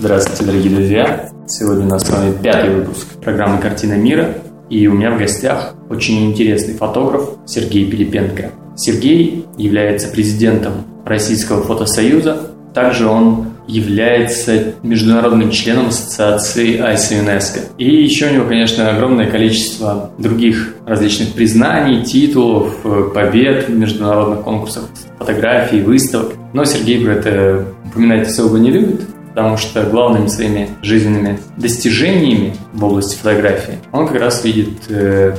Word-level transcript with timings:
Здравствуйте, 0.00 0.44
дорогие 0.46 0.74
друзья! 0.74 1.28
Сегодня 1.46 1.84
у 1.84 1.88
нас 1.90 2.06
с 2.06 2.10
вами 2.10 2.32
пятый 2.42 2.74
выпуск 2.74 3.06
программы 3.22 3.60
«Картина 3.60 3.98
мира». 3.98 4.34
И 4.70 4.86
у 4.86 4.94
меня 4.94 5.10
в 5.10 5.18
гостях 5.18 5.74
очень 5.90 6.30
интересный 6.30 6.72
фотограф 6.72 7.28
Сергей 7.44 7.90
Пилипенко. 7.90 8.50
Сергей 8.78 9.44
является 9.58 10.08
президентом 10.08 10.86
Российского 11.04 11.62
фотосоюза. 11.62 12.50
Также 12.72 13.08
он 13.08 13.48
является 13.68 14.72
международным 14.82 15.50
членом 15.50 15.88
ассоциации 15.88 16.80
ISO 16.80 17.18
ЮНЕСКО. 17.18 17.60
И 17.76 18.02
еще 18.02 18.28
у 18.28 18.32
него, 18.32 18.46
конечно, 18.46 18.88
огромное 18.88 19.30
количество 19.30 20.12
других 20.16 20.76
различных 20.86 21.34
признаний, 21.34 22.02
титулов, 22.04 22.74
побед 23.12 23.68
в 23.68 23.76
международных 23.76 24.40
конкурсах 24.44 24.84
фотографий, 25.18 25.82
выставок. 25.82 26.32
Но 26.54 26.64
Сергей 26.64 27.04
про 27.04 27.16
это 27.16 27.66
упоминать 27.84 28.28
особо 28.28 28.58
не 28.58 28.70
любит, 28.70 29.02
потому 29.30 29.56
что 29.56 29.82
главными 29.84 30.26
своими 30.26 30.70
жизненными 30.82 31.40
достижениями 31.56 32.54
в 32.72 32.84
области 32.84 33.16
фотографии 33.16 33.78
он 33.92 34.06
как 34.06 34.20
раз 34.20 34.44
видит 34.44 34.78
э, 34.88 35.34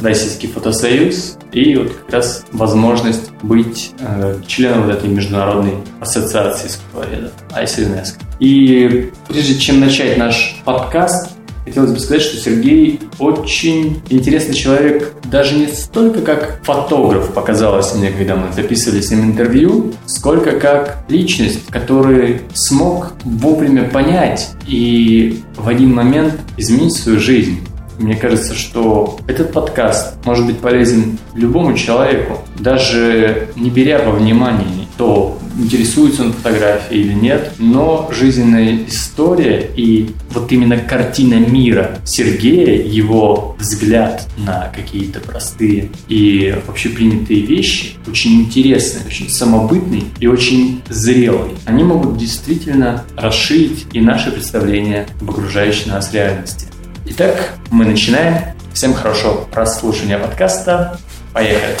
Российский 0.00 0.48
фотосоюз 0.48 1.38
и 1.52 1.76
вот 1.76 1.92
как 1.92 2.12
раз 2.12 2.44
возможность 2.52 3.30
быть 3.42 3.92
э, 4.00 4.40
членом 4.46 4.82
вот 4.82 4.96
этой 4.96 5.08
международной 5.08 5.74
ассоциации 6.00 6.66
искусствоведов 6.66 7.32
ICNESC. 7.50 8.14
И 8.40 9.12
прежде 9.28 9.54
чем 9.58 9.80
начать 9.80 10.18
наш 10.18 10.60
подкаст, 10.64 11.33
хотелось 11.64 11.92
бы 11.92 11.98
сказать, 11.98 12.22
что 12.22 12.36
Сергей 12.36 13.00
очень 13.18 14.02
интересный 14.10 14.54
человек, 14.54 15.14
даже 15.24 15.54
не 15.54 15.66
столько 15.68 16.20
как 16.20 16.60
фотограф 16.62 17.32
показалось 17.32 17.94
мне, 17.94 18.10
когда 18.10 18.36
мы 18.36 18.52
записывали 18.52 19.00
с 19.00 19.10
ним 19.10 19.24
интервью, 19.24 19.92
сколько 20.06 20.52
как 20.52 21.04
личность, 21.08 21.66
который 21.66 22.42
смог 22.52 23.12
вовремя 23.24 23.84
понять 23.88 24.50
и 24.66 25.42
в 25.56 25.68
один 25.68 25.94
момент 25.94 26.34
изменить 26.56 26.94
свою 26.94 27.18
жизнь. 27.18 27.60
Мне 27.98 28.16
кажется, 28.16 28.54
что 28.54 29.18
этот 29.28 29.52
подкаст 29.52 30.14
может 30.24 30.46
быть 30.46 30.58
полезен 30.58 31.18
любому 31.34 31.76
человеку, 31.76 32.40
даже 32.58 33.48
не 33.54 33.70
беря 33.70 34.02
во 34.02 34.10
внимание 34.12 34.88
то, 34.96 35.38
интересуется 35.58 36.22
он 36.22 36.32
фотографией 36.32 37.02
или 37.02 37.12
нет, 37.12 37.52
но 37.58 38.08
жизненная 38.12 38.86
история 38.86 39.70
и 39.76 40.10
вот 40.30 40.50
именно 40.52 40.78
картина 40.78 41.34
мира 41.34 41.98
Сергея, 42.04 42.82
его 42.82 43.56
взгляд 43.58 44.28
на 44.36 44.72
какие-то 44.74 45.20
простые 45.20 45.90
и 46.08 46.56
общепринятые 46.66 47.42
вещи 47.42 47.94
очень 48.06 48.42
интересный, 48.42 49.02
очень 49.06 49.28
самобытный 49.28 50.04
и 50.20 50.26
очень 50.26 50.82
зрелый. 50.88 51.52
Они 51.64 51.84
могут 51.84 52.16
действительно 52.16 53.04
расширить 53.16 53.86
и 53.92 54.00
наше 54.00 54.30
представление 54.30 55.06
об 55.20 55.30
окружающей 55.30 55.88
нас 55.88 56.12
реальности. 56.12 56.66
Итак, 57.06 57.54
мы 57.70 57.84
начинаем. 57.84 58.54
Всем 58.72 58.92
хорошего 58.92 59.44
прослушивания 59.52 60.18
подкаста. 60.18 60.98
Поехали. 61.32 61.76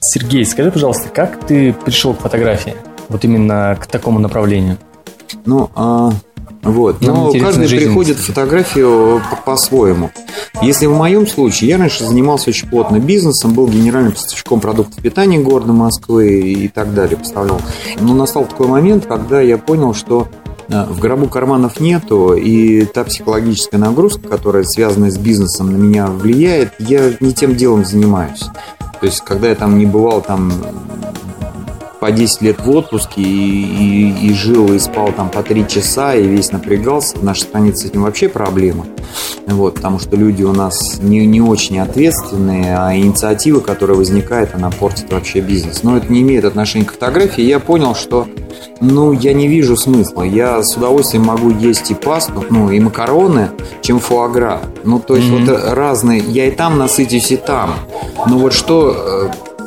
Сергей, 0.00 0.44
скажи, 0.44 0.70
пожалуйста, 0.70 1.08
как 1.08 1.46
ты 1.46 1.72
пришел 1.72 2.14
к 2.14 2.20
фотографии? 2.20 2.74
Вот 3.08 3.24
именно 3.24 3.76
к 3.80 3.86
такому 3.86 4.18
направлению. 4.18 4.76
Ну, 5.44 5.70
а, 5.74 6.12
вот. 6.62 7.00
Нам 7.00 7.16
Но 7.16 7.32
каждый 7.32 7.68
приходит 7.68 8.18
в 8.18 8.26
фотографию 8.26 9.22
по-своему. 9.44 10.10
Если 10.60 10.86
в 10.86 10.96
моем 10.96 11.26
случае, 11.26 11.70
я 11.70 11.78
раньше 11.78 12.04
занимался 12.04 12.50
очень 12.50 12.68
плотно 12.68 12.98
бизнесом, 12.98 13.54
был 13.54 13.68
генеральным 13.68 14.12
поставщиком 14.12 14.60
продуктов 14.60 15.02
питания 15.02 15.38
города 15.38 15.72
Москвы 15.72 16.40
и 16.40 16.68
так 16.68 16.94
далее, 16.94 17.16
поставлял. 17.16 17.60
Но 18.00 18.14
настал 18.14 18.44
такой 18.44 18.66
момент, 18.66 19.06
когда 19.06 19.40
я 19.40 19.56
понял, 19.56 19.94
что 19.94 20.28
в 20.68 21.00
гробу 21.00 21.28
карманов 21.28 21.80
нету, 21.80 22.34
и 22.34 22.84
та 22.84 23.04
психологическая 23.04 23.80
нагрузка, 23.80 24.28
которая 24.28 24.64
связана 24.64 25.10
с 25.10 25.18
бизнесом, 25.18 25.72
на 25.72 25.76
меня 25.76 26.06
влияет, 26.06 26.72
я 26.78 27.12
не 27.20 27.32
тем 27.32 27.56
делом 27.56 27.84
занимаюсь. 27.84 28.44
То 29.00 29.06
есть, 29.06 29.22
когда 29.24 29.48
я 29.48 29.54
там 29.54 29.78
не 29.78 29.86
бывал 29.86 30.20
там 30.20 30.52
по 32.00 32.10
10 32.10 32.42
лет 32.42 32.60
в 32.60 32.70
отпуске 32.70 33.20
и, 33.20 33.24
и, 33.24 34.28
и 34.28 34.32
жил 34.34 34.72
и 34.72 34.78
спал 34.78 35.12
там 35.12 35.28
по 35.30 35.42
3 35.42 35.66
часа 35.68 36.14
и 36.14 36.26
весь 36.26 36.52
напрягался. 36.52 37.18
В 37.18 37.24
нашей 37.24 37.42
стране 37.42 37.74
с 37.74 37.84
этим 37.84 38.02
вообще 38.02 38.28
проблема. 38.28 38.86
Вот, 39.46 39.76
потому 39.76 39.98
что 39.98 40.16
люди 40.16 40.42
у 40.42 40.52
нас 40.52 40.98
не, 41.00 41.26
не 41.26 41.40
очень 41.40 41.78
ответственные, 41.78 42.76
а 42.76 42.94
инициатива, 42.94 43.60
которая 43.60 43.96
возникает, 43.96 44.54
она 44.54 44.70
портит 44.70 45.10
вообще 45.12 45.40
бизнес. 45.40 45.82
Но 45.82 45.96
это 45.96 46.12
не 46.12 46.20
имеет 46.22 46.44
отношения 46.44 46.84
к 46.84 46.92
фотографии. 46.92 47.42
Я 47.42 47.58
понял, 47.58 47.94
что 47.94 48.28
ну, 48.80 49.12
я 49.12 49.32
не 49.32 49.48
вижу 49.48 49.76
смысла. 49.76 50.22
Я 50.22 50.62
с 50.62 50.76
удовольствием 50.76 51.24
могу 51.24 51.50
есть 51.50 51.90
и 51.90 51.94
пасту, 51.94 52.44
ну, 52.50 52.70
и 52.70 52.78
макароны, 52.78 53.50
чем 53.80 53.98
фуагра. 53.98 54.60
Ну, 54.84 55.00
то 55.00 55.16
есть 55.16 55.28
mm-hmm. 55.28 55.46
вот 55.46 55.74
разные. 55.74 56.20
Я 56.20 56.46
и 56.46 56.50
там 56.50 56.78
насытюсь, 56.78 57.32
и 57.32 57.36
там. 57.36 57.74
Но 58.26 58.38
вот 58.38 58.52
что 58.52 59.30
э, 59.40 59.57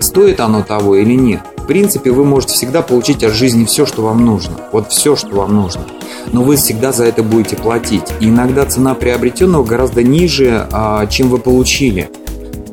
стоит 0.00 0.40
оно 0.40 0.62
того 0.62 0.96
или 0.96 1.14
нет. 1.14 1.40
В 1.56 1.66
принципе, 1.66 2.12
вы 2.12 2.24
можете 2.24 2.54
всегда 2.54 2.80
получить 2.80 3.24
от 3.24 3.32
жизни 3.32 3.64
все, 3.64 3.86
что 3.86 4.02
вам 4.02 4.24
нужно. 4.24 4.52
Вот 4.72 4.92
все, 4.92 5.16
что 5.16 5.34
вам 5.34 5.56
нужно. 5.56 5.82
Но 6.32 6.42
вы 6.42 6.56
всегда 6.56 6.92
за 6.92 7.04
это 7.06 7.22
будете 7.22 7.56
платить. 7.56 8.04
И 8.20 8.28
иногда 8.28 8.64
цена 8.66 8.94
приобретенного 8.94 9.64
гораздо 9.64 10.02
ниже, 10.02 10.66
а, 10.70 11.06
чем 11.06 11.28
вы 11.28 11.38
получили. 11.38 12.08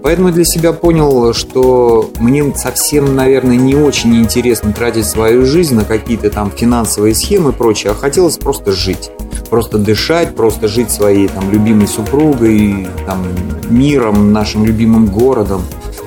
Поэтому 0.04 0.28
я 0.28 0.34
для 0.34 0.44
себя 0.44 0.74
понял, 0.74 1.34
что 1.34 2.12
мне 2.20 2.54
совсем, 2.56 3.16
наверное, 3.16 3.56
не 3.56 3.74
очень 3.74 4.18
интересно 4.18 4.74
тратить 4.74 5.06
свою 5.06 5.46
жизнь 5.46 5.76
на 5.76 5.86
какие-то 5.86 6.30
там 6.30 6.52
финансовые 6.52 7.16
схемы 7.16 7.52
и 7.52 7.54
прочее, 7.54 7.94
а 7.94 7.96
хотелось 7.96 8.38
просто 8.38 8.74
жить. 8.74 9.12
Просто 9.50 9.78
дышать, 9.78 10.36
просто 10.36 10.68
жить 10.68 10.92
своей 10.92 11.30
там 11.30 11.50
любимой 11.50 11.88
супругой, 11.88 12.88
там, 13.06 13.26
миром, 13.70 14.34
нашим 14.34 14.66
любимым 14.66 15.06
городом. 15.06 15.62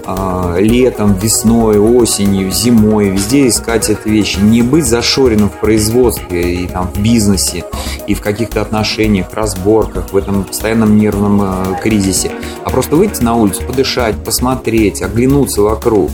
А, 0.08 0.56
летом, 0.60 1.14
весной, 1.14 1.78
осенью, 1.78 2.52
зимой, 2.52 3.10
везде 3.10 3.48
искать 3.48 3.90
эти 3.90 4.08
вещи. 4.08 4.38
Не 4.38 4.62
быть 4.62 4.86
зашоренным 4.86 5.50
в 5.50 5.58
производстве 5.58 6.54
и 6.54 6.68
там 6.68 6.92
в 6.94 7.00
бизнесе, 7.00 7.64
и 8.06 8.14
в 8.14 8.20
каких-то 8.20 8.62
отношениях, 8.62 9.26
разборках, 9.32 10.12
в 10.12 10.16
этом 10.16 10.44
постоянном 10.44 10.96
нервном 10.96 11.42
э, 11.42 11.80
кризисе. 11.82 12.30
А 12.64 12.70
просто 12.70 12.94
выйти 12.94 13.20
на 13.20 13.34
улицу, 13.34 13.62
подышать, 13.66 14.14
посмотреть, 14.22 15.02
оглянуться 15.02 15.62
вокруг. 15.62 16.10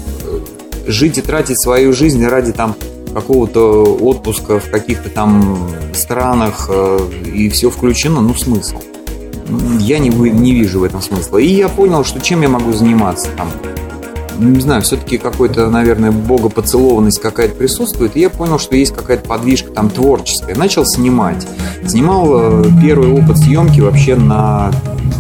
Жить 0.87 1.19
и 1.19 1.21
тратить 1.21 1.61
свою 1.61 1.93
жизнь 1.93 2.25
ради 2.25 2.53
там 2.53 2.75
какого-то 3.13 3.85
отпуска 4.01 4.59
в 4.59 4.71
каких-то 4.71 5.11
там 5.11 5.69
странах 5.93 6.71
э, 6.73 6.99
и 7.27 7.51
все 7.51 7.69
включено, 7.69 8.23
ну 8.23 8.35
смысл 8.35 8.79
я 9.81 9.99
не, 9.99 10.09
не 10.09 10.53
вижу 10.53 10.81
в 10.81 10.85
этом 10.85 11.03
смысла. 11.03 11.39
И 11.39 11.47
я 11.47 11.69
понял, 11.69 12.05
что 12.05 12.21
чем 12.21 12.43
я 12.43 12.49
могу 12.49 12.73
заниматься 12.73 13.29
там 13.37 13.49
не 14.39 14.61
знаю, 14.61 14.83
все-таки 14.83 15.19
какой-то, 15.19 15.69
наверное, 15.71 16.11
богопоцелованность 16.11 17.21
какая-то 17.21 17.55
присутствует. 17.55 18.17
И 18.17 18.21
я 18.21 18.31
понял, 18.31 18.59
что 18.59 18.77
есть 18.77 18.95
какая-то 18.95 19.29
подвижка 19.29 19.71
там 19.71 19.91
творческая. 19.91 20.55
Начал 20.55 20.85
снимать. 20.85 21.47
Снимал 21.87 22.65
э, 22.65 22.65
первый 22.83 23.13
опыт 23.13 23.39
съемки 23.39 23.81
вообще 23.81 24.17
на 24.17 24.73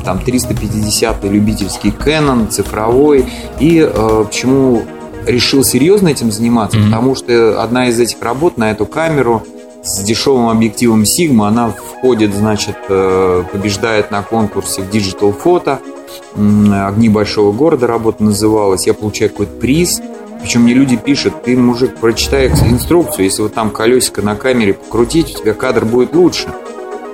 там 0.04 0.18
350 0.18 1.24
любительский 1.24 1.90
Canon, 1.90 2.48
цифровой. 2.48 3.26
И 3.60 3.78
э, 3.78 4.24
почему 4.26 4.82
решил 5.26 5.64
серьезно 5.64 6.08
этим 6.08 6.32
заниматься? 6.32 6.78
Mm-hmm. 6.78 6.84
Потому 6.84 7.14
что 7.14 7.62
одна 7.62 7.88
из 7.88 8.00
этих 8.00 8.20
работ 8.22 8.56
на 8.56 8.70
эту 8.70 8.86
камеру 8.86 9.42
с 9.82 9.98
дешевым 10.02 10.48
объективом 10.48 11.02
Sigma, 11.02 11.48
она 11.48 11.70
входит, 11.70 12.34
значит, 12.34 12.76
э, 12.88 13.44
побеждает 13.52 14.10
на 14.10 14.22
конкурсе 14.22 14.82
в 14.82 14.90
Digital 14.90 15.34
Photo– 15.36 15.78
«Огни 16.34 17.08
большого 17.08 17.52
города» 17.52 17.86
работа 17.86 18.22
называлась. 18.24 18.86
Я 18.86 18.94
получаю 18.94 19.30
какой-то 19.30 19.52
приз. 19.52 20.00
Причем 20.40 20.62
мне 20.62 20.74
люди 20.74 20.96
пишут, 20.96 21.42
ты, 21.44 21.56
мужик, 21.56 21.96
прочитай 21.98 22.48
инструкцию, 22.48 23.26
если 23.26 23.42
вот 23.42 23.54
там 23.54 23.70
колесико 23.70 24.22
на 24.22 24.34
камере 24.34 24.74
покрутить, 24.74 25.36
у 25.36 25.38
тебя 25.38 25.54
кадр 25.54 25.84
будет 25.84 26.14
лучше. 26.14 26.48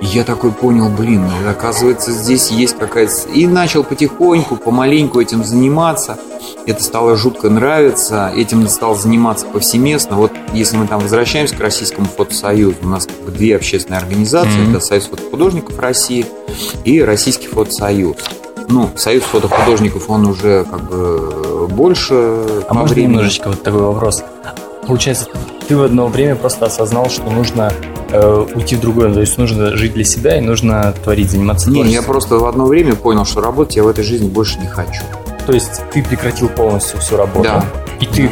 И 0.01 0.05
я 0.05 0.23
такой 0.23 0.51
понял, 0.51 0.89
блин, 0.89 1.25
оказывается, 1.47 2.11
здесь 2.11 2.51
есть 2.51 2.77
какая-то... 2.77 3.29
И 3.33 3.47
начал 3.47 3.83
потихоньку, 3.83 4.55
помаленьку 4.55 5.19
этим 5.19 5.43
заниматься. 5.43 6.17
Это 6.65 6.81
стало 6.83 7.15
жутко 7.17 7.49
нравиться. 7.49 8.31
Этим 8.35 8.67
стал 8.69 8.95
заниматься 8.95 9.45
повсеместно. 9.45 10.15
Вот 10.15 10.31
если 10.53 10.77
мы 10.77 10.87
там 10.87 11.01
возвращаемся 11.01 11.55
к 11.55 11.59
Российскому 11.59 12.07
фотосоюзу, 12.07 12.77
у 12.81 12.87
нас 12.87 13.07
как 13.07 13.17
бы 13.25 13.31
две 13.31 13.55
общественные 13.55 13.99
организации. 13.99 14.59
Mm-hmm. 14.59 14.71
Это 14.71 14.79
Союз 14.79 15.05
фотохудожников 15.07 15.79
России 15.79 16.25
и 16.85 17.01
Российский 17.01 17.47
фотосоюз 17.47 18.17
ну, 18.69 18.89
Союз 18.95 19.23
фотохудожников, 19.23 20.09
он 20.09 20.27
уже 20.27 20.63
как 20.69 20.89
бы 20.89 21.67
больше 21.67 22.63
А 22.67 22.73
можно 22.73 22.93
времени. 22.93 23.13
немножечко 23.13 23.49
вот 23.49 23.63
такой 23.63 23.81
вопрос? 23.81 24.23
Получается, 24.85 25.27
ты 25.67 25.75
в 25.75 25.83
одно 25.83 26.07
время 26.07 26.35
просто 26.35 26.67
осознал, 26.67 27.09
что 27.09 27.29
нужно 27.29 27.73
э, 28.11 28.45
уйти 28.55 28.75
в 28.75 28.81
другое, 28.81 29.13
то 29.13 29.19
есть 29.19 29.37
нужно 29.37 29.75
жить 29.75 29.93
для 29.93 30.03
себя 30.03 30.37
и 30.37 30.41
нужно 30.41 30.93
творить, 31.03 31.31
заниматься 31.31 31.69
Не, 31.69 31.83
я 31.91 32.01
просто 32.01 32.35
в 32.37 32.45
одно 32.45 32.65
время 32.65 32.95
понял, 32.95 33.25
что 33.25 33.41
работать 33.41 33.75
я 33.75 33.83
в 33.83 33.87
этой 33.87 34.03
жизни 34.03 34.27
больше 34.27 34.59
не 34.59 34.67
хочу. 34.67 35.01
То 35.45 35.53
есть 35.53 35.81
ты 35.91 36.03
прекратил 36.03 36.49
полностью 36.49 36.99
всю 36.99 37.17
работу? 37.17 37.43
Да. 37.43 37.65
И 37.99 38.05
ты 38.05 38.29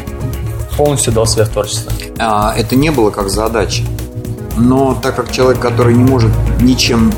полностью 0.77 1.11
дал 1.11 1.25
себя 1.25 1.45
в 1.45 1.49
творчество? 1.49 1.91
А, 2.19 2.53
это 2.55 2.75
не 2.75 2.91
было 2.91 3.09
как 3.09 3.29
задача. 3.29 3.83
но 4.55 4.97
так 5.01 5.15
как 5.15 5.31
человек, 5.31 5.61
который 5.61 5.93
не 5.93 6.03
может 6.03 6.31
ничем 6.61 7.11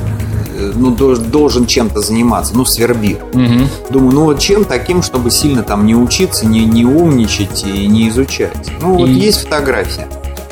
э, 0.57 0.71
ну, 0.75 0.91
должен 0.91 1.65
чем-то 1.65 2.01
заниматься, 2.01 2.55
ну, 2.55 2.65
свербил. 2.65 3.17
Угу. 3.33 3.91
Думаю, 3.91 4.13
ну, 4.13 4.23
вот 4.25 4.39
чем 4.39 4.65
таким, 4.65 5.01
чтобы 5.01 5.31
сильно 5.31 5.63
там 5.63 5.85
не 5.85 5.95
учиться, 5.95 6.45
не, 6.45 6.65
не 6.65 6.85
умничать 6.85 7.63
и 7.65 7.87
не 7.87 8.09
изучать. 8.09 8.71
Ну, 8.81 8.97
вот 8.97 9.09
и... 9.09 9.13
есть 9.13 9.43
фотография. 9.43 10.07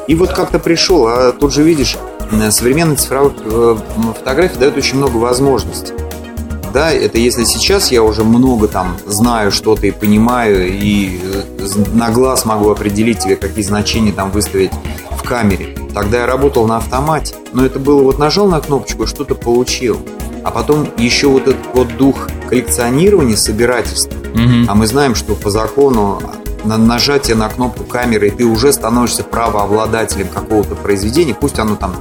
И 0.08 0.16
вот 0.16 0.32
как-то 0.32 0.58
пришел, 0.60 1.08
а 1.08 1.32
тут 1.34 1.54
же 1.54 1.64
видишь, 1.64 1.98
современная 2.50 2.96
цифровая 2.96 3.34
э, 3.44 3.78
фотография 4.18 4.58
дает 4.58 4.78
очень 4.78 4.98
много 4.98 5.18
возможностей. 5.18 5.94
Да, 6.74 6.92
это 6.92 7.18
если 7.18 7.44
сейчас 7.44 7.92
я 7.92 8.04
уже 8.04 8.24
много 8.24 8.68
там 8.68 8.98
знаю 9.06 9.52
что-то 9.52 9.88
и 9.88 9.92
понимаю, 9.92 10.68
и 10.70 11.20
э, 11.22 11.68
на 11.94 12.10
глаз 12.10 12.46
могу 12.46 12.70
определить 12.70 13.20
тебе, 13.20 13.36
какие 13.36 13.64
значения 13.64 14.12
там 14.12 14.32
выставить 14.32 14.72
в 15.12 15.24
камере. 15.24 15.76
Тогда 15.94 16.20
я 16.20 16.26
работал 16.26 16.68
на 16.68 16.78
автомате, 16.78 17.36
но 17.54 17.66
это 17.66 17.80
было 17.80 18.04
вот 18.04 18.20
нажал 18.20 18.48
на 18.48 18.60
кнопочку 18.62 19.04
и 19.04 19.08
что-то 19.08 19.36
получил. 19.36 20.00
А 20.44 20.52
потом 20.52 20.88
еще 20.98 21.28
вот 21.28 21.48
этот 21.48 21.66
вот 21.74 21.98
дух 21.98 22.30
коллекционирования, 22.48 23.36
собирательства. 23.36 24.18
Угу. 24.34 24.68
А 24.70 24.76
мы 24.76 24.88
знаем, 24.88 25.16
что 25.16 25.36
по 25.36 25.50
закону 25.50 26.22
на 26.68 26.78
нажатие 26.78 27.36
на 27.36 27.50
кнопку 27.50 27.84
камеры, 27.84 28.28
и 28.28 28.32
ты 28.32 28.46
уже 28.46 28.74
становишься 28.74 29.24
правообладателем 29.24 30.28
какого-то 30.28 30.76
произведения, 30.76 31.34
пусть 31.34 31.60
оно 31.60 31.76
там 31.76 31.96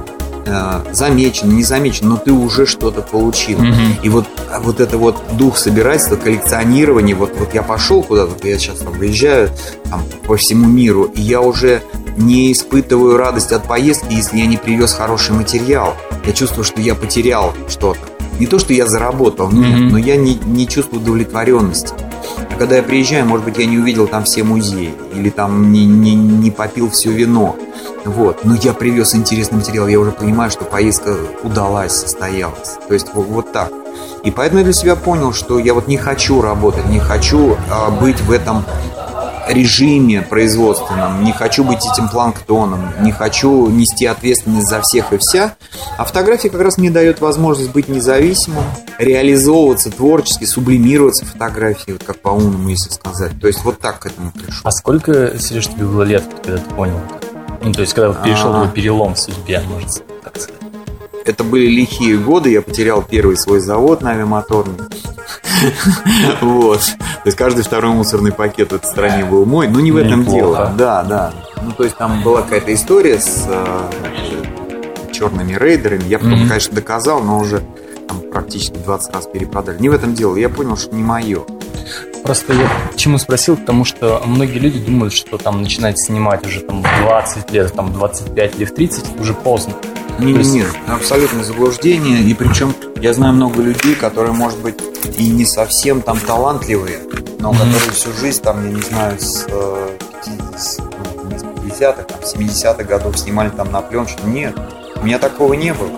э, 0.45 0.83
замечено, 0.91 1.53
не 1.53 1.63
замечено, 1.63 2.09
но 2.09 2.17
ты 2.17 2.31
уже 2.31 2.65
что-то 2.65 3.01
получил. 3.01 3.59
Mm-hmm. 3.59 4.01
И 4.03 4.09
вот, 4.09 4.25
вот 4.61 4.79
это 4.79 4.97
вот 4.97 5.17
дух 5.33 5.57
собирательства, 5.57 6.17
коллекционирования, 6.17 7.15
вот, 7.15 7.33
вот 7.37 7.53
я 7.53 7.63
пошел 7.63 8.03
куда-то, 8.03 8.47
я 8.47 8.57
сейчас 8.59 8.79
там 8.79 8.93
выезжаю 8.93 9.49
там, 9.89 10.03
по 10.25 10.35
всему 10.35 10.67
миру, 10.67 11.05
и 11.05 11.21
я 11.21 11.41
уже 11.41 11.81
не 12.17 12.51
испытываю 12.51 13.17
радость 13.17 13.51
от 13.51 13.67
поездки, 13.67 14.13
если 14.13 14.37
я 14.37 14.47
не 14.47 14.57
привез 14.57 14.93
хороший 14.93 15.35
материал. 15.35 15.95
Я 16.25 16.33
чувствую, 16.33 16.65
что 16.65 16.81
я 16.81 16.95
потерял 16.95 17.53
что-то. 17.69 17.99
Не 18.39 18.47
то, 18.47 18.59
что 18.59 18.73
я 18.73 18.85
заработал, 18.85 19.49
нет, 19.51 19.79
mm-hmm. 19.79 19.89
но 19.89 19.97
я 19.97 20.15
не, 20.17 20.35
не 20.45 20.67
чувствую 20.67 21.01
удовлетворенности. 21.01 21.93
Когда 22.57 22.77
я 22.77 22.83
приезжаю, 22.83 23.25
может 23.25 23.45
быть, 23.45 23.57
я 23.59 23.65
не 23.67 23.77
увидел 23.77 24.07
там 24.07 24.23
все 24.23 24.43
музеи, 24.43 24.91
или 25.13 25.29
там 25.29 25.71
не, 25.71 25.85
не, 25.85 26.15
не 26.15 26.49
попил 26.49 26.89
все 26.89 27.11
вино. 27.11 27.55
Вот. 28.03 28.45
Но 28.45 28.55
я 28.55 28.73
привез 28.73 29.13
интересный 29.13 29.59
материал, 29.59 29.87
я 29.87 29.99
уже 29.99 30.11
понимаю, 30.11 30.49
что 30.49 30.65
поездка 30.65 31.15
удалась, 31.43 31.91
состоялась. 31.91 32.77
То 32.87 32.93
есть 32.95 33.13
вот, 33.13 33.27
вот 33.27 33.51
так. 33.51 33.71
И 34.23 34.31
поэтому 34.31 34.59
я 34.59 34.63
для 34.63 34.73
себя 34.73 34.95
понял, 34.95 35.33
что 35.33 35.59
я 35.59 35.75
вот 35.75 35.87
не 35.87 35.97
хочу 35.97 36.41
работать, 36.41 36.87
не 36.87 36.99
хочу 36.99 37.57
а, 37.69 37.91
быть 37.91 38.19
в 38.21 38.31
этом 38.31 38.65
режиме 39.49 40.21
производственном, 40.21 41.23
не 41.23 41.31
хочу 41.31 41.63
быть 41.63 41.85
этим 41.85 42.09
планктоном, 42.09 42.93
не 43.01 43.11
хочу 43.11 43.69
нести 43.69 44.05
ответственность 44.05 44.67
за 44.67 44.81
всех 44.81 45.13
и 45.13 45.17
вся. 45.17 45.55
А 45.97 46.05
фотография 46.05 46.49
как 46.49 46.61
раз 46.61 46.77
мне 46.77 46.89
дает 46.89 47.21
возможность 47.21 47.71
быть 47.71 47.87
независимым, 47.87 48.63
реализовываться 48.99 49.91
творчески, 49.91 50.45
сублимироваться 50.45 51.25
в 51.25 51.29
фотографии, 51.29 51.91
вот 51.91 52.03
как 52.03 52.19
по-умному, 52.19 52.69
если 52.69 52.89
сказать. 52.89 53.39
То 53.39 53.47
есть 53.47 53.63
вот 53.63 53.79
так 53.79 53.99
к 53.99 54.05
этому 54.05 54.31
пришел. 54.31 54.61
А 54.63 54.71
сколько, 54.71 55.37
Сереж, 55.39 55.67
тебе 55.67 55.85
было 55.85 56.03
лет, 56.03 56.23
когда 56.43 56.59
ты 56.59 56.69
понял? 56.73 56.99
Ну, 57.61 57.73
то 57.73 57.81
есть, 57.81 57.93
когда 57.93 58.13
перешел 58.13 58.53
а 58.53 58.63
-а 58.63 58.67
-а. 58.67 58.71
перелом 58.71 59.15
в 59.15 59.19
судьбе, 59.19 59.61
можно 59.61 59.89
так 60.23 60.39
сказать. 60.39 60.66
Это 61.27 61.43
были 61.43 61.67
лихие 61.67 62.17
годы, 62.17 62.51
я 62.51 62.61
потерял 62.61 63.03
первый 63.03 63.35
свой 63.35 63.59
завод 63.59 64.01
на 64.01 64.11
авиамоторный. 64.11 64.75
Вот. 66.41 66.81
То 66.81 67.25
есть 67.25 67.37
каждый 67.37 67.63
второй 67.63 67.91
мусорный 67.91 68.31
пакет 68.31 68.71
в 68.71 68.75
этой 68.75 68.85
стране 68.85 69.25
был 69.25 69.45
мой. 69.45 69.67
Но 69.67 69.79
не 69.79 69.91
в 69.91 69.97
этом 69.97 70.23
дело. 70.23 70.73
Да, 70.77 71.03
да. 71.03 71.33
Ну, 71.61 71.71
то 71.71 71.83
есть 71.83 71.97
там 71.97 72.21
была 72.23 72.43
какая-то 72.43 72.73
история 72.73 73.19
с 73.19 73.45
э, 73.49 75.11
черными 75.11 75.53
рейдерами. 75.53 76.03
Я 76.07 76.19
потом, 76.19 76.47
конечно, 76.47 76.75
доказал, 76.75 77.21
но 77.21 77.39
уже 77.39 77.61
там 78.07 78.21
практически 78.31 78.77
20 78.77 79.13
раз 79.13 79.27
перепродали. 79.27 79.79
Не 79.79 79.89
в 79.89 79.93
этом 79.93 80.13
дело. 80.13 80.35
Я 80.35 80.49
понял, 80.49 80.77
что 80.77 80.95
не 80.95 81.03
мое. 81.03 81.43
Просто 82.23 82.53
я 82.53 82.69
почему 82.91 83.17
спросил, 83.17 83.55
потому 83.55 83.85
что 83.85 84.21
многие 84.25 84.59
люди 84.59 84.79
думают, 84.79 85.13
что 85.13 85.37
там 85.37 85.61
начинать 85.61 85.99
снимать 85.99 86.45
уже 86.45 86.61
там 86.61 86.83
в 86.83 87.01
20 87.01 87.51
лет, 87.51 87.73
там 87.73 87.93
25 87.93 88.55
или 88.55 88.65
в 88.65 88.73
30 88.73 89.19
уже 89.19 89.33
поздно. 89.33 89.73
Не, 90.19 90.33
есть... 90.33 90.53
Нет, 90.53 90.67
абсолютное 90.87 91.43
заблуждение. 91.43 92.21
И 92.21 92.33
причем 92.33 92.73
я 92.99 93.13
знаю 93.13 93.33
много 93.33 93.61
людей, 93.61 93.95
которые, 93.95 94.33
может 94.33 94.59
быть, 94.59 94.75
и 95.17 95.29
не 95.29 95.45
совсем 95.45 96.01
там 96.01 96.19
талантливые, 96.19 96.99
но 97.39 97.51
mm-hmm. 97.51 97.57
которые 97.57 97.91
всю 97.91 98.11
жизнь 98.13 98.41
там, 98.41 98.65
я 98.65 98.73
не 98.73 98.81
знаю, 98.81 99.19
с, 99.19 99.47
с, 100.57 100.79
ну, 100.79 101.39
50-х, 101.63 102.03
там, 102.03 102.19
70-х 102.19 102.83
годов 102.83 103.17
снимали 103.17 103.49
там 103.49 103.71
на 103.71 103.81
пленочку. 103.81 104.27
Нет, 104.27 104.55
у 104.95 105.05
меня 105.05 105.19
такого 105.19 105.53
не 105.53 105.73
было. 105.73 105.91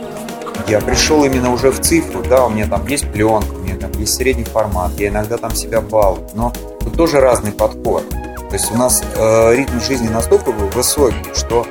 Я 0.67 0.79
пришел 0.81 1.23
именно 1.23 1.51
уже 1.51 1.71
в 1.71 1.79
цифру, 1.79 2.23
да, 2.23 2.45
у 2.45 2.49
меня 2.49 2.67
там 2.67 2.85
есть 2.87 3.11
пленка, 3.11 3.53
у 3.53 3.59
меня 3.59 3.75
там 3.75 3.91
есть 3.93 4.15
средний 4.15 4.43
формат, 4.43 4.91
я 4.97 5.09
иногда 5.09 5.37
там 5.37 5.55
себя 5.55 5.81
балую, 5.81 6.27
но 6.33 6.53
тут 6.79 6.95
тоже 6.95 7.19
разный 7.19 7.51
подход. 7.51 8.07
То 8.09 8.53
есть 8.53 8.71
у 8.71 8.75
нас 8.75 9.03
э, 9.15 9.55
ритм 9.55 9.79
жизни 9.79 10.07
настолько 10.07 10.51
был 10.51 10.67
высокий, 10.69 11.33
что 11.35 11.65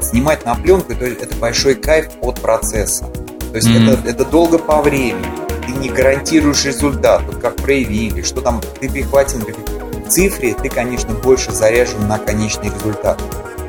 снимать 0.00 0.44
на 0.44 0.54
пленку 0.54 0.92
это, 0.92 1.06
это 1.06 1.34
большой 1.36 1.74
кайф 1.74 2.08
от 2.20 2.40
процесса. 2.40 3.06
То 3.50 3.56
есть 3.56 3.68
mm-hmm. 3.68 3.92
это, 3.92 4.08
это 4.10 4.24
долго 4.24 4.58
по 4.58 4.82
времени. 4.82 5.26
Ты 5.66 5.72
не 5.72 5.88
гарантируешь 5.88 6.64
результат, 6.64 7.22
вот 7.26 7.38
как 7.38 7.56
проявили, 7.56 8.22
что 8.22 8.40
там 8.40 8.60
ты 8.80 8.88
перехватил. 8.88 9.40
В 9.40 10.08
цифре 10.08 10.54
ты, 10.54 10.68
конечно, 10.68 11.14
больше 11.14 11.50
заряжен 11.50 12.06
на 12.06 12.18
конечный 12.18 12.70
результат. 12.70 13.20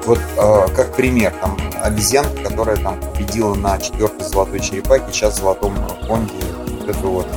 Вот 0.07 0.19
э, 0.38 0.68
как 0.74 0.95
пример, 0.95 1.33
там 1.42 1.57
обезьянка, 1.83 2.42
которая 2.42 2.77
там 2.77 2.98
победила 3.01 3.56
на 3.56 3.77
четвертой 3.77 4.25
золотой 4.25 4.62
черепахе, 4.62 5.04
сейчас 5.12 5.36
в 5.36 5.42
золотом 5.42 5.75
фонде 6.07 6.33
вот 6.80 6.89
это 6.89 7.07
вот 7.07 7.27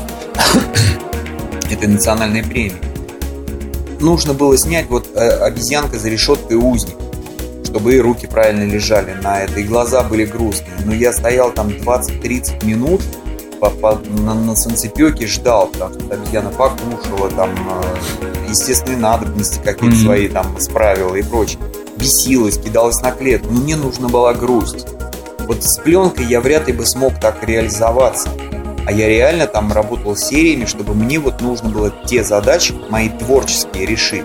этой 1.70 1.88
национальной 1.88 2.44
премии. 2.44 2.80
Нужно 3.98 4.34
было 4.34 4.56
снять 4.56 4.88
вот 4.88 5.08
э, 5.16 5.30
обезьянка 5.40 5.98
за 5.98 6.08
решеткой 6.08 6.56
узник 6.56 6.94
чтобы 7.64 7.94
и 7.94 8.00
руки 8.00 8.26
правильно 8.26 8.64
лежали 8.64 9.12
на 9.22 9.42
это, 9.42 9.60
и 9.60 9.62
глаза 9.62 10.02
были 10.02 10.24
грустные. 10.24 10.76
Но 10.84 10.92
я 10.92 11.12
стоял 11.12 11.52
там 11.52 11.68
20-30 11.68 12.64
минут 12.64 13.00
по, 13.60 13.70
по, 13.70 14.00
на, 14.08 14.34
на 14.34 14.56
солнцепеке 14.56 15.28
ждал, 15.28 15.68
потому 15.68 15.94
что 15.94 16.14
обезьяна 16.14 16.50
покушала, 16.50 17.30
там, 17.30 17.50
э, 18.20 18.48
естественные 18.48 18.98
надобности 18.98 19.60
какие-то 19.62 19.94
mm-hmm. 19.94 20.04
свои 20.04 20.28
там 20.28 20.58
справила 20.58 21.14
и 21.14 21.22
прочее. 21.22 21.60
Бесилась, 22.00 22.58
кидалась 22.58 23.02
на 23.02 23.10
клетку, 23.12 23.52
но 23.52 23.60
мне 23.60 23.76
нужна 23.76 24.08
была 24.08 24.32
грусть. 24.32 24.86
Вот 25.40 25.62
с 25.62 25.78
пленкой 25.78 26.26
я 26.26 26.40
вряд 26.40 26.66
ли 26.66 26.72
бы 26.72 26.86
смог 26.86 27.20
так 27.20 27.44
реализоваться. 27.44 28.30
А 28.86 28.92
я 28.92 29.08
реально 29.08 29.46
там 29.46 29.72
работал 29.72 30.16
сериями, 30.16 30.64
чтобы 30.64 30.94
мне 30.94 31.18
вот 31.18 31.40
нужно 31.40 31.68
было 31.68 31.92
те 32.06 32.24
задачи 32.24 32.74
мои 32.88 33.08
творческие 33.08 33.86
решить. 33.86 34.24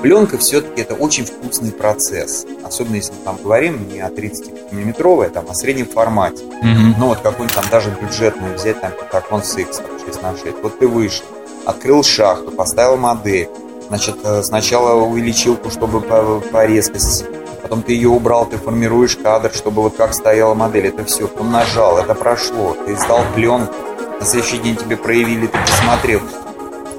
Пленка 0.00 0.38
все-таки 0.38 0.80
это 0.80 0.94
очень 0.94 1.26
вкусный 1.26 1.72
процесс. 1.72 2.46
Особенно 2.64 2.96
если 2.96 3.12
мы 3.12 3.18
там 3.24 3.36
говорим 3.42 3.86
не 3.88 4.00
о 4.00 4.08
30-миллиметровой, 4.08 5.26
а 5.26 5.30
там 5.30 5.50
о 5.50 5.54
среднем 5.54 5.86
формате. 5.86 6.42
Mm-hmm. 6.44 6.94
Ну 6.98 7.08
вот 7.08 7.18
какой-нибудь 7.18 7.54
там 7.54 7.64
даже 7.70 7.94
бюджетный 8.00 8.54
взять, 8.54 8.80
там 8.80 8.92
Pentagon 8.92 9.40
X, 9.40 9.76
там 9.76 9.98
6 10.06 10.22
на 10.22 10.36
6. 10.36 10.44
Вот 10.62 10.78
ты 10.78 10.88
вышел, 10.88 11.26
открыл 11.66 12.02
шахту, 12.02 12.50
поставил 12.50 12.96
модель. 12.96 13.48
Значит, 13.90 14.18
э, 14.22 14.44
сначала 14.44 15.02
увеличилку, 15.02 15.68
чтобы 15.68 16.00
по, 16.00 16.40
по 16.52 16.64
резкости. 16.64 17.24
Потом 17.60 17.82
ты 17.82 17.92
ее 17.92 18.08
убрал, 18.08 18.46
ты 18.46 18.56
формируешь 18.56 19.16
кадр, 19.16 19.50
чтобы 19.52 19.82
вот 19.82 19.96
как 19.96 20.14
стояла 20.14 20.54
модель. 20.54 20.86
Это 20.86 21.04
все, 21.04 21.26
потом 21.26 21.50
нажал, 21.50 21.98
это 21.98 22.14
прошло. 22.14 22.76
Ты 22.86 22.96
сдал 22.96 23.24
пленку. 23.34 23.74
На 24.20 24.24
следующий 24.24 24.58
день 24.58 24.76
тебе 24.76 24.96
проявили, 24.96 25.48
ты 25.48 25.58
посмотрел. 25.58 26.20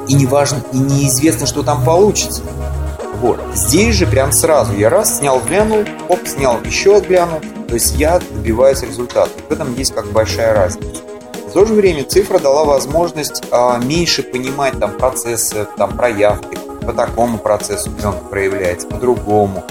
И 0.09 0.15
не 0.15 0.25
важно, 0.25 0.61
и 0.73 0.77
неизвестно, 0.79 1.47
что 1.47 1.63
там 1.63 1.81
получится. 1.85 2.41
Вот. 3.21 3.39
Здесь 3.53 3.95
же 3.95 4.05
прям 4.05 4.33
сразу 4.33 4.73
я 4.73 4.89
раз 4.89 5.19
снял, 5.19 5.39
глянул, 5.39 5.85
оп, 6.09 6.27
снял, 6.27 6.59
еще 6.61 6.99
глянул. 6.99 7.39
То 7.69 7.75
есть 7.75 7.95
я 7.95 8.19
добиваюсь 8.19 8.81
результата. 8.81 9.31
В 9.47 9.53
этом 9.53 9.73
есть 9.75 9.95
как 9.95 10.07
большая 10.07 10.53
разница. 10.53 11.03
В 11.47 11.53
то 11.53 11.65
же 11.65 11.73
время 11.73 12.03
цифра 12.03 12.37
дала 12.37 12.65
возможность 12.65 13.43
а, 13.49 13.77
меньше 13.77 14.23
понимать 14.23 14.77
там 14.77 14.97
процессы, 14.97 15.65
там 15.77 15.95
проявки, 15.95 16.57
по 16.81 16.93
такому 16.93 17.37
процессу 17.37 17.91
пленка 17.91 18.23
проявляется, 18.29 18.87
по-другому, 18.87 19.63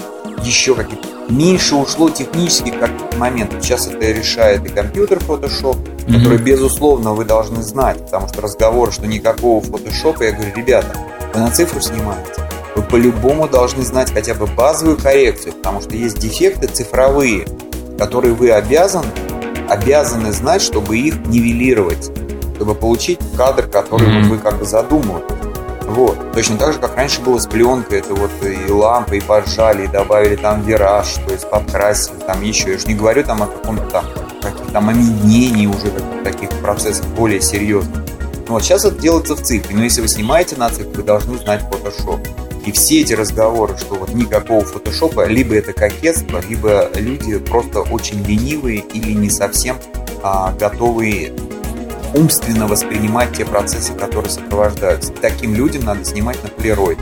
еще 0.43 0.75
какие-то. 0.75 1.07
Меньше 1.29 1.75
ушло 1.75 2.09
технически 2.09 2.71
как 2.71 2.91
момент. 3.17 3.53
Сейчас 3.61 3.87
это 3.87 4.11
решает 4.11 4.65
и 4.65 4.69
компьютер 4.69 5.19
Photoshop, 5.19 5.77
mm-hmm. 5.77 6.17
который, 6.17 6.37
безусловно, 6.39 7.13
вы 7.13 7.25
должны 7.25 7.61
знать, 7.61 7.99
потому 8.05 8.27
что 8.27 8.41
разговор, 8.41 8.91
что 8.91 9.07
никакого 9.07 9.61
фотошопа, 9.61 10.23
я 10.23 10.31
говорю, 10.31 10.53
ребята, 10.55 10.95
вы 11.33 11.39
на 11.39 11.51
цифру 11.51 11.79
снимаете 11.79 12.41
вы 12.75 12.83
по-любому 12.83 13.47
должны 13.47 13.83
знать 13.83 14.11
хотя 14.13 14.33
бы 14.33 14.47
базовую 14.47 14.97
коррекцию, 14.97 15.53
потому 15.53 15.81
что 15.81 15.95
есть 15.95 16.19
дефекты 16.19 16.67
цифровые, 16.67 17.47
которые 17.97 18.33
вы 18.33 18.51
обязаны, 18.51 19.07
обязаны 19.69 20.31
знать, 20.31 20.61
чтобы 20.61 20.97
их 20.97 21.25
нивелировать, 21.27 22.11
чтобы 22.55 22.75
получить 22.75 23.19
кадр, 23.35 23.67
который 23.67 24.07
mm-hmm. 24.07 24.29
вы 24.29 24.37
как 24.37 24.59
бы 24.59 24.65
задумывали. 24.65 25.40
Вот. 25.91 26.31
Точно 26.31 26.55
так 26.55 26.71
же, 26.71 26.79
как 26.79 26.95
раньше 26.95 27.19
было 27.21 27.37
с 27.37 27.45
пленкой, 27.45 27.99
это 27.99 28.15
вот 28.15 28.31
и 28.43 28.71
лампы, 28.71 29.17
и 29.17 29.21
поджали, 29.21 29.83
и 29.83 29.87
добавили 29.87 30.37
там 30.37 30.61
вираж, 30.61 31.15
то 31.15 31.33
есть 31.33 31.49
подкрасили, 31.49 32.15
там 32.25 32.41
еще. 32.41 32.71
Я 32.71 32.77
же 32.77 32.87
не 32.87 32.95
говорю 32.95 33.25
там 33.25 33.43
о 33.43 33.47
каком-то 33.47 33.83
там, 33.87 34.05
каких-то 34.41 34.71
там 34.71 34.87
омеднении 34.87 35.67
уже 35.67 35.91
таких 36.23 36.49
процессах 36.61 37.05
более 37.07 37.41
серьезных. 37.41 38.05
Но 38.47 38.53
вот 38.53 38.63
сейчас 38.63 38.85
это 38.85 38.97
делается 38.99 39.35
в 39.35 39.41
цифре. 39.41 39.75
Но 39.75 39.83
если 39.83 39.99
вы 39.99 40.07
снимаете 40.07 40.55
на 40.55 40.69
цифре, 40.69 40.91
вы 40.93 41.03
должны 41.03 41.37
знать 41.37 41.61
Photoshop. 41.69 42.25
И 42.65 42.71
все 42.71 43.01
эти 43.01 43.11
разговоры, 43.11 43.77
что 43.77 43.95
вот 43.95 44.13
никакого 44.13 44.63
фотошопа, 44.63 45.25
либо 45.27 45.55
это 45.55 45.73
кокетство, 45.73 46.41
либо 46.47 46.89
люди 46.95 47.37
просто 47.37 47.81
очень 47.81 48.23
ленивые 48.23 48.79
или 48.79 49.11
не 49.11 49.29
совсем 49.29 49.77
а, 50.23 50.53
готовые 50.53 51.33
умственно 52.13 52.67
воспринимать 52.67 53.33
те 53.33 53.45
процессы, 53.45 53.93
которые 53.93 54.31
сопровождаются. 54.31 55.11
Таким 55.13 55.55
людям 55.55 55.85
надо 55.85 56.03
снимать 56.03 56.41
на 56.43 56.49
полироид. 56.49 56.99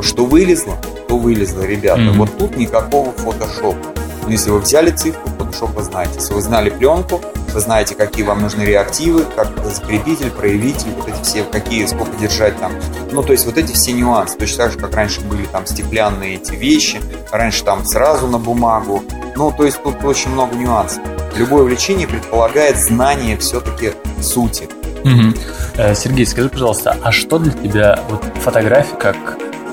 Что 0.00 0.24
вылезло, 0.24 0.76
то 1.08 1.18
вылезло, 1.18 1.62
ребята. 1.62 2.00
Mm-hmm. 2.00 2.16
Вот 2.16 2.38
тут 2.38 2.56
никакого 2.56 3.12
фотошопа. 3.12 3.88
Но 4.24 4.30
если 4.30 4.50
вы 4.50 4.60
взяли 4.60 4.90
цифру, 4.90 5.22
фотошоп 5.38 5.70
вы 5.74 5.82
знаете. 5.82 6.14
Если 6.16 6.32
вы 6.32 6.40
знали 6.40 6.70
пленку, 6.70 7.20
вы 7.52 7.60
знаете, 7.60 7.94
какие 7.94 8.24
вам 8.24 8.40
нужны 8.40 8.62
реактивы, 8.62 9.24
как 9.36 9.48
закрепитель, 9.64 10.30
проявитель, 10.30 10.90
вот 10.96 11.08
эти 11.08 11.22
все, 11.22 11.44
какие, 11.44 11.84
сколько 11.86 12.16
держать 12.16 12.58
там. 12.58 12.72
Ну, 13.10 13.22
то 13.22 13.32
есть 13.32 13.44
вот 13.44 13.58
эти 13.58 13.72
все 13.72 13.92
нюансы. 13.92 14.38
Точно 14.38 14.64
так 14.64 14.72
же, 14.72 14.78
как 14.78 14.94
раньше 14.94 15.20
были 15.20 15.44
там 15.46 15.66
стеклянные 15.66 16.36
эти 16.36 16.52
вещи, 16.52 17.00
раньше 17.30 17.64
там 17.64 17.84
сразу 17.84 18.26
на 18.26 18.38
бумагу. 18.38 19.02
Ну, 19.36 19.52
то 19.52 19.64
есть 19.64 19.82
тут 19.82 20.02
очень 20.04 20.30
много 20.30 20.54
нюансов. 20.54 21.02
Любое 21.36 21.62
увлечение 21.62 22.06
предполагает 22.06 22.76
знание 22.78 23.36
все-таки 23.38 23.92
сути. 24.20 24.68
Угу. 25.04 25.94
Сергей, 25.94 26.26
скажи, 26.26 26.48
пожалуйста, 26.48 26.96
а 27.02 27.10
что 27.10 27.38
для 27.38 27.52
тебя 27.52 27.98
вот 28.08 28.22
фотография 28.42 28.96
как 28.96 29.16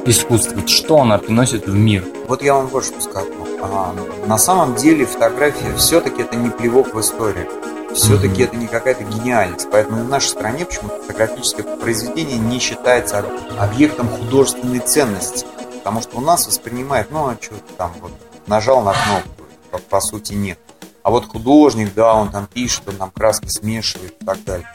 искусство, 0.05 0.65
что 0.67 1.01
она 1.01 1.17
приносит 1.17 1.67
в 1.67 1.75
мир? 1.75 2.03
Вот 2.27 2.41
я 2.41 2.55
вам 2.55 2.67
вот 2.67 2.85
что 2.85 2.99
скажу. 3.01 3.27
А, 3.61 3.93
на 4.25 4.37
самом 4.37 4.75
деле 4.75 5.05
фотография 5.05 5.75
все-таки 5.75 6.21
это 6.21 6.35
не 6.35 6.49
плевок 6.49 6.93
в 6.93 6.99
историю. 6.99 7.47
Все-таки 7.93 8.41
mm-hmm. 8.41 8.45
это 8.45 8.55
не 8.55 8.67
какая-то 8.67 9.03
гениальность. 9.03 9.67
Поэтому 9.71 10.03
в 10.03 10.09
нашей 10.09 10.27
стране 10.27 10.65
почему-то 10.65 11.01
фотографическое 11.01 11.65
произведение 11.77 12.37
не 12.37 12.59
считается 12.59 13.25
объектом 13.59 14.07
художественной 14.07 14.79
ценности. 14.79 15.45
Потому 15.79 16.01
что 16.01 16.17
у 16.17 16.21
нас 16.21 16.47
воспринимает, 16.47 17.07
ну, 17.11 17.27
а 17.27 17.37
что 17.41 17.55
там 17.77 17.93
вот 18.01 18.11
нажал 18.47 18.81
на 18.81 18.93
кнопку, 18.93 19.43
по, 19.71 19.77
по 19.79 20.01
сути 20.01 20.33
нет. 20.33 20.59
А 21.03 21.11
вот 21.11 21.27
художник, 21.27 21.93
да, 21.93 22.13
он 22.13 22.29
там 22.29 22.47
пишет, 22.47 22.83
он 22.87 22.95
там 22.95 23.11
краски 23.11 23.47
смешивает 23.47 24.15
и 24.21 24.25
так 24.25 24.43
далее. 24.43 24.67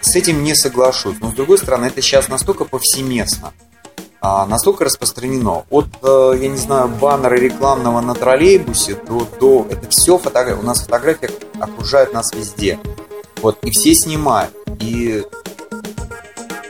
С 0.00 0.16
этим 0.16 0.42
не 0.42 0.54
соглашусь. 0.54 1.16
Но 1.20 1.30
с 1.30 1.34
другой 1.34 1.58
стороны, 1.58 1.86
это 1.86 2.00
сейчас 2.02 2.28
настолько 2.28 2.64
повсеместно, 2.64 3.52
а, 4.20 4.46
настолько 4.46 4.84
распространено. 4.84 5.64
От, 5.70 5.86
э, 6.02 6.34
я 6.38 6.48
не 6.48 6.58
знаю, 6.58 6.88
баннера 6.88 7.36
рекламного 7.36 8.00
на 8.00 8.14
троллейбусе 8.14 8.94
до, 8.94 9.26
до 9.40 9.66
это 9.70 9.88
все 9.88 10.18
фотография. 10.18 10.60
У 10.60 10.64
нас 10.64 10.82
фотография 10.82 11.30
окружает 11.58 12.12
нас 12.12 12.32
везде. 12.32 12.78
Вот, 13.40 13.58
и 13.62 13.70
все 13.70 13.94
снимают. 13.94 14.52
И 14.80 15.24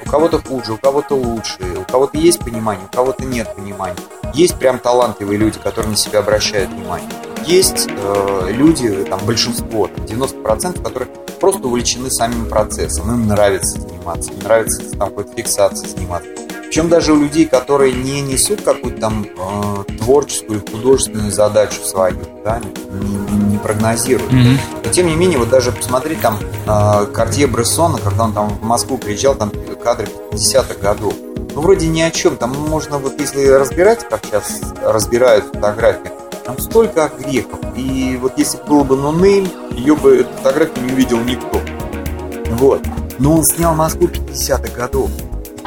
у 0.04 0.08
кого-то 0.08 0.40
хуже, 0.40 0.74
у 0.74 0.76
кого-то 0.76 1.16
лучше, 1.16 1.58
у 1.76 1.90
кого-то 1.90 2.18
есть 2.18 2.38
понимание, 2.38 2.86
у 2.86 2.94
кого-то 2.94 3.24
нет 3.24 3.54
понимания. 3.56 3.98
Есть 4.32 4.56
прям 4.58 4.78
талантливые 4.78 5.38
люди, 5.38 5.58
которые 5.58 5.90
на 5.90 5.96
себя 5.96 6.20
обращают 6.20 6.70
внимание. 6.70 7.10
Есть 7.50 7.88
э, 7.88 8.48
люди, 8.52 9.04
там 9.10 9.18
большинство, 9.26 9.90
90%, 10.06 10.84
которые 10.84 11.08
просто 11.40 11.66
увлечены 11.66 12.08
самим 12.08 12.48
процессом. 12.48 13.12
Им 13.12 13.26
нравится 13.26 13.80
заниматься, 13.80 14.30
им 14.30 14.38
нравится 14.38 14.88
там 14.92 15.08
какой-то 15.08 15.32
фиксацией 15.34 15.90
заниматься. 15.90 16.30
Причем 16.62 16.88
даже 16.88 17.12
у 17.12 17.20
людей, 17.20 17.46
которые 17.46 17.92
не 17.92 18.20
несут 18.20 18.60
какую-то 18.62 19.00
там 19.00 19.26
э, 19.26 19.96
творческую 19.98 20.60
или 20.60 20.70
художественную 20.70 21.32
задачу 21.32 21.82
свою, 21.82 22.18
да, 22.44 22.60
не, 22.60 23.46
не 23.50 23.58
прогнозируют. 23.58 24.32
Mm-hmm. 24.32 24.58
Но 24.84 24.92
тем 24.92 25.08
не 25.08 25.16
менее, 25.16 25.40
вот 25.40 25.48
даже 25.48 25.72
посмотреть 25.72 26.20
там 26.20 26.38
э, 26.68 27.06
Картье 27.06 27.48
Брессона, 27.48 27.98
когда 27.98 28.26
он 28.26 28.32
там 28.32 28.50
в 28.50 28.62
Москву 28.62 28.96
приезжал, 28.96 29.34
там 29.34 29.50
кадры 29.82 30.06
50-х 30.30 30.74
годов. 30.80 31.14
Ну, 31.52 31.62
вроде 31.62 31.88
ни 31.88 32.00
о 32.00 32.12
чем. 32.12 32.36
Там 32.36 32.56
можно, 32.56 32.98
вот 32.98 33.18
если 33.18 33.44
разбирать, 33.48 34.08
как 34.08 34.24
сейчас 34.24 34.60
разбирают 34.84 35.46
фотографии, 35.46 36.12
там 36.44 36.58
столько 36.58 37.10
грехов. 37.18 37.60
И 37.76 38.18
вот 38.20 38.32
если 38.36 38.58
было 38.66 38.84
бы 38.84 38.96
нонейм, 38.96 39.48
ее 39.72 39.96
бы 39.96 40.18
эту 40.18 40.32
фотографию 40.36 40.84
не 40.84 40.92
увидел 40.92 41.20
никто. 41.20 41.60
Вот. 42.52 42.82
Но 43.18 43.36
он 43.36 43.44
снял 43.44 43.74
Москву 43.74 44.08
50-х 44.08 44.74
годов. 44.74 45.10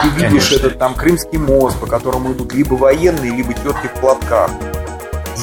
Ты 0.02 0.08
видишь 0.10 0.50
Конечно. 0.50 0.56
этот 0.56 0.80
там 0.80 0.96
Крымский 0.96 1.38
мост, 1.38 1.80
по 1.80 1.86
которому 1.86 2.34
идут 2.34 2.54
либо 2.54 2.74
военные, 2.74 3.32
либо 3.32 3.54
тетки 3.54 3.88
в 3.88 4.00
платках. 4.00 4.52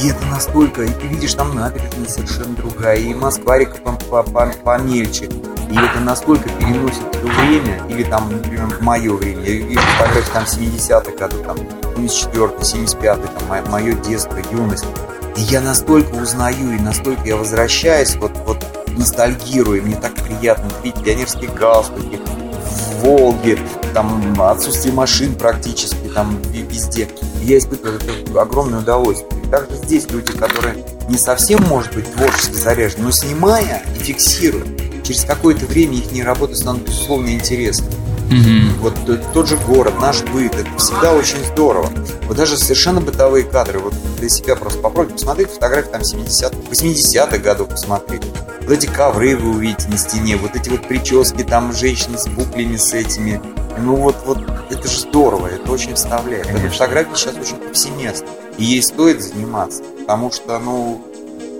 И 0.02 0.08
это 0.08 0.24
настолько, 0.26 0.82
и 0.82 0.88
ты 0.88 1.06
видишь 1.06 1.34
там 1.34 1.54
набережная 1.54 2.08
совершенно 2.08 2.54
другая, 2.56 2.96
и 2.96 3.14
Москва 3.14 3.58
река 3.58 3.76
помельче. 4.64 5.26
И 5.70 5.76
это 5.76 6.00
настолько 6.00 6.48
переносит 6.48 7.10
то 7.12 7.26
время, 7.26 7.80
или 7.88 8.02
там, 8.02 8.30
например, 8.32 8.66
в 8.66 8.80
мое 8.80 9.12
время, 9.12 9.42
я 9.42 9.66
вижу 9.66 9.80
фотографии 9.98 10.32
там 10.32 10.44
70-х 10.44 11.16
годов, 11.16 11.46
там 11.46 11.56
74-й, 11.96 12.84
75-й, 12.84 13.38
там 13.38 13.70
мое 13.70 13.92
детство, 13.94 14.36
юность. 14.50 14.86
И 15.36 15.40
я 15.42 15.60
настолько 15.60 16.14
узнаю, 16.14 16.76
и 16.76 16.80
настолько 16.80 17.26
я 17.26 17.36
возвращаюсь, 17.36 18.16
вот, 18.16 18.32
вот 18.46 18.64
ностальгирую, 18.96 19.82
мне 19.82 19.96
так 19.96 20.14
приятно 20.14 20.68
видеть 20.82 21.02
пионерские 21.02 21.50
галстуки, 21.50 22.18
в 22.64 23.04
Волге, 23.04 23.58
там 23.94 24.40
отсутствие 24.40 24.94
машин 24.94 25.34
практически 25.34 25.96
там 26.14 26.40
везде. 26.52 27.08
Я 27.42 27.58
испытываю 27.58 27.98
это 27.98 28.40
огромное 28.40 28.80
удовольствие. 28.80 29.42
И 29.42 29.48
также 29.48 29.76
здесь 29.76 30.08
люди, 30.10 30.32
которые 30.32 30.84
не 31.08 31.16
совсем, 31.16 31.62
может 31.64 31.94
быть, 31.94 32.12
творчески 32.12 32.54
заряжены, 32.54 33.04
но 33.04 33.10
снимая 33.10 33.82
и 33.96 33.98
фиксируя, 33.98 34.64
через 35.02 35.24
какое-то 35.24 35.66
время 35.66 35.94
их 35.96 36.24
работа 36.24 36.54
станут 36.54 36.82
безусловно 36.82 37.30
интересны. 37.30 37.86
Mm-hmm. 38.30 38.78
Вот 38.78 38.94
тот 39.32 39.48
же 39.48 39.56
город, 39.56 39.94
наш 40.00 40.22
быт, 40.22 40.54
это 40.54 40.78
всегда 40.78 41.12
очень 41.12 41.44
здорово. 41.52 41.90
Вот 42.28 42.36
даже 42.36 42.56
совершенно 42.56 43.00
бытовые 43.00 43.44
кадры, 43.44 43.80
вот 43.80 43.92
для 44.18 44.28
себя 44.28 44.54
просто 44.54 44.78
попробуйте 44.78 45.14
посмотреть 45.14 45.50
фотографии 45.50 45.90
там 45.90 46.02
70-х, 46.02 46.56
80-х 46.70 47.38
годов 47.38 47.70
посмотреть. 47.70 48.22
Вот 48.60 48.70
эти 48.70 48.86
ковры 48.86 49.36
вы 49.36 49.50
увидите 49.50 49.88
на 49.88 49.98
стене, 49.98 50.36
вот 50.36 50.54
эти 50.54 50.68
вот 50.68 50.86
прически 50.86 51.42
там 51.42 51.72
женщины 51.72 52.18
с 52.18 52.28
буклями 52.28 52.76
с 52.76 52.94
этими. 52.94 53.40
Ну 53.78 53.96
вот, 53.96 54.14
вот 54.24 54.38
это 54.70 54.88
же 54.88 55.00
здорово, 55.00 55.48
это 55.48 55.72
очень 55.72 55.94
вставляет. 55.94 56.46
Конечно. 56.46 56.66
Эта 56.66 56.74
фотография 56.74 57.16
сейчас 57.16 57.34
очень 57.34 57.56
повсеместна. 57.56 58.28
И 58.58 58.64
ей 58.64 58.82
стоит 58.82 59.22
заниматься, 59.22 59.82
потому 59.98 60.30
что, 60.30 60.56
ну, 60.60 61.04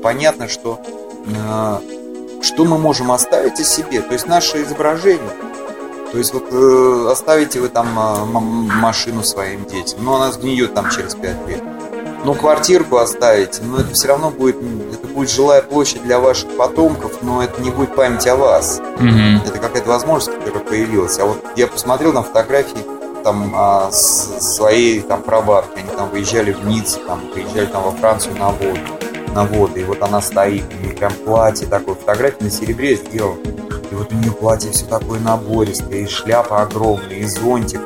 понятно, 0.03 0.49
что 0.49 0.81
э, 1.27 1.81
что 2.43 2.65
мы 2.65 2.79
можем 2.79 3.11
оставить 3.11 3.59
о 3.59 3.65
себе, 3.65 4.03
то 4.03 4.12
есть 4.12 4.27
наше 4.27 4.62
изображение. 4.62 5.31
То 6.12 6.19
есть 6.19 6.35
вот 6.35 6.45
э, 6.50 7.09
оставите 7.11 7.61
вы 7.61 7.69
там 7.69 7.87
э, 7.99 8.25
машину 8.81 9.23
своим 9.23 9.64
детям, 9.64 10.05
но 10.05 10.17
она 10.17 10.33
сгниет 10.33 10.75
там 10.75 10.90
через 10.90 11.14
5 11.14 11.49
лет. 11.49 11.62
Но 12.25 12.35
квартирку 12.35 12.99
оставите, 12.99 13.62
но 13.62 13.79
это 13.79 13.95
все 13.95 14.09
равно 14.09 14.31
будет, 14.31 14.57
это 14.93 15.07
будет 15.07 15.31
жилая 15.31 15.62
площадь 15.62 16.02
для 16.02 16.19
ваших 16.19 16.50
потомков, 16.57 17.23
но 17.23 17.43
это 17.43 17.62
не 17.62 17.71
будет 17.71 17.95
память 17.95 18.26
о 18.26 18.37
вас. 18.37 18.81
Mm-hmm. 18.99 19.47
Это 19.47 19.59
какая-то 19.59 19.88
возможность, 19.88 20.37
которая 20.38 20.62
появилась. 20.62 21.19
А 21.19 21.25
вот 21.25 21.43
я 21.57 21.67
посмотрел 21.67 22.12
на 22.12 22.23
фотографии 22.23 22.85
там 23.23 23.52
а, 23.55 23.90
с 23.90 24.57
своей 24.57 25.00
там 25.00 25.23
прабабки, 25.23 25.79
они 25.79 25.90
там 25.90 26.11
выезжали 26.11 26.52
в 26.52 26.67
Ниццу, 26.67 27.00
там 27.07 27.21
приезжали 27.33 27.67
там 27.67 27.85
во 27.85 27.93
Францию 27.93 28.37
на 28.37 28.50
воду, 28.50 28.81
на 29.35 29.45
воду, 29.45 29.79
и 29.79 29.85
вот 29.85 30.02
она 30.02 30.21
стоит, 30.21 30.64
нее 30.83 30.95
прям 30.95 31.12
платье 31.25 31.67
такое, 31.67 31.95
фотографии 31.95 32.45
на 32.45 32.50
серебре 32.50 32.97
сделал. 32.97 33.37
Вот 34.00 34.14
у 34.14 34.14
нее 34.14 34.33
платье 34.33 34.73
все 34.73 34.87
такое 34.87 35.21
набористое, 35.21 35.99
и 35.99 36.07
шляпа 36.07 36.62
огромная, 36.62 37.16
и 37.16 37.26
зонтик. 37.26 37.83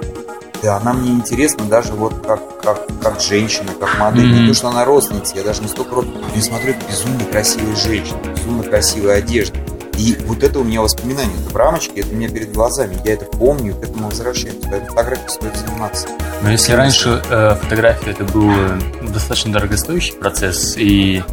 Да, 0.63 0.77
она 0.77 0.93
мне 0.93 1.11
интересна 1.11 1.65
даже 1.65 1.93
вот 1.93 2.15
как, 2.25 2.63
как, 2.63 2.87
как 3.03 3.21
женщина, 3.21 3.73
как 3.81 3.99
модель. 3.99 4.31
Mm-hmm. 4.31 4.41
Не 4.43 4.47
то, 4.47 4.55
что 4.55 4.69
она 4.69 4.85
родственница, 4.85 5.35
я 5.35 5.43
даже 5.43 5.63
не 5.63 5.67
столько 5.67 5.97
родственница. 5.97 6.31
Я 6.37 6.43
смотрю, 6.43 6.75
безумно 6.89 7.25
красивая 7.25 7.75
женщина, 7.75 8.19
безумно 8.33 8.63
красивая 8.63 9.17
одежда. 9.17 9.59
И 9.99 10.17
вот 10.25 10.45
это 10.45 10.61
у 10.61 10.63
меня 10.63 10.83
воспоминания, 10.83 11.35
это 11.35 11.51
в 11.51 11.57
рамочке, 11.57 12.01
это 12.01 12.11
у 12.11 12.15
меня 12.15 12.29
перед 12.29 12.53
глазами. 12.53 12.97
Я 13.05 13.15
это 13.15 13.25
помню, 13.25 13.75
к 13.75 13.83
этому 13.83 14.07
возвращаюсь. 14.07 14.55
Поэтому 14.63 14.91
фотографией 14.91 15.29
стоит 15.29 15.57
заниматься. 15.57 16.07
Но 16.43 16.51
если 16.53 16.75
раньше 16.75 17.21
э, 17.29 17.57
фотография 17.61 18.13
это 18.13 18.23
был 18.23 18.53
э, 18.53 18.79
достаточно 19.09 19.53
дорогостоящий 19.53 20.15
процесс, 20.15 20.77
и 20.77 21.25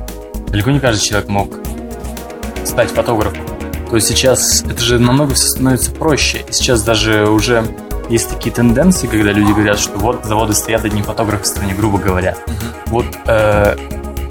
далеко 0.47 0.71
не 0.71 0.79
каждый 0.79 1.03
человек 1.03 1.29
мог 1.29 1.53
стать 2.65 2.89
фотографом, 2.89 3.50
то 3.91 3.99
сейчас 3.99 4.63
это 4.63 4.81
же 4.81 4.99
намного 4.99 5.33
все 5.33 5.47
становится 5.47 5.91
проще. 5.91 6.45
И 6.47 6.53
сейчас 6.53 6.81
даже 6.81 7.27
уже 7.27 7.65
есть 8.09 8.29
такие 8.29 8.55
тенденции, 8.55 9.05
когда 9.05 9.33
люди 9.33 9.51
говорят, 9.51 9.79
что 9.79 9.97
вот 9.99 10.23
заводы 10.23 10.53
стоят 10.53 10.85
одни 10.85 11.01
фотографы 11.01 11.43
в 11.43 11.47
стране, 11.47 11.73
грубо 11.73 11.97
говоря. 11.97 12.37
Угу. 12.47 12.55
Вот 12.85 13.05
э, 13.27 13.75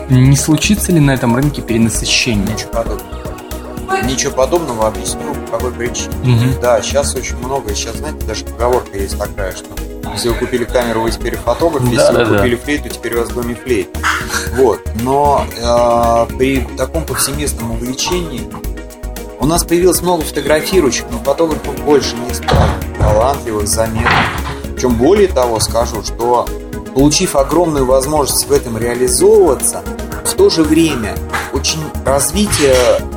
не 0.08 0.36
случится 0.36 0.92
ли 0.92 1.00
на 1.00 1.10
этом 1.10 1.36
рынке 1.36 1.60
перенасыщение? 1.60 2.46
Ничего 2.54 2.70
подобного. 2.70 4.04
Ничего 4.04 4.32
подобного, 4.32 4.88
объясню, 4.88 5.34
по 5.50 5.58
какой 5.58 5.72
причине. 5.72 6.08
Угу. 6.22 6.60
Да, 6.62 6.80
сейчас 6.80 7.14
очень 7.14 7.36
много, 7.36 7.74
сейчас, 7.74 7.96
знаете, 7.96 8.24
даже 8.24 8.46
поговорка 8.46 8.96
есть 8.96 9.18
такая, 9.18 9.52
что 9.52 9.66
Если 10.14 10.30
вы 10.30 10.36
купили 10.36 10.64
камеру, 10.64 11.02
вы 11.02 11.10
теперь 11.10 11.36
фотограф. 11.36 11.84
Если 11.84 11.96
да, 11.96 12.12
вы 12.12 12.18
да, 12.24 12.38
купили 12.38 12.56
да. 12.56 12.62
флейту, 12.62 12.88
теперь 12.88 13.16
у 13.16 13.20
вас 13.20 13.28
в 13.28 13.34
доме 13.34 13.54
флейт. 13.54 13.90
Вот. 14.54 14.80
Но 15.02 15.44
э, 15.54 16.36
при 16.38 16.66
таком 16.78 17.04
повсеместном 17.04 17.72
увлечении 17.72 18.48
у 19.40 19.46
нас 19.46 19.64
появилось 19.64 20.02
много 20.02 20.22
фотографирующих, 20.22 21.06
но 21.10 21.18
фотографов 21.18 21.82
больше 21.82 22.14
не 22.14 22.34
стало. 22.34 22.68
Талантливых, 22.98 23.66
заметных. 23.66 24.12
Причем 24.74 24.94
более 24.94 25.28
того 25.28 25.58
скажу, 25.60 26.02
что 26.02 26.46
получив 26.94 27.34
огромную 27.36 27.86
возможность 27.86 28.46
в 28.46 28.52
этом 28.52 28.76
реализовываться, 28.76 29.82
в 30.24 30.34
то 30.34 30.50
же 30.50 30.62
время 30.62 31.16
очень 31.54 31.80
развитие 32.04 32.76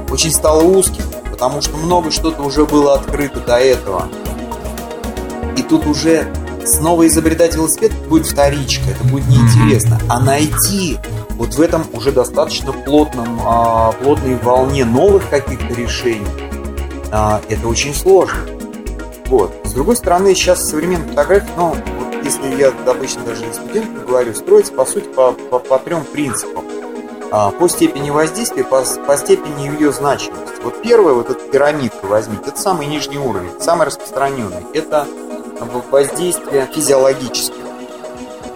очень 0.10 0.32
стало 0.32 0.62
узким, 0.62 1.04
потому 1.30 1.62
что 1.62 1.76
много 1.76 2.10
что-то 2.10 2.42
уже 2.44 2.66
было 2.66 2.96
открыто 2.96 3.42
до 3.42 3.58
этого. 3.58 4.08
И 5.58 5.62
тут 5.62 5.86
уже 5.86 6.28
снова 6.66 7.06
изобретать 7.06 7.56
велосипед 7.56 7.92
будет 8.08 8.28
вторичка, 8.28 8.92
это 8.92 9.04
будет 9.04 9.28
неинтересно. 9.28 10.00
А 10.08 10.22
найти 10.22 11.00
вот 11.44 11.56
в 11.56 11.62
этом 11.62 11.86
уже 11.92 12.14
достаточно 12.14 12.72
плотном, 12.72 13.42
а, 13.46 13.92
плотной 13.92 14.36
волне 14.36 14.86
новых 14.86 15.30
каких-то 15.30 15.74
решений, 15.74 16.26
а, 17.12 17.42
это 17.50 17.68
очень 17.68 17.94
сложно. 17.94 18.40
Вот. 19.26 19.54
С 19.66 19.74
другой 19.74 19.98
стороны, 19.98 20.34
сейчас 20.36 20.70
современная 20.70 21.10
фотография, 21.10 21.50
ну, 21.58 21.76
вот 21.76 22.24
если 22.24 22.56
я 22.56 22.72
обычно 22.90 23.26
даже 23.26 23.44
студентам 23.54 24.06
говорю, 24.06 24.34
строится, 24.34 24.72
по 24.72 24.86
сути, 24.86 25.08
по, 25.10 25.34
по, 25.34 25.60
по 25.60 25.80
трем 25.80 26.06
принципам. 26.06 26.64
А, 27.30 27.52
по 27.52 27.68
степени 27.68 28.10
воздействия, 28.10 28.64
по, 28.64 28.82
по 29.06 29.18
степени 29.18 29.68
ее 29.68 29.92
значимости. 29.92 30.62
Вот 30.64 30.82
первое, 30.82 31.14
вот 31.14 31.30
эта 31.30 31.42
пирамидка 31.50 32.06
возьмите, 32.06 32.44
это 32.48 32.58
самый 32.58 32.88
нижний 32.88 33.18
уровень, 33.18 33.52
самый 33.60 33.88
распространенный. 33.88 34.66
Это 34.74 35.06
воздействие 35.92 36.70
физиологическое. 36.74 37.66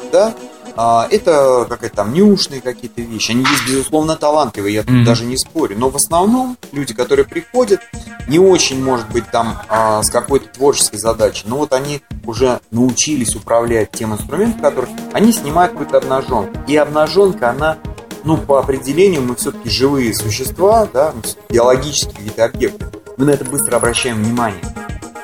Да? 0.10 0.34
А, 0.78 1.08
это 1.10 1.66
какая-то 1.68 1.96
там 1.96 2.14
нюшные 2.14 2.62
какие-то 2.62 3.02
вещи. 3.02 3.32
Они 3.32 3.42
есть, 3.42 3.68
безусловно, 3.68 4.16
талантливые, 4.16 4.76
я 4.76 4.84
тут 4.84 4.92
mm-hmm. 4.92 5.04
даже 5.04 5.26
не 5.26 5.36
спорю. 5.36 5.76
Но 5.78 5.90
в 5.90 5.96
основном 5.96 6.56
люди, 6.72 6.94
которые 6.94 7.26
приходят, 7.26 7.82
не 8.28 8.38
очень, 8.38 8.84
может 8.84 9.10
быть, 9.10 9.30
там 9.32 9.60
а, 9.70 10.04
с 10.04 10.10
какой-то 10.12 10.48
творческой 10.50 10.98
задачей, 10.98 11.44
но 11.48 11.58
вот 11.58 11.74
они 11.74 12.02
уже 12.26 12.60
научились 12.72 13.36
управлять 13.36 13.92
тем 13.92 14.14
инструментом, 14.14 14.62
который 14.62 14.90
они 15.14 15.32
снимают 15.32 15.72
какую-то 15.72 15.98
обнаженку. 15.98 16.52
И 16.68 16.76
обнаженка, 16.76 17.50
она 17.50 17.78
ну, 18.24 18.38
по 18.38 18.60
определению 18.60 19.22
мы 19.22 19.36
все-таки 19.36 19.70
живые 19.70 20.14
существа, 20.14 20.88
да, 20.92 21.14
биологические 21.50 22.14
какие-то 22.14 22.46
объекты. 22.46 22.86
Мы 23.18 23.26
на 23.26 23.32
это 23.32 23.46
быстро 23.46 23.78
обращаем 23.78 24.18
внимание. 24.18 24.62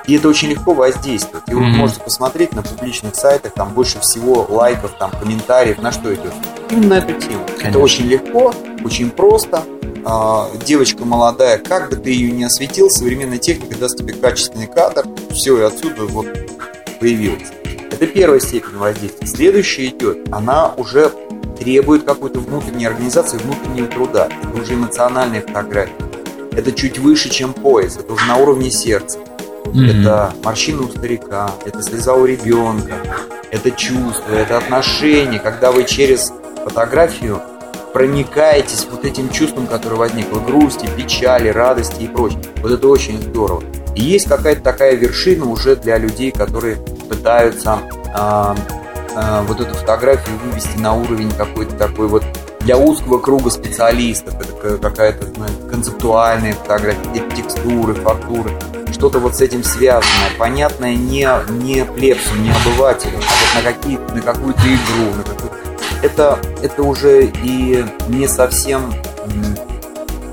И 0.07 0.15
это 0.15 0.27
очень 0.27 0.49
легко 0.49 0.73
воздействует. 0.73 1.43
И 1.47 1.51
mm-hmm. 1.51 1.55
вы 1.55 1.67
можете 1.69 2.01
посмотреть 2.01 2.53
на 2.53 2.61
публичных 2.61 3.15
сайтах, 3.15 3.53
там 3.53 3.73
больше 3.73 3.99
всего 3.99 4.45
лайков, 4.49 4.91
там 4.97 5.11
комментариев, 5.11 5.81
на 5.81 5.91
что 5.91 6.13
идет. 6.13 6.33
Именно 6.69 6.87
на 6.87 6.97
эту 6.97 7.13
тему. 7.21 7.45
Конечно. 7.45 7.67
Это 7.69 7.79
очень 7.79 8.05
легко, 8.05 8.53
очень 8.83 9.09
просто. 9.11 9.63
А, 10.05 10.49
девочка 10.65 11.05
молодая, 11.05 11.57
как 11.57 11.89
бы 11.89 11.95
ты 11.95 12.11
ее 12.11 12.31
не 12.31 12.43
осветил, 12.43 12.89
современная 12.89 13.37
техника 13.37 13.77
даст 13.77 13.97
тебе 13.97 14.13
качественный 14.13 14.67
кадр. 14.67 15.05
Все, 15.31 15.57
и 15.57 15.61
отсюда 15.61 16.05
вот 16.05 16.27
появилось. 16.99 17.51
Это 17.91 18.07
первая 18.07 18.39
степень 18.39 18.77
воздействия. 18.77 19.27
Следующая 19.27 19.87
идет, 19.87 20.27
она 20.31 20.73
уже 20.75 21.11
требует 21.57 22.03
какой-то 22.03 22.39
внутренней 22.39 22.85
организации, 22.85 23.37
внутреннего 23.37 23.87
труда. 23.87 24.27
Это 24.27 24.61
уже 24.61 24.73
эмоциональная 24.73 25.41
фотография. 25.41 25.93
Это 26.51 26.71
чуть 26.71 26.99
выше, 26.99 27.29
чем 27.29 27.53
пояс. 27.53 27.97
Это 27.97 28.13
уже 28.13 28.25
на 28.25 28.37
уровне 28.37 28.69
сердца. 28.69 29.19
Mm-hmm. 29.65 30.01
Это 30.01 30.33
морщины 30.43 30.83
у 30.83 30.89
старика, 30.89 31.51
это 31.65 31.81
слеза 31.81 32.13
у 32.13 32.25
ребенка, 32.25 32.95
это 33.51 33.71
чувство, 33.71 34.33
это 34.33 34.57
отношения. 34.57 35.39
Когда 35.39 35.71
вы 35.71 35.85
через 35.85 36.33
фотографию 36.63 37.41
проникаетесь 37.93 38.87
вот 38.91 39.05
этим 39.05 39.29
чувством, 39.29 39.67
которое 39.67 39.95
возникло, 39.95 40.39
грусти, 40.39 40.87
печали, 40.97 41.49
радости 41.49 42.01
и 42.01 42.07
прочее. 42.07 42.41
Вот 42.57 42.71
это 42.71 42.87
очень 42.87 43.21
здорово. 43.21 43.63
И 43.95 44.01
есть 44.01 44.27
какая-то 44.27 44.61
такая 44.61 44.95
вершина 44.95 45.45
уже 45.45 45.75
для 45.75 45.99
людей, 45.99 46.31
которые 46.31 46.77
пытаются 47.07 47.79
э, 48.15 48.55
э, 49.15 49.41
вот 49.47 49.61
эту 49.61 49.75
фотографию 49.75 50.35
вывести 50.43 50.75
на 50.79 50.95
уровень 50.95 51.31
какой-то 51.31 51.75
такой 51.75 52.07
вот 52.07 52.23
для 52.61 52.77
узкого 52.77 53.19
круга 53.19 53.51
специалистов. 53.51 54.33
Это 54.41 54.77
какая-то 54.77 55.27
концептуальная 55.69 56.53
фотография, 56.53 57.23
текстуры, 57.35 57.93
фактуры 57.93 58.51
что-то 58.93 59.19
вот 59.19 59.35
с 59.35 59.41
этим 59.41 59.63
связанное, 59.63 60.29
понятное 60.37 60.95
не, 60.95 61.27
не 61.49 61.83
плебсу, 61.83 62.35
не 62.35 62.51
обывателю, 62.51 63.17
а 63.17 63.55
вот 63.55 63.63
на, 63.63 63.73
какие, 63.73 63.97
на 63.97 64.21
какую-то 64.21 64.61
игру, 64.61 65.15
на 65.17 65.23
какую 65.23 65.51
это, 66.03 66.37
это 66.61 66.83
уже 66.83 67.25
и 67.43 67.85
не 68.09 68.27
совсем 68.27 68.93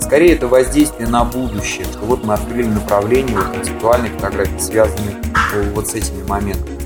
скорее 0.00 0.34
это 0.34 0.48
воздействие 0.48 1.08
на 1.08 1.24
будущее, 1.24 1.84
что 1.84 2.00
вот 2.00 2.24
мы 2.24 2.34
открыли 2.34 2.66
направление 2.66 3.36
вот, 3.36 3.46
концептуальной 3.54 4.08
фотографии, 4.10 4.58
связанной 4.58 5.14
вот 5.72 5.86
с 5.86 5.94
этими 5.94 6.24
моментами. 6.24 6.80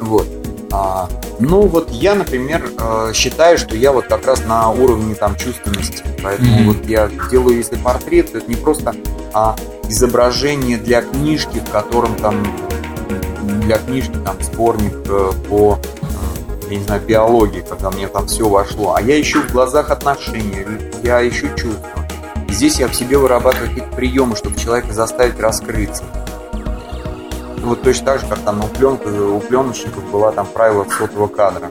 Вот. 0.00 0.26
А, 0.72 1.08
ну 1.38 1.62
вот 1.62 1.90
я, 1.90 2.16
например, 2.16 2.68
э, 2.76 3.12
считаю, 3.14 3.56
что 3.56 3.76
я 3.76 3.92
вот 3.92 4.06
как 4.06 4.26
раз 4.26 4.44
на 4.44 4.68
уровне 4.70 5.14
там 5.14 5.36
чувственности. 5.36 6.02
Поэтому 6.20 6.58
mm-hmm. 6.58 6.64
вот 6.64 6.86
я 6.86 7.08
делаю, 7.30 7.56
если 7.56 7.76
портрет, 7.76 8.32
то 8.32 8.38
это 8.38 8.48
не 8.48 8.56
просто 8.56 8.94
а 9.32 9.54
изображение 9.88 10.76
для 10.78 11.02
книжки, 11.02 11.58
в 11.58 11.70
котором 11.70 12.14
там 12.16 12.46
для 13.62 13.78
книжки 13.78 14.16
там 14.24 14.36
сборник 14.42 14.94
э, 15.08 15.32
по 15.48 15.78
э, 15.78 16.70
я 16.70 16.76
не 16.78 16.84
знаю, 16.84 17.02
биологии, 17.06 17.64
когда 17.66 17.90
мне 17.90 18.08
там 18.08 18.26
все 18.26 18.48
вошло. 18.48 18.94
А 18.94 19.02
я 19.02 19.20
ищу 19.20 19.42
в 19.42 19.52
глазах 19.52 19.90
отношения, 19.90 20.66
я 21.02 21.26
ищу 21.26 21.48
чувства. 21.56 22.06
И 22.48 22.52
здесь 22.52 22.78
я 22.78 22.88
в 22.88 22.94
себе 22.94 23.18
вырабатываю 23.18 23.68
какие-то 23.68 23.94
приемы, 23.94 24.36
чтобы 24.36 24.58
человека 24.58 24.92
заставить 24.92 25.38
раскрыться. 25.40 26.04
Вот 27.62 27.82
точно 27.82 28.06
так 28.06 28.20
же, 28.20 28.26
как 28.26 28.38
там 28.40 28.64
у, 28.64 28.68
пленка, 28.68 29.08
у 29.08 29.40
пленочников 29.40 30.04
была 30.10 30.32
там 30.32 30.46
правило 30.46 30.86
сотого 30.98 31.26
кадра. 31.26 31.70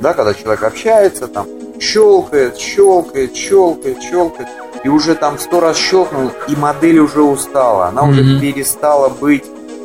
Да, 0.00 0.14
когда 0.14 0.32
человек 0.34 0.62
общается, 0.62 1.28
там 1.28 1.46
щелкает, 1.84 2.58
щелкает, 2.58 3.36
щелкает, 3.36 4.02
щелкает 4.02 4.48
и 4.84 4.88
уже 4.88 5.14
там 5.14 5.38
сто 5.38 5.60
раз 5.60 5.76
щелкнул, 5.76 6.30
и 6.48 6.56
модель 6.56 6.98
уже 6.98 7.22
устала. 7.22 7.86
Она 7.86 8.02
mm-hmm. 8.02 8.10
уже 8.10 8.40
перестала 8.40 9.08
быть, 9.08 9.44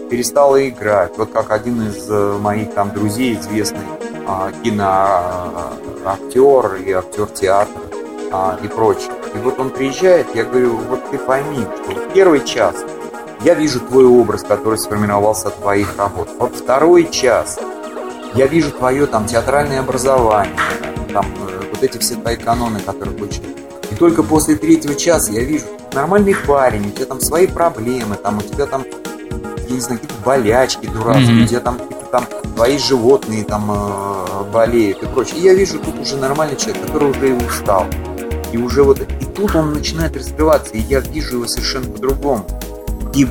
перестала 0.10 0.68
играть. 0.68 1.18
Вот 1.18 1.32
как 1.32 1.52
один 1.52 1.88
из 1.88 2.10
э, 2.10 2.38
моих 2.38 2.74
там 2.74 2.92
друзей, 2.94 3.40
известный 3.40 3.86
а, 4.28 4.52
киноактер 4.64 6.16
и 6.86 6.92
актер 6.92 7.28
театра 7.28 7.82
а, 8.32 8.60
и 8.62 8.68
прочее. 8.68 9.12
И 9.34 9.38
вот 9.38 9.58
он 9.60 9.70
приезжает, 9.70 10.28
я 10.36 10.44
говорю, 10.44 10.76
вот 10.90 11.10
ты 11.12 11.18
пойми, 11.18 11.66
что 11.84 11.92
в 11.96 12.14
первый 12.14 12.44
час 12.46 12.76
я 13.42 13.54
вижу 13.54 13.80
твой 13.80 14.06
образ, 14.06 14.44
который 14.44 14.78
сформировался 14.78 15.48
от 15.48 15.56
твоих 15.62 15.98
работ. 15.98 16.30
Вот 16.38 16.56
второй 16.56 17.10
час 17.10 17.58
я 18.34 18.48
вижу 18.48 18.72
твое 18.72 19.06
там 19.06 19.26
театральное 19.26 19.80
образование, 19.80 20.54
там 21.14 21.26
вот 21.80 21.90
эти 21.90 21.98
все 21.98 22.16
твои 22.16 22.36
каноны, 22.36 22.80
которые 22.80 23.16
получил 23.16 23.44
только 24.00 24.24
после 24.24 24.56
третьего 24.56 24.96
часа 24.96 25.32
я 25.32 25.44
вижу, 25.44 25.66
нормальный 25.94 26.36
парень, 26.48 26.88
у 26.88 26.92
тебя 26.92 27.06
там 27.06 27.20
свои 27.20 27.48
проблемы, 27.48 28.16
там 28.16 28.38
у 28.38 28.42
тебя 28.42 28.66
там, 28.66 28.86
я 29.68 29.76
не 29.76 29.82
знаю, 29.82 30.00
какие-то 30.00 30.24
болячки 30.26 30.86
дурацкие, 30.88 31.42
mm-hmm. 31.42 31.44
у 31.44 31.48
тебя 31.48 31.60
там 31.60 31.80
там 32.12 32.26
твои 32.56 32.80
животные 32.80 33.44
там 33.44 33.70
э, 33.70 34.52
болеют 34.52 35.04
и 35.04 35.06
прочее. 35.06 35.40
И 35.40 35.44
я 35.44 35.54
вижу 35.54 35.78
тут 35.78 36.00
уже 36.00 36.18
нормальный 36.18 36.58
человек, 36.58 36.84
который 36.88 37.12
уже 37.12 37.30
и 37.30 37.34
устал. 37.34 37.86
И 38.52 38.58
уже 38.58 38.82
вот, 38.82 39.00
и 39.00 39.26
тут 39.26 39.56
он 39.56 39.74
начинает 39.74 40.18
раскрываться, 40.18 40.74
и 40.74 40.80
я 40.80 41.02
вижу 41.02 41.36
его 41.36 41.46
совершенно 41.46 41.88
по-другому. 41.88 42.48
И 43.14 43.28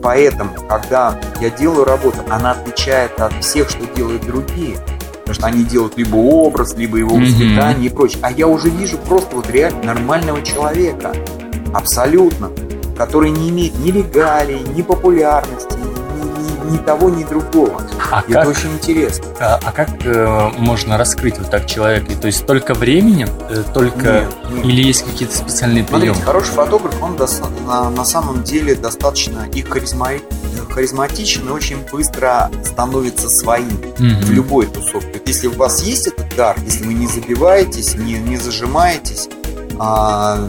поэтому, 0.00 0.50
когда 0.68 1.20
я 1.40 1.50
делаю 1.50 1.84
работу, 1.84 2.18
она 2.28 2.52
отличает 2.52 3.18
от 3.18 3.32
всех, 3.42 3.70
что 3.70 3.84
делают 3.96 4.24
другие 4.24 4.76
потому 5.22 5.34
что 5.34 5.46
они 5.46 5.64
делают 5.64 5.96
либо 5.96 6.16
образ, 6.16 6.74
либо 6.76 6.98
его 6.98 7.16
воспитание 7.16 7.88
mm-hmm. 7.88 7.92
и 7.92 7.94
прочее. 7.94 8.18
А 8.22 8.30
я 8.30 8.46
уже 8.46 8.68
вижу 8.68 8.98
просто 8.98 9.36
вот 9.36 9.50
реально 9.50 9.82
нормального 9.84 10.42
человека, 10.42 11.14
абсолютно, 11.72 12.50
который 12.96 13.30
не 13.30 13.50
имеет 13.50 13.78
ни 13.78 13.90
легалий, 13.90 14.60
ни 14.74 14.82
популярности, 14.82 15.76
ни, 16.64 16.78
того, 16.78 17.10
ни 17.10 17.24
другого. 17.24 17.82
А 18.10 18.22
и 18.26 18.32
как, 18.32 18.42
это 18.42 18.48
очень 18.50 18.72
интересно. 18.72 19.24
А, 19.40 19.60
а 19.62 19.72
как 19.72 19.90
э, 20.04 20.50
можно 20.58 20.98
раскрыть 20.98 21.38
вот 21.38 21.50
так 21.50 21.66
человека? 21.66 22.14
То 22.20 22.26
есть 22.26 22.46
только 22.46 22.74
временем, 22.74 23.28
э, 23.50 23.62
только 23.74 24.12
нет, 24.12 24.34
нет. 24.50 24.64
или 24.64 24.82
есть 24.82 25.04
какие-то 25.04 25.36
специальные 25.36 25.84
приемы? 25.84 26.14
Смотрите, 26.14 26.26
хороший 26.26 26.52
фотограф, 26.52 27.02
он 27.02 27.16
до, 27.16 27.26
на, 27.66 27.90
на 27.90 28.04
самом 28.04 28.42
деле 28.42 28.74
достаточно 28.74 29.46
и 29.52 29.62
харизматичный 29.62 30.22
харизматичен 30.72 31.48
и 31.48 31.50
очень 31.50 31.78
быстро 31.90 32.50
становится 32.64 33.28
своим 33.28 33.68
mm-hmm. 33.68 34.24
в 34.24 34.30
любой 34.30 34.66
тусовке. 34.66 35.20
Если 35.26 35.46
у 35.46 35.52
вас 35.52 35.82
есть 35.82 36.08
этот 36.08 36.34
дар, 36.34 36.56
если 36.64 36.84
вы 36.84 36.94
не 36.94 37.06
забиваетесь, 37.06 37.94
не, 37.94 38.14
не 38.14 38.36
зажимаетесь, 38.36 39.28
а, 39.78 40.46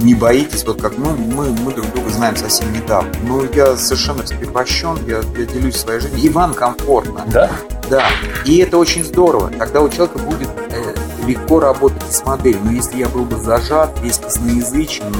не 0.00 0.14
боитесь, 0.14 0.64
вот 0.64 0.80
как 0.80 0.96
ну, 0.98 1.14
мы, 1.14 1.50
мы 1.50 1.72
друг 1.72 1.92
друга 1.92 2.10
знаем 2.10 2.36
совсем 2.36 2.72
недавно. 2.72 3.10
Ну, 3.26 3.46
я 3.54 3.76
совершенно 3.76 4.22
раскрепощен, 4.22 4.98
я, 5.06 5.20
я 5.38 5.46
делюсь 5.46 5.76
своей 5.76 6.00
жизнью, 6.00 6.22
и 6.22 6.28
вам 6.28 6.54
комфортно. 6.54 7.24
Да? 7.26 7.50
Да. 7.90 8.06
И 8.44 8.58
это 8.58 8.78
очень 8.78 9.04
здорово. 9.04 9.50
Тогда 9.58 9.82
у 9.82 9.88
человека 9.88 10.18
будет 10.18 10.48
э, 10.70 10.94
легко 11.26 11.60
работать 11.60 12.02
с 12.10 12.24
моделью. 12.24 12.60
Но 12.64 12.72
если 12.72 12.96
я 12.96 13.08
был 13.08 13.24
бы 13.24 13.36
зажат, 13.36 13.98
весь 14.02 14.18
косноязычен 14.18 15.14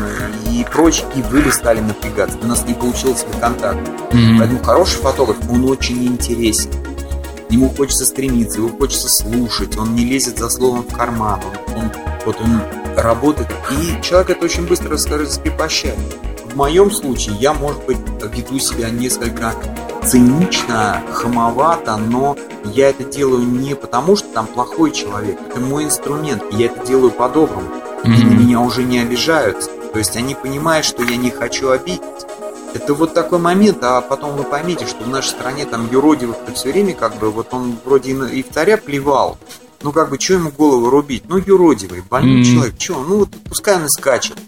и 0.50 0.64
прочее, 0.72 1.06
и 1.14 1.22
вы 1.22 1.40
бы 1.42 1.52
стали 1.52 1.80
напрягаться, 1.80 2.38
у 2.42 2.46
нас 2.46 2.64
не 2.66 2.74
получился 2.74 3.26
бы 3.26 3.32
контакт. 3.40 3.78
Mm-hmm. 3.78 4.38
Поэтому 4.38 4.64
хороший 4.64 5.00
фотограф, 5.00 5.36
он 5.50 5.68
очень 5.68 6.06
интересен. 6.06 6.70
Ему 7.50 7.68
хочется 7.68 8.06
стремиться, 8.06 8.60
его 8.60 8.70
хочется 8.70 9.10
слушать, 9.10 9.76
он 9.76 9.94
не 9.94 10.06
лезет 10.06 10.38
за 10.38 10.48
словом 10.48 10.84
в 10.84 10.96
карман, 10.96 11.38
он, 11.44 11.82
он, 11.82 11.92
вот 12.26 12.40
он 12.40 12.60
работает, 12.96 13.48
и 13.70 14.02
человек 14.02 14.30
это 14.30 14.44
очень 14.44 14.66
быстро 14.66 14.90
раскрепощает. 14.90 15.98
В 16.44 16.56
моем 16.56 16.90
случае 16.90 17.34
я, 17.36 17.54
может 17.54 17.82
быть, 17.84 17.98
веду 18.34 18.58
себя 18.58 18.90
несколько 18.90 19.54
цинично, 20.04 21.02
хамовато, 21.12 21.96
но 21.96 22.36
я 22.64 22.90
это 22.90 23.04
делаю 23.04 23.42
не 23.42 23.74
потому, 23.74 24.16
что 24.16 24.28
там 24.28 24.46
плохой 24.46 24.90
человек, 24.90 25.38
это 25.48 25.60
мой 25.60 25.84
инструмент, 25.84 26.42
я 26.52 26.66
это 26.66 26.86
делаю 26.86 27.10
по-доброму, 27.10 27.68
mm-hmm. 28.04 28.20
и 28.20 28.24
меня 28.24 28.60
уже 28.60 28.82
не 28.82 28.98
обижаются. 28.98 29.70
То 29.92 29.98
есть 29.98 30.16
они 30.16 30.34
понимают, 30.34 30.84
что 30.84 31.02
я 31.02 31.16
не 31.16 31.30
хочу 31.30 31.70
обидеть. 31.70 32.02
Это 32.74 32.94
вот 32.94 33.12
такой 33.12 33.38
момент, 33.38 33.78
а 33.82 34.00
потом 34.00 34.36
вы 34.36 34.44
поймете, 34.44 34.86
что 34.86 35.04
в 35.04 35.08
нашей 35.08 35.28
стране 35.28 35.66
там 35.66 35.88
юродивых 35.90 36.36
все 36.54 36.72
время 36.72 36.94
как 36.94 37.16
бы, 37.16 37.30
вот 37.30 37.48
он 37.52 37.76
вроде 37.84 38.12
и 38.12 38.42
в 38.42 38.48
царя 38.50 38.78
плевал, 38.78 39.36
ну 39.82 39.92
как 39.92 40.10
бы, 40.10 40.18
что 40.18 40.34
ему 40.34 40.50
голову 40.50 40.90
рубить? 40.90 41.24
Ну 41.28 41.38
юродивый, 41.38 42.02
больной 42.08 42.40
mm-hmm. 42.40 42.54
человек, 42.54 42.74
что? 42.78 43.02
Ну 43.02 43.18
вот 43.18 43.30
пускай 43.48 43.76
он 43.76 43.86
и 43.86 43.88
скачет. 43.88 44.38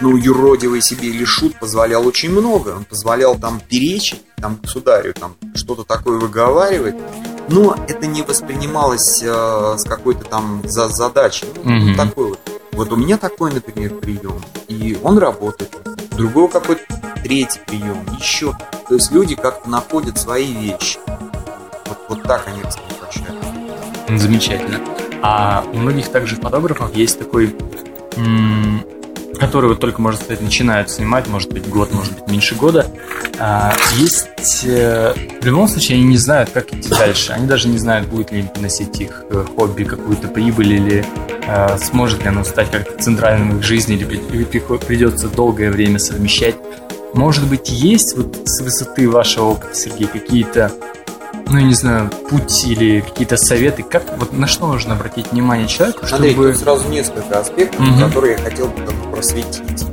Ну 0.00 0.16
юродивый 0.16 0.80
себе 0.80 1.08
или 1.08 1.24
шут 1.24 1.58
позволял 1.58 2.06
очень 2.06 2.30
много, 2.30 2.70
он 2.70 2.84
позволял 2.84 3.38
там 3.38 3.60
перечить, 3.60 4.22
там 4.36 4.58
государю, 4.60 5.14
там 5.14 5.36
что-то 5.54 5.84
такое 5.84 6.18
выговаривать, 6.18 6.96
но 7.48 7.76
это 7.88 8.06
не 8.06 8.22
воспринималось 8.22 9.22
э, 9.22 9.74
с 9.78 9.84
какой-то 9.84 10.24
там 10.24 10.62
за 10.64 10.88
задачей. 10.88 11.46
Ну, 11.62 11.70
mm-hmm. 11.70 11.96
такой 11.96 12.28
вот. 12.30 12.40
Вот 12.72 12.92
у 12.92 12.96
меня 12.96 13.18
такой, 13.18 13.52
например, 13.52 13.94
прием, 13.94 14.42
и 14.66 14.98
он 15.02 15.18
работает. 15.18 15.76
Другой 16.16 16.48
какой-то 16.48 16.82
третий 17.22 17.60
прием, 17.64 18.04
еще. 18.18 18.52
То 18.88 18.94
есть 18.94 19.12
люди 19.12 19.36
как-то 19.36 19.70
находят 19.70 20.18
свои 20.18 20.52
вещи. 20.52 20.98
Вот, 21.86 21.98
вот 22.08 22.22
так 22.24 22.48
они 22.48 22.62
раскрепощают. 22.62 23.53
Замечательно. 24.08 24.80
А 25.22 25.64
у 25.72 25.76
многих 25.78 26.08
также 26.08 26.36
фотографов 26.36 26.94
есть 26.94 27.18
такой, 27.18 27.54
который 29.38 29.68
вот 29.68 29.80
только, 29.80 30.00
можно 30.00 30.20
сказать, 30.20 30.42
начинают 30.42 30.90
снимать, 30.90 31.26
может 31.26 31.52
быть, 31.52 31.68
год, 31.68 31.92
может 31.92 32.12
быть, 32.14 32.28
меньше 32.28 32.54
года. 32.54 32.86
А, 33.38 33.74
есть, 33.96 34.64
э, 34.64 35.14
в 35.40 35.44
любом 35.44 35.66
случае, 35.66 35.96
они 35.96 36.06
не 36.06 36.16
знают, 36.16 36.50
как 36.50 36.72
идти 36.72 36.88
дальше. 36.88 37.32
Они 37.32 37.46
даже 37.46 37.68
не 37.68 37.78
знают, 37.78 38.08
будет 38.08 38.30
ли 38.30 38.40
им 38.40 38.48
приносить 38.48 39.00
их 39.00 39.24
э, 39.30 39.44
хобби 39.56 39.84
какую-то 39.84 40.28
прибыль 40.28 40.74
или 40.74 41.04
э, 41.46 41.78
сможет 41.78 42.22
ли 42.22 42.28
оно 42.28 42.44
стать 42.44 42.70
как-то 42.70 43.02
центральным 43.02 43.52
в 43.52 43.58
их 43.58 43.64
жизни, 43.64 43.96
или 43.96 44.44
придется 44.44 45.28
долгое 45.28 45.70
время 45.70 45.98
совмещать 45.98 46.56
может 47.14 47.48
быть, 47.48 47.70
есть 47.70 48.16
вот 48.16 48.36
с 48.44 48.60
высоты 48.60 49.08
вашего 49.08 49.44
опыта, 49.44 49.74
Сергей, 49.74 50.08
какие-то, 50.08 50.72
ну, 51.54 51.60
я 51.60 51.66
не 51.66 51.74
знаю, 51.74 52.10
путь 52.28 52.64
или 52.64 53.00
какие-то 53.00 53.36
советы, 53.36 53.84
как, 53.84 54.18
вот 54.18 54.32
на 54.32 54.48
что 54.48 54.66
нужно 54.66 54.94
обратить 54.94 55.30
внимание 55.30 55.68
человеку, 55.68 56.04
чтобы... 56.04 56.26
Андрей, 56.26 56.34
тут 56.34 56.56
сразу 56.56 56.88
несколько 56.88 57.38
аспектов, 57.38 57.80
угу. 57.80 58.00
которые 58.00 58.32
я 58.32 58.38
хотел 58.38 58.66
бы 58.66 58.82
просветить. 59.12 59.84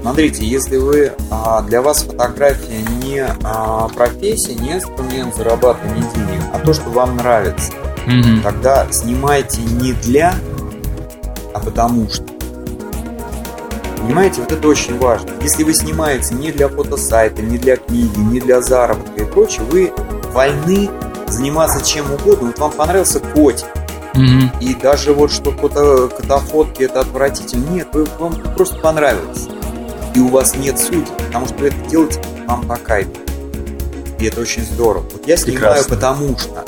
Смотрите, 0.00 0.46
если 0.46 0.78
вы 0.78 1.12
а, 1.30 1.60
для 1.60 1.82
вас 1.82 2.02
фотография 2.02 2.80
не 3.02 3.26
а, 3.44 3.88
профессия, 3.88 4.54
не 4.54 4.72
инструмент 4.72 5.36
зарабатывания 5.36 6.02
денег, 6.14 6.42
а 6.54 6.60
то, 6.60 6.72
что 6.72 6.88
вам 6.88 7.16
нравится, 7.16 7.72
угу. 8.06 8.40
тогда 8.42 8.86
снимайте 8.90 9.60
не 9.60 9.92
для, 9.92 10.34
а 11.52 11.58
потому 11.58 12.08
что. 12.08 12.24
Понимаете, 13.98 14.40
вот 14.40 14.52
это 14.52 14.66
очень 14.66 14.98
важно. 14.98 15.28
Если 15.42 15.62
вы 15.62 15.74
снимаете 15.74 16.34
не 16.36 16.52
для 16.52 16.68
фотосайта, 16.68 17.42
не 17.42 17.58
для 17.58 17.76
книги, 17.76 18.18
не 18.18 18.40
для 18.40 18.62
заработка 18.62 19.20
и 19.20 19.24
прочее, 19.26 19.66
вы 19.68 19.92
вольны 20.36 20.90
заниматься 21.28 21.84
чем 21.84 22.12
угодно. 22.12 22.48
Вот 22.48 22.58
вам 22.58 22.72
понравился 22.72 23.20
котик, 23.20 23.66
mm-hmm. 24.14 24.60
и 24.60 24.74
даже 24.74 25.12
вот 25.14 25.32
что 25.32 25.50
фото, 25.50 26.08
котофотки 26.08 26.82
это 26.82 27.00
отвратительно. 27.00 27.68
Нет, 27.70 27.88
вы, 27.92 28.06
вам 28.18 28.34
просто 28.54 28.78
понравилось. 28.78 29.48
И 30.14 30.20
у 30.20 30.28
вас 30.28 30.54
нет 30.54 30.78
судей, 30.78 31.06
потому 31.26 31.46
что 31.46 31.56
вы 31.56 31.68
это 31.68 31.76
делаете 31.88 32.20
вам 32.46 32.66
по 32.66 32.76
кайфу. 32.76 33.10
И 34.18 34.26
это 34.26 34.40
очень 34.40 34.62
здорово. 34.62 35.04
Вот 35.12 35.26
я 35.26 35.36
снимаю, 35.36 35.74
Прекрасно. 35.74 35.94
потому 35.94 36.38
что 36.38 36.64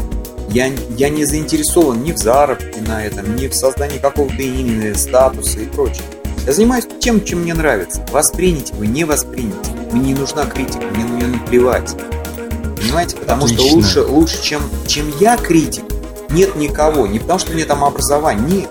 я, 0.50 0.66
я 0.96 1.08
не 1.08 1.24
заинтересован 1.24 2.02
ни 2.02 2.12
в 2.12 2.18
заработке 2.18 2.80
на 2.80 3.04
этом, 3.04 3.36
ни 3.36 3.48
в 3.48 3.54
создании 3.54 3.98
какого-то 3.98 4.42
имени, 4.42 4.92
статуса 4.94 5.60
и 5.60 5.66
прочее. 5.66 6.04
Я 6.46 6.52
занимаюсь 6.52 6.86
тем, 7.00 7.24
чем 7.24 7.40
мне 7.40 7.54
нравится. 7.54 8.04
Восприняйте 8.10 8.74
вы, 8.74 8.86
не 8.86 9.04
восприняйте. 9.04 9.70
Мне 9.92 10.12
не 10.12 10.14
нужна 10.14 10.44
критика, 10.46 10.84
мне 10.94 11.04
на 11.04 11.16
нее 11.16 11.26
наплевать. 11.28 11.94
Понимаете? 12.88 13.16
Потому 13.16 13.44
Отлично. 13.44 13.66
что 13.66 13.76
лучше, 13.76 14.02
лучше 14.02 14.42
чем, 14.42 14.62
чем 14.86 15.12
я 15.18 15.36
критик, 15.36 15.84
нет 16.30 16.56
никого. 16.56 17.06
Не 17.06 17.18
потому 17.18 17.38
что 17.38 17.52
мне 17.52 17.64
там 17.64 17.84
образование, 17.84 18.60
нет. 18.60 18.70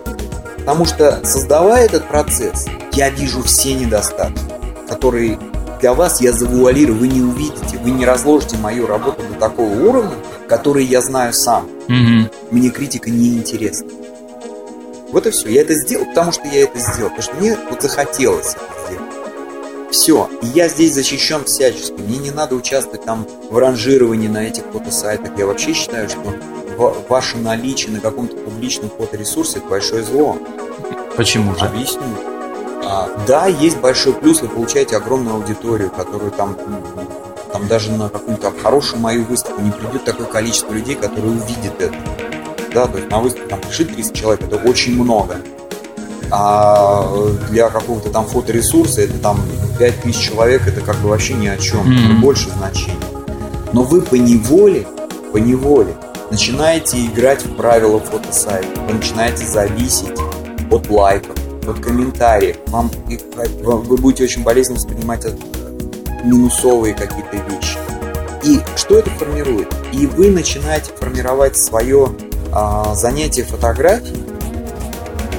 Потому 0.58 0.86
что 0.86 1.22
создавая 1.24 1.86
этот 1.86 2.08
процесс, 2.08 2.66
я 2.94 3.10
вижу 3.10 3.42
все 3.44 3.74
недостатки, 3.74 4.42
которые 4.90 5.40
для 5.80 5.94
вас 5.94 6.20
я 6.22 6.34
завуалирую, 6.34 6.98
вы 6.98 7.08
не 7.08 7.22
увидите, 7.22 7.78
вы 7.78 7.92
не 7.92 8.06
разложите 8.06 8.58
мою 8.58 8.88
работу 8.88 9.22
до 9.24 9.36
такого 9.36 9.70
уровня, 9.70 10.16
который 10.50 10.84
я 10.84 11.02
знаю 11.02 11.34
сам. 11.34 11.66
Угу. 11.88 12.30
Мне 12.52 12.70
критика 12.70 13.10
не 13.10 13.36
интересна. 13.36 13.88
Вот 15.12 15.26
и 15.26 15.32
все. 15.32 15.50
Я 15.50 15.62
это 15.62 15.74
сделал, 15.74 16.06
потому 16.08 16.32
что 16.32 16.48
я 16.48 16.64
это 16.64 16.80
сделал. 16.80 17.10
Потому 17.10 17.22
что 17.22 17.36
мне 17.36 17.58
вот 17.70 17.82
захотелось 17.82 18.56
это. 18.56 18.77
Все. 19.92 20.30
И 20.42 20.48
я 20.48 20.68
здесь 20.68 20.94
защищен 20.94 21.46
всячески. 21.46 21.94
Мне 21.94 22.18
не 22.18 22.32
надо 22.32 22.56
участвовать 22.56 23.04
там 23.06 23.28
в 23.50 23.58
ранжировании 23.58 24.28
на 24.28 24.44
этих 24.44 24.64
фотосайтах. 24.72 25.38
Я 25.38 25.46
вообще 25.46 25.74
считаю, 25.74 26.10
что 26.10 26.36
ваше 27.10 27.38
наличие 27.38 27.92
на 27.92 28.00
каком-то 28.00 28.36
публичном 28.36 28.90
фоторесурсе– 28.90 29.58
это 29.60 29.68
большое 29.68 30.04
зло. 30.04 30.38
Почему 31.16 31.56
же? 31.56 31.66
Объясню. 31.66 32.04
А, 32.84 33.10
да, 33.28 33.48
есть 33.48 33.78
большой 33.78 34.14
плюс, 34.14 34.42
вы 34.42 34.50
получаете 34.50 34.98
огромную 34.98 35.36
аудиторию, 35.36 35.90
которую 35.90 36.32
там, 36.32 36.58
там 37.52 37.68
даже 37.68 37.92
на 37.92 38.10
какую-то 38.10 38.52
хорошую 38.62 39.02
мою 39.02 39.26
выставку 39.26 39.62
не 39.62 39.72
придет 39.72 40.06
такое 40.06 40.28
количество 40.28 40.72
людей, 40.74 40.96
которые 40.96 41.32
увидят 41.32 41.82
это 41.82 41.96
да, 42.78 42.86
то 42.86 42.98
есть 42.98 43.10
на 43.10 43.20
выставку 43.20 43.50
там 43.50 43.60
пришли 43.62 43.86
30 43.86 44.14
человек, 44.14 44.42
это 44.44 44.58
очень 44.58 45.02
много. 45.02 45.42
А 46.32 47.10
для 47.50 47.70
какого-то 47.70 48.10
там 48.10 48.26
фоторесурса 48.26 49.02
это 49.02 49.18
там 49.20 49.40
5000 49.80 50.18
человек, 50.18 50.68
это 50.68 50.82
как 50.82 50.98
бы 50.98 51.10
вообще 51.10 51.34
ни 51.34 51.48
о 51.48 51.58
чем, 51.58 51.82
mm-hmm. 51.82 52.20
больше 52.20 52.50
значения. 52.50 52.98
Но 53.74 53.84
вы 53.84 54.02
по 54.02 54.16
неволе, 54.16 54.88
по 55.32 55.38
неволе 55.38 55.96
начинаете 56.32 57.06
играть 57.06 57.46
в 57.46 57.56
правила 57.56 58.00
фотосайта, 58.00 58.82
вы 58.88 58.94
начинаете 58.94 59.46
зависеть 59.46 60.20
от 60.72 60.90
лайков, 60.90 61.36
от 61.68 61.80
комментариев. 61.80 62.58
Вам, 62.68 62.92
вы 63.64 63.98
будете 63.98 64.24
очень 64.24 64.44
болезненно 64.44 64.78
воспринимать 64.78 65.26
минусовые 66.24 66.94
какие-то 66.94 67.38
вещи. 67.38 67.78
И 68.44 68.60
что 68.78 68.98
это 68.98 69.10
формирует? 69.12 69.74
И 69.94 70.06
вы 70.06 70.30
начинаете 70.30 70.92
формировать 70.94 71.58
свое 71.58 72.10
а, 72.54 72.96
занятие 72.96 73.44
фотографией 73.44 74.37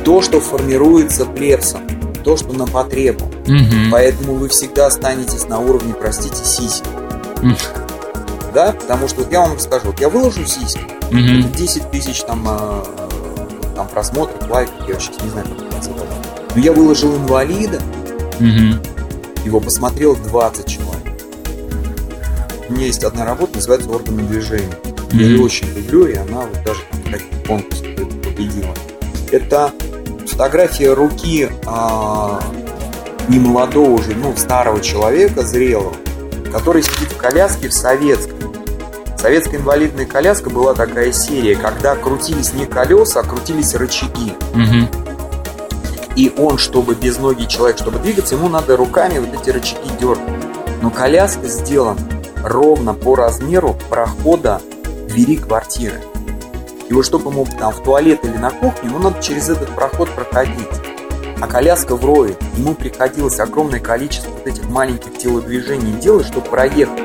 то, 0.09 0.23
что 0.23 0.41
формируется 0.41 1.27
плебсом, 1.27 1.83
то, 2.25 2.39
что 2.39 2.55
на 2.55 2.67
потребу. 2.67 3.27
Угу. 3.47 3.91
Поэтому 3.93 4.37
вы 4.37 4.49
всегда 4.49 4.87
останетесь 4.87 5.47
на 5.49 5.59
уровне, 5.59 5.93
простите, 5.93 6.43
сиськи. 6.47 6.89
Угу. 7.43 7.55
Да, 8.55 8.73
потому 8.73 9.07
что 9.07 9.21
вот 9.21 9.31
я 9.31 9.41
вам 9.41 9.57
расскажу, 9.57 9.89
вот 9.89 10.01
я 10.01 10.09
выложу 10.09 10.47
сиськи, 10.47 10.81
угу. 11.11 11.55
10 11.55 11.91
тысяч 11.91 12.23
там, 12.23 12.43
э, 12.49 12.85
там 13.77 13.87
просмотров, 13.89 14.49
лайков, 14.49 14.89
я 14.89 14.99
сейчас 14.99 15.23
не 15.23 15.29
знаю, 15.29 15.47
как 15.47 15.59
это 15.59 15.77
называется. 15.77 16.17
Но 16.55 16.63
я 16.63 16.73
выложил 16.73 17.15
инвалида, 17.15 17.79
угу. 18.37 19.45
его 19.45 19.61
посмотрел 19.61 20.17
20 20.17 20.67
человек. 20.67 21.23
У 22.67 22.73
меня 22.73 22.87
есть 22.87 23.05
одна 23.05 23.27
работа, 23.27 23.57
называется 23.57 23.91
«Органы 23.91 24.23
движения». 24.23 24.71
Mm-hmm. 24.71 25.17
Я 25.17 25.27
ее 25.27 25.43
очень 25.43 25.69
люблю, 25.69 26.07
и 26.07 26.15
она 26.15 26.47
вот 26.47 26.65
даже 26.65 26.81
каких 27.11 27.47
конкурсах 27.47 27.95
победила. 28.23 28.75
Это 29.31 29.73
фотография 30.39 30.93
руки 30.93 31.51
а, 31.67 32.39
не 33.27 33.41
молодого 33.41 33.91
уже, 33.91 34.15
ну, 34.15 34.37
старого 34.37 34.81
человека, 34.81 35.43
зрелого, 35.43 35.93
который 36.53 36.85
сидит 36.85 37.11
в 37.11 37.17
коляске 37.17 37.69
в 37.69 37.75
советской. 37.75 38.37
Советская 39.19 39.59
инвалидная 39.59 40.07
коляска 40.07 40.49
была 40.49 40.75
такая 40.75 41.11
серия, 41.11 41.57
когда 41.57 41.97
крутились 41.97 42.55
не 42.55 42.67
колеса, 42.67 43.19
а 43.19 43.23
крутились 43.25 43.75
рычаги. 43.75 44.33
Угу. 44.55 46.15
И 46.15 46.33
он, 46.39 46.57
чтобы 46.59 46.95
без 46.95 47.19
ноги 47.19 47.47
человек, 47.47 47.79
чтобы 47.79 47.99
двигаться, 47.99 48.37
ему 48.37 48.49
надо 48.49 48.77
руками 48.77 49.19
вот 49.19 49.35
эти 49.43 49.51
рычаги 49.51 49.91
дергать. 49.99 50.23
Но 50.83 50.91
коляска 50.91 51.49
сделана 51.49 51.99
ровно 52.45 52.95
по 52.95 53.17
размеру 53.17 53.77
прохода 53.91 54.61
двери 55.09 55.35
квартиры. 55.35 56.01
И 56.89 56.95
вот 56.95 57.05
чтобы 57.05 57.31
ему 57.31 57.47
там 57.59 57.73
в 57.73 57.83
туалет 57.83 58.25
или 58.25 58.37
на 58.37 58.51
кухню, 58.51 58.91
ему 58.91 58.99
надо 58.99 59.23
через 59.23 59.49
этот 59.49 59.75
проход 59.75 60.09
проходить. 60.11 60.69
А 61.41 61.47
коляска 61.47 61.95
в 61.95 62.05
рое, 62.05 62.37
ему 62.57 62.75
приходилось 62.75 63.39
огромное 63.39 63.79
количество 63.79 64.31
вот 64.31 64.47
этих 64.47 64.69
маленьких 64.69 65.17
телодвижений 65.19 65.93
делать, 66.01 66.27
чтобы 66.27 66.47
проехать. 66.49 66.99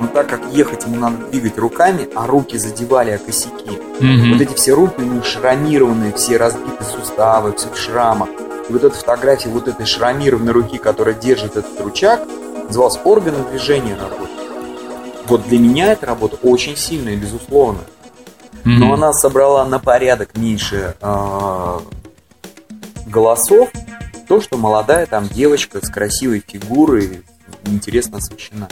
Но 0.00 0.06
так 0.06 0.28
как 0.28 0.40
ехать 0.52 0.84
ему 0.84 0.96
надо 0.96 1.16
двигать 1.30 1.58
руками, 1.58 2.08
а 2.14 2.26
руки 2.26 2.56
задевали 2.56 3.10
о 3.10 3.18
косяки, 3.18 3.78
mm-hmm. 4.00 4.32
вот 4.32 4.40
эти 4.40 4.54
все 4.54 4.72
руки 4.72 4.94
у 4.98 5.02
него 5.02 5.22
шрамированные, 5.22 6.12
все 6.12 6.36
разбиты 6.36 6.84
суставы, 6.84 7.52
все 7.54 7.68
в 7.68 7.76
шрамах. 7.76 8.28
И 8.68 8.72
вот 8.72 8.84
эта 8.84 8.94
фотография 8.96 9.48
вот 9.48 9.68
этой 9.68 9.86
шрамированной 9.86 10.52
руки, 10.52 10.78
которая 10.78 11.14
держит 11.14 11.56
этот 11.56 11.80
рычаг, 11.80 12.20
называлась 12.66 12.98
органы 13.04 13.38
движения 13.50 13.94
работы. 13.94 14.30
Вот 15.26 15.46
для 15.46 15.58
меня 15.58 15.92
эта 15.92 16.06
работа 16.06 16.36
очень 16.42 16.76
сильная, 16.76 17.16
безусловно. 17.16 17.80
Mm-hmm. 18.64 18.78
Но 18.78 18.94
она 18.94 19.12
собрала 19.12 19.64
на 19.64 19.78
порядок 19.78 20.36
меньше 20.36 20.94
э, 21.00 21.78
голосов. 23.06 23.70
То, 24.28 24.40
что 24.40 24.56
молодая 24.58 25.06
там 25.06 25.26
девочка 25.28 25.84
с 25.84 25.88
красивой 25.88 26.44
фигурой 26.46 27.22
интересно 27.64 28.18
освещена. 28.18 28.68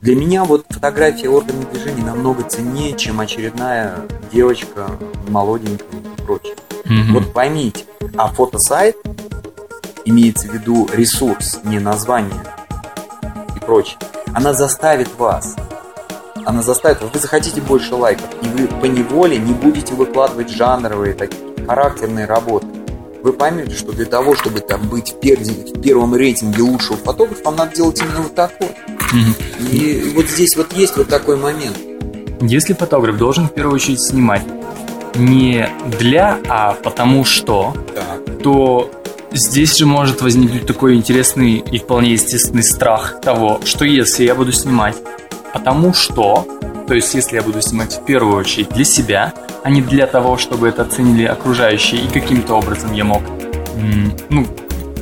Для 0.00 0.14
меня 0.14 0.44
вот 0.44 0.66
фотография 0.68 1.28
органов 1.28 1.70
движения 1.72 2.04
намного 2.04 2.42
ценнее, 2.44 2.96
чем 2.96 3.20
очередная 3.20 3.96
девочка 4.32 4.90
молоденькая 5.28 6.00
и 6.00 6.22
прочее. 6.22 6.54
Mm-hmm. 6.84 7.12
Вот 7.12 7.32
поймите, 7.32 7.84
а 8.16 8.28
фотосайт 8.28 8.96
имеется 10.04 10.48
в 10.48 10.54
виду 10.54 10.88
ресурс, 10.92 11.60
не 11.64 11.78
название 11.80 12.42
и 13.56 13.60
прочее. 13.60 13.98
Она 14.34 14.52
заставит 14.54 15.14
вас 15.18 15.56
она 16.44 16.62
заставит 16.62 17.00
вас, 17.00 17.10
вы 17.12 17.20
захотите 17.20 17.60
больше 17.60 17.94
лайков, 17.94 18.26
и 18.42 18.46
вы 18.48 18.66
по 18.66 18.86
неволе 18.86 19.38
не 19.38 19.52
будете 19.52 19.94
выкладывать 19.94 20.50
жанровые, 20.50 21.14
такие 21.14 21.42
характерные 21.66 22.26
работы. 22.26 22.66
Вы 23.22 23.32
поймете, 23.32 23.74
что 23.74 23.92
для 23.92 24.06
того, 24.06 24.36
чтобы 24.36 24.60
там 24.60 24.88
быть 24.88 25.12
в, 25.12 25.20
пер... 25.20 25.38
в 25.38 25.80
первом 25.80 26.14
рейтинге 26.14 26.62
лучшего 26.62 26.96
фотографа, 26.96 27.42
вам 27.44 27.56
надо 27.56 27.74
делать 27.74 28.00
именно 28.00 28.22
вот 28.22 28.34
такой. 28.34 28.68
Mm-hmm. 28.68 29.70
И 29.72 30.12
вот 30.14 30.26
здесь 30.26 30.56
вот 30.56 30.72
есть 30.72 30.96
вот 30.96 31.08
такой 31.08 31.36
момент. 31.36 31.76
Если 32.40 32.74
фотограф 32.74 33.18
должен 33.18 33.48
в 33.48 33.52
первую 33.52 33.74
очередь 33.74 34.00
снимать 34.00 34.42
не 35.16 35.68
для, 35.98 36.38
а 36.48 36.74
потому 36.74 37.24
что, 37.24 37.74
так. 37.94 38.38
то 38.42 38.90
здесь 39.32 39.76
же 39.76 39.86
может 39.86 40.22
возникнуть 40.22 40.66
такой 40.66 40.94
интересный 40.94 41.56
и 41.56 41.78
вполне 41.78 42.12
естественный 42.12 42.62
страх 42.62 43.20
того, 43.20 43.60
что 43.64 43.84
если 43.84 44.24
я 44.24 44.34
буду 44.34 44.52
снимать 44.52 44.96
Потому 45.52 45.94
что, 45.94 46.46
то 46.86 46.94
есть 46.94 47.14
если 47.14 47.36
я 47.36 47.42
буду 47.42 47.60
снимать 47.62 47.94
в 47.94 48.04
первую 48.04 48.36
очередь 48.36 48.68
для 48.70 48.84
себя, 48.84 49.34
а 49.62 49.70
не 49.70 49.82
для 49.82 50.06
того, 50.06 50.36
чтобы 50.36 50.68
это 50.68 50.82
оценили 50.82 51.24
окружающие, 51.24 52.00
и 52.00 52.08
каким-то 52.08 52.54
образом 52.54 52.92
я 52.92 53.04
мог, 53.04 53.22
ну, 54.30 54.46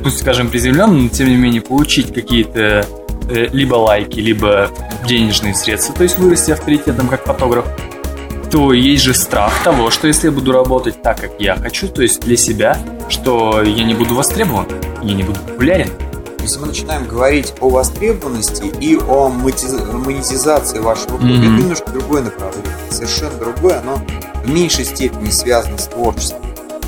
пусть 0.03 0.19
скажем 0.19 0.49
приземленно, 0.49 0.93
но 0.93 1.09
тем 1.09 1.27
не 1.27 1.35
менее 1.35 1.61
получить 1.61 2.13
какие-то 2.13 2.85
э, 3.29 3.47
либо 3.51 3.75
лайки, 3.75 4.19
либо 4.19 4.69
денежные 5.05 5.53
средства, 5.53 5.95
то 5.95 6.03
есть 6.03 6.17
вырасти 6.17 6.51
авторитетом 6.51 7.07
как 7.07 7.25
фотограф, 7.25 7.65
то 8.51 8.71
есть 8.71 9.03
же 9.03 9.13
страх 9.13 9.61
того, 9.63 9.91
что 9.91 10.07
если 10.07 10.27
я 10.27 10.31
буду 10.31 10.53
работать 10.53 11.01
так, 11.01 11.19
как 11.19 11.31
я 11.39 11.55
хочу, 11.55 11.89
то 11.89 12.01
есть 12.01 12.21
для 12.21 12.37
себя, 12.37 12.79
что 13.09 13.61
я 13.61 13.83
не 13.83 13.93
буду 13.93 14.15
востребован, 14.15 14.67
я 15.03 15.13
не 15.13 15.23
буду 15.23 15.39
популярен, 15.39 15.89
если 16.47 16.59
мы 16.61 16.67
начинаем 16.67 17.05
говорить 17.05 17.53
о 17.59 17.67
востребованности 17.67 18.71
и 18.79 18.95
о 18.95 19.27
монетизации 19.27 20.79
вашего 20.79 21.17
хобби, 21.17 21.25
mm-hmm. 21.25 21.39
это 21.39 21.61
немножко 21.61 21.91
другое 21.91 22.21
направление, 22.21 22.71
совершенно 22.89 23.37
другое, 23.37 23.79
оно 23.79 24.01
в 24.43 24.49
меньшей 24.49 24.85
степени 24.85 25.29
связано 25.29 25.77
с 25.77 25.87
творчеством. 25.87 26.39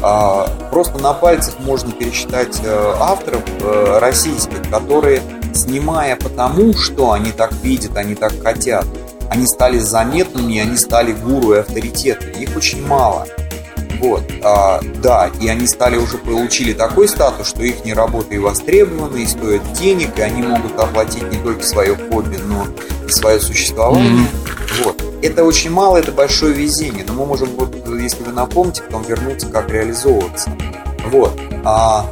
А, 0.01 0.49
просто 0.71 0.97
на 0.99 1.11
пальцах 1.13 1.59
можно 1.59 1.91
пересчитать 1.91 2.61
э, 2.63 2.93
авторов 3.01 3.41
э, 3.59 3.99
российских, 3.99 4.61
которые, 4.71 5.21
снимая 5.53 6.15
потому, 6.15 6.73
что 6.73 7.11
они 7.11 7.33
так 7.33 7.51
видят, 7.61 7.97
они 7.97 8.15
так 8.15 8.31
хотят, 8.41 8.85
они 9.29 9.45
стали 9.45 9.77
заметными, 9.77 10.57
они 10.57 10.77
стали 10.77 11.11
гуру 11.11 11.55
и 11.55 11.57
авторитетами. 11.57 12.43
Их 12.43 12.55
очень 12.55 12.87
мало. 12.87 13.27
Вот, 13.99 14.23
а, 14.43 14.79
да, 15.01 15.29
и 15.41 15.47
они 15.49 15.67
стали 15.67 15.97
уже 15.97 16.17
получили 16.17 16.71
такой 16.73 17.07
статус, 17.07 17.49
что 17.49 17.63
их 17.63 17.83
не 17.83 17.93
работа 17.93 18.33
и 18.33 18.37
востребованы, 18.37 19.23
и 19.23 19.25
стоят 19.25 19.73
денег, 19.73 20.17
и 20.17 20.21
они 20.21 20.41
могут 20.41 20.79
оплатить 20.79 21.29
не 21.31 21.37
только 21.37 21.63
свое 21.63 21.95
хобби, 21.95 22.37
но 22.37 22.65
и 23.05 23.11
свое 23.11 23.41
существование. 23.41 24.23
Mm-hmm. 24.23 24.83
Вот. 24.83 25.03
Это 25.21 25.43
очень 25.43 25.69
мало, 25.69 25.97
это 25.97 26.13
большое 26.13 26.53
везение, 26.53 27.03
но 27.05 27.13
мы 27.13 27.25
можем, 27.25 27.49
вот, 27.57 27.75
если 27.99 28.23
вы 28.23 28.31
напомните, 28.31 28.83
потом 28.83 29.03
вернуться, 29.03 29.47
как 29.47 29.69
реализовываться. 29.69 30.49
Вот. 31.07 31.37
А 31.65 32.05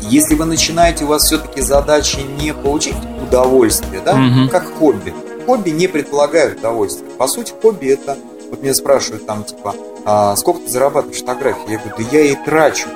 если 0.00 0.34
вы 0.34 0.46
начинаете, 0.46 1.04
у 1.04 1.08
вас 1.08 1.24
все-таки 1.24 1.60
задача 1.60 2.18
не 2.40 2.54
получить 2.54 2.96
удовольствие, 3.22 4.00
да, 4.02 4.14
mm-hmm. 4.14 4.48
как 4.48 4.72
хобби. 4.78 5.12
Хобби 5.44 5.70
не 5.70 5.88
предполагают 5.88 6.58
удовольствия. 6.58 7.06
По 7.18 7.26
сути, 7.26 7.52
хобби 7.60 7.88
это, 7.88 8.16
вот 8.56 8.62
меня 8.62 8.74
спрашивают 8.74 9.26
там, 9.26 9.44
типа, 9.44 9.74
а, 10.04 10.34
сколько 10.36 10.60
ты 10.60 10.70
зарабатываешь 10.70 11.20
фотографии? 11.20 11.70
Я 11.70 11.78
говорю, 11.78 11.94
да 11.98 12.04
я 12.10 12.20
и 12.22 12.34
трачу. 12.34 12.88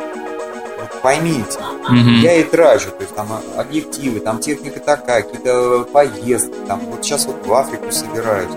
Вот 0.81 1.03
поймите, 1.03 1.59
mm-hmm. 1.59 2.21
я 2.23 2.35
и 2.37 2.45
трачу. 2.45 2.91
То 2.91 3.03
есть 3.03 3.15
там 3.15 3.29
объективы, 3.57 4.21
там 4.21 4.41
техника 4.41 4.81
такая, 4.81 5.23
какие-то 5.23 5.87
поездки. 5.93 6.55
Там, 6.67 6.81
вот 6.87 7.05
сейчас 7.05 7.27
вот 7.27 7.47
в 7.47 7.53
Африку 7.53 7.93
собираюсь. 7.93 8.51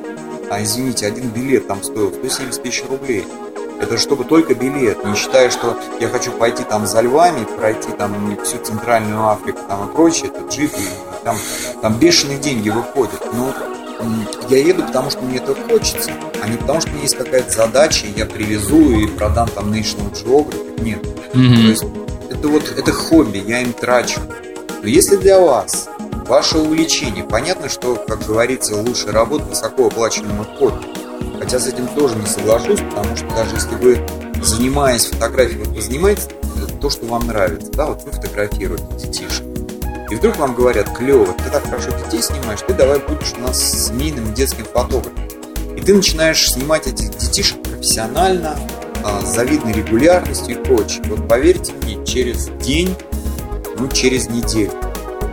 А, 0.50 0.62
извините, 0.64 1.08
один 1.08 1.30
билет 1.30 1.68
там 1.68 1.84
стоил 1.84 2.14
170 2.14 2.64
тысяч 2.64 2.84
рублей. 2.90 3.26
Это 3.82 3.98
чтобы 3.98 4.24
только 4.24 4.56
билет, 4.56 5.04
не 5.04 5.16
считая, 5.16 5.50
что 5.50 5.78
я 6.00 6.08
хочу 6.08 6.32
пойти 6.32 6.64
там 6.64 6.86
за 6.86 7.02
львами, 7.02 7.44
пройти 7.44 7.92
там 7.92 8.38
всю 8.44 8.60
Центральную 8.60 9.28
Африку 9.28 9.60
там 9.68 9.90
и 9.90 9.94
прочее, 9.94 10.32
это 10.34 10.48
джип, 10.48 10.72
и 10.78 11.24
там, 11.26 11.36
там 11.82 11.94
бешеные 11.96 12.38
деньги 12.38 12.70
выходят. 12.70 13.20
Но 13.34 13.52
я 14.50 14.58
еду, 14.58 14.84
потому 14.84 15.10
что 15.10 15.22
мне 15.22 15.38
это 15.38 15.56
хочется, 15.56 16.12
а 16.42 16.48
не 16.48 16.58
потому 16.58 16.82
что 16.82 16.90
у 16.90 16.94
меня 16.94 17.04
есть 17.04 17.18
какая-то 17.18 17.52
задача, 17.52 18.06
я 18.16 18.26
привезу 18.26 19.00
и 19.00 19.08
продам 19.08 19.48
там 19.50 19.72
National 19.72 20.12
Geographic. 20.12 20.84
Нет. 20.84 21.04
Mm-hmm. 21.34 21.56
То 21.56 21.62
есть 21.62 21.84
это 22.30 22.48
вот 22.48 22.74
это 22.78 22.92
хобби, 22.92 23.44
я 23.46 23.62
им 23.62 23.74
трачу. 23.74 24.20
Но 24.82 24.88
если 24.88 25.16
для 25.16 25.40
вас 25.40 25.90
ваше 26.28 26.58
увлечение, 26.58 27.24
понятно, 27.24 27.70
что, 27.70 27.96
как 27.96 28.26
говорится, 28.26 28.76
лучше 28.76 29.12
работать 29.12 29.48
высоко 29.48 29.88
оплачиваемом 29.88 30.46
хобби. 30.58 30.86
Хотя 31.40 31.60
с 31.60 31.68
этим 31.68 31.88
тоже 31.88 32.16
не 32.16 32.26
соглашусь, 32.26 32.80
потому 32.80 33.16
что 33.16 33.28
даже 33.30 33.56
если 33.56 33.76
вы, 33.76 34.06
занимаясь 34.42 35.06
фотографией, 35.06 35.64
вы 35.64 35.82
занимаетесь 35.82 36.28
то, 36.82 36.90
что 36.90 37.06
вам 37.06 37.28
нравится, 37.28 37.72
да, 37.72 37.86
вот 37.86 38.04
вы 38.04 38.12
фотографируете 38.12 38.84
детишек, 38.98 39.46
и 40.10 40.16
вдруг 40.16 40.38
вам 40.38 40.54
говорят, 40.54 40.96
клево, 40.96 41.34
ты 41.34 41.50
так 41.50 41.64
хорошо 41.64 41.92
детей 41.92 42.22
снимаешь, 42.22 42.60
ты 42.66 42.74
давай 42.74 43.00
будешь 43.00 43.34
у 43.38 43.42
нас 43.42 43.88
семейным 43.88 44.34
детским 44.34 44.66
фотографом. 44.66 45.14
И 45.76 45.82
ты 45.82 45.94
начинаешь 45.94 46.52
снимать 46.52 46.88
этих 46.88 47.10
детишек 47.18 47.62
профессионально, 47.64 48.58
а, 49.04 49.22
с 49.22 49.36
завидной 49.36 49.74
регулярностью 49.74 50.60
и 50.60 50.64
прочее. 50.64 51.04
Вот 51.08 51.28
поверьте 51.28 51.74
мне, 51.82 52.04
через 52.06 52.48
день, 52.64 52.96
ну 53.78 53.88
через 53.90 54.30
неделю 54.30 54.72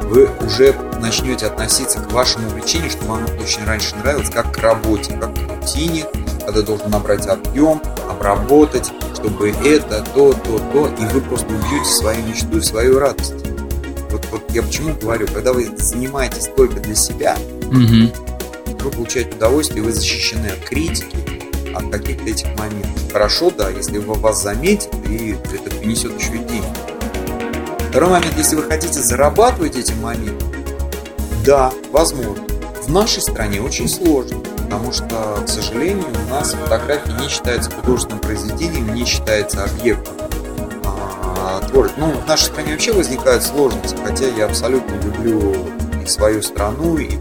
вы 0.02 0.28
уже 0.44 0.74
начнете 1.00 1.46
относиться 1.46 2.00
к 2.00 2.10
вашему 2.12 2.48
увлечению, 2.48 2.90
что 2.90 3.04
вам 3.04 3.24
очень 3.40 3.64
раньше 3.64 3.94
нравилось, 3.96 4.30
как 4.30 4.52
к 4.52 4.58
работе, 4.58 5.16
как 5.20 5.34
к 5.34 5.48
рутине, 5.48 6.04
когда 6.44 6.62
должен 6.62 6.90
набрать 6.90 7.28
объем, 7.28 7.80
обработать, 8.10 8.90
чтобы 9.14 9.50
это, 9.50 10.04
то, 10.14 10.32
то, 10.32 10.58
то, 10.72 10.88
и 10.98 11.04
вы 11.12 11.20
просто 11.20 11.46
убьете 11.46 11.84
свою 11.84 12.26
мечту 12.26 12.58
и 12.58 12.60
свою 12.60 12.98
радость. 12.98 13.34
Вот, 14.30 14.42
я 14.52 14.62
почему 14.62 14.94
говорю, 14.94 15.26
когда 15.26 15.52
вы 15.52 15.70
занимаетесь 15.76 16.48
только 16.56 16.80
для 16.80 16.94
себя, 16.94 17.36
угу. 17.66 18.12
вы 18.80 18.90
получаете 18.90 19.34
удовольствие, 19.36 19.82
вы 19.82 19.92
защищены 19.92 20.46
от 20.46 20.60
критики, 20.60 21.16
от 21.74 21.90
каких-то 21.90 22.24
этих 22.24 22.46
моментов. 22.58 23.12
Хорошо, 23.12 23.50
да, 23.50 23.70
если 23.70 23.98
вас 23.98 24.42
заметят, 24.42 24.94
и 25.08 25.36
это 25.52 25.74
принесет 25.74 26.18
еще 26.20 26.34
и 26.34 26.38
деньги. 26.38 26.66
Второй 27.90 28.10
момент, 28.10 28.34
если 28.36 28.54
вы 28.54 28.62
хотите 28.62 29.00
зарабатывать 29.00 29.76
этим 29.76 30.00
моментом, 30.00 30.48
да, 31.44 31.72
возможно. 31.90 32.44
В 32.84 32.88
нашей 32.88 33.20
стране 33.22 33.60
очень 33.60 33.88
сложно, 33.88 34.38
потому 34.40 34.92
что, 34.92 35.42
к 35.44 35.48
сожалению, 35.48 36.06
у 36.26 36.30
нас 36.30 36.52
фотография 36.52 37.12
не 37.20 37.28
считается 37.28 37.70
художественным 37.70 38.20
произведением, 38.20 38.94
не 38.94 39.04
считается 39.04 39.64
объектом 39.64 40.19
творчество. 41.70 42.00
Ну, 42.00 42.12
в 42.12 42.26
нашей 42.26 42.44
стране 42.44 42.72
вообще 42.72 42.92
возникают 42.92 43.42
сложности, 43.42 43.96
хотя 44.04 44.26
я 44.26 44.46
абсолютно 44.46 44.94
люблю 44.94 45.54
и 46.02 46.06
свою 46.06 46.42
страну, 46.42 46.96
и 46.96 47.16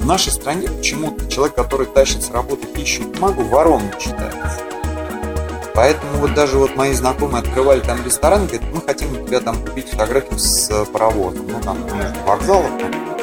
в 0.00 0.06
нашей 0.06 0.32
стране 0.32 0.68
почему-то 0.68 1.26
человек, 1.30 1.54
который 1.54 1.86
тащит 1.86 2.22
с 2.22 2.30
работы 2.30 2.66
пищу 2.66 3.02
и 3.02 3.06
бумагу, 3.06 3.42
ворон 3.44 3.82
считается. 3.98 4.60
Поэтому 5.74 6.18
вот 6.18 6.34
даже 6.34 6.58
вот 6.58 6.76
мои 6.76 6.92
знакомые 6.92 7.42
открывали 7.42 7.80
там 7.80 8.04
ресторан, 8.04 8.46
говорят, 8.46 8.64
мы 8.74 8.80
хотим 8.82 9.12
у 9.12 9.26
тебя 9.26 9.40
там 9.40 9.56
купить 9.64 9.88
фотографию 9.88 10.38
с 10.38 10.84
паровозом, 10.92 11.46
ну 11.48 11.60
там 11.60 11.78
между 11.96 12.20
вокзалом, 12.26 12.72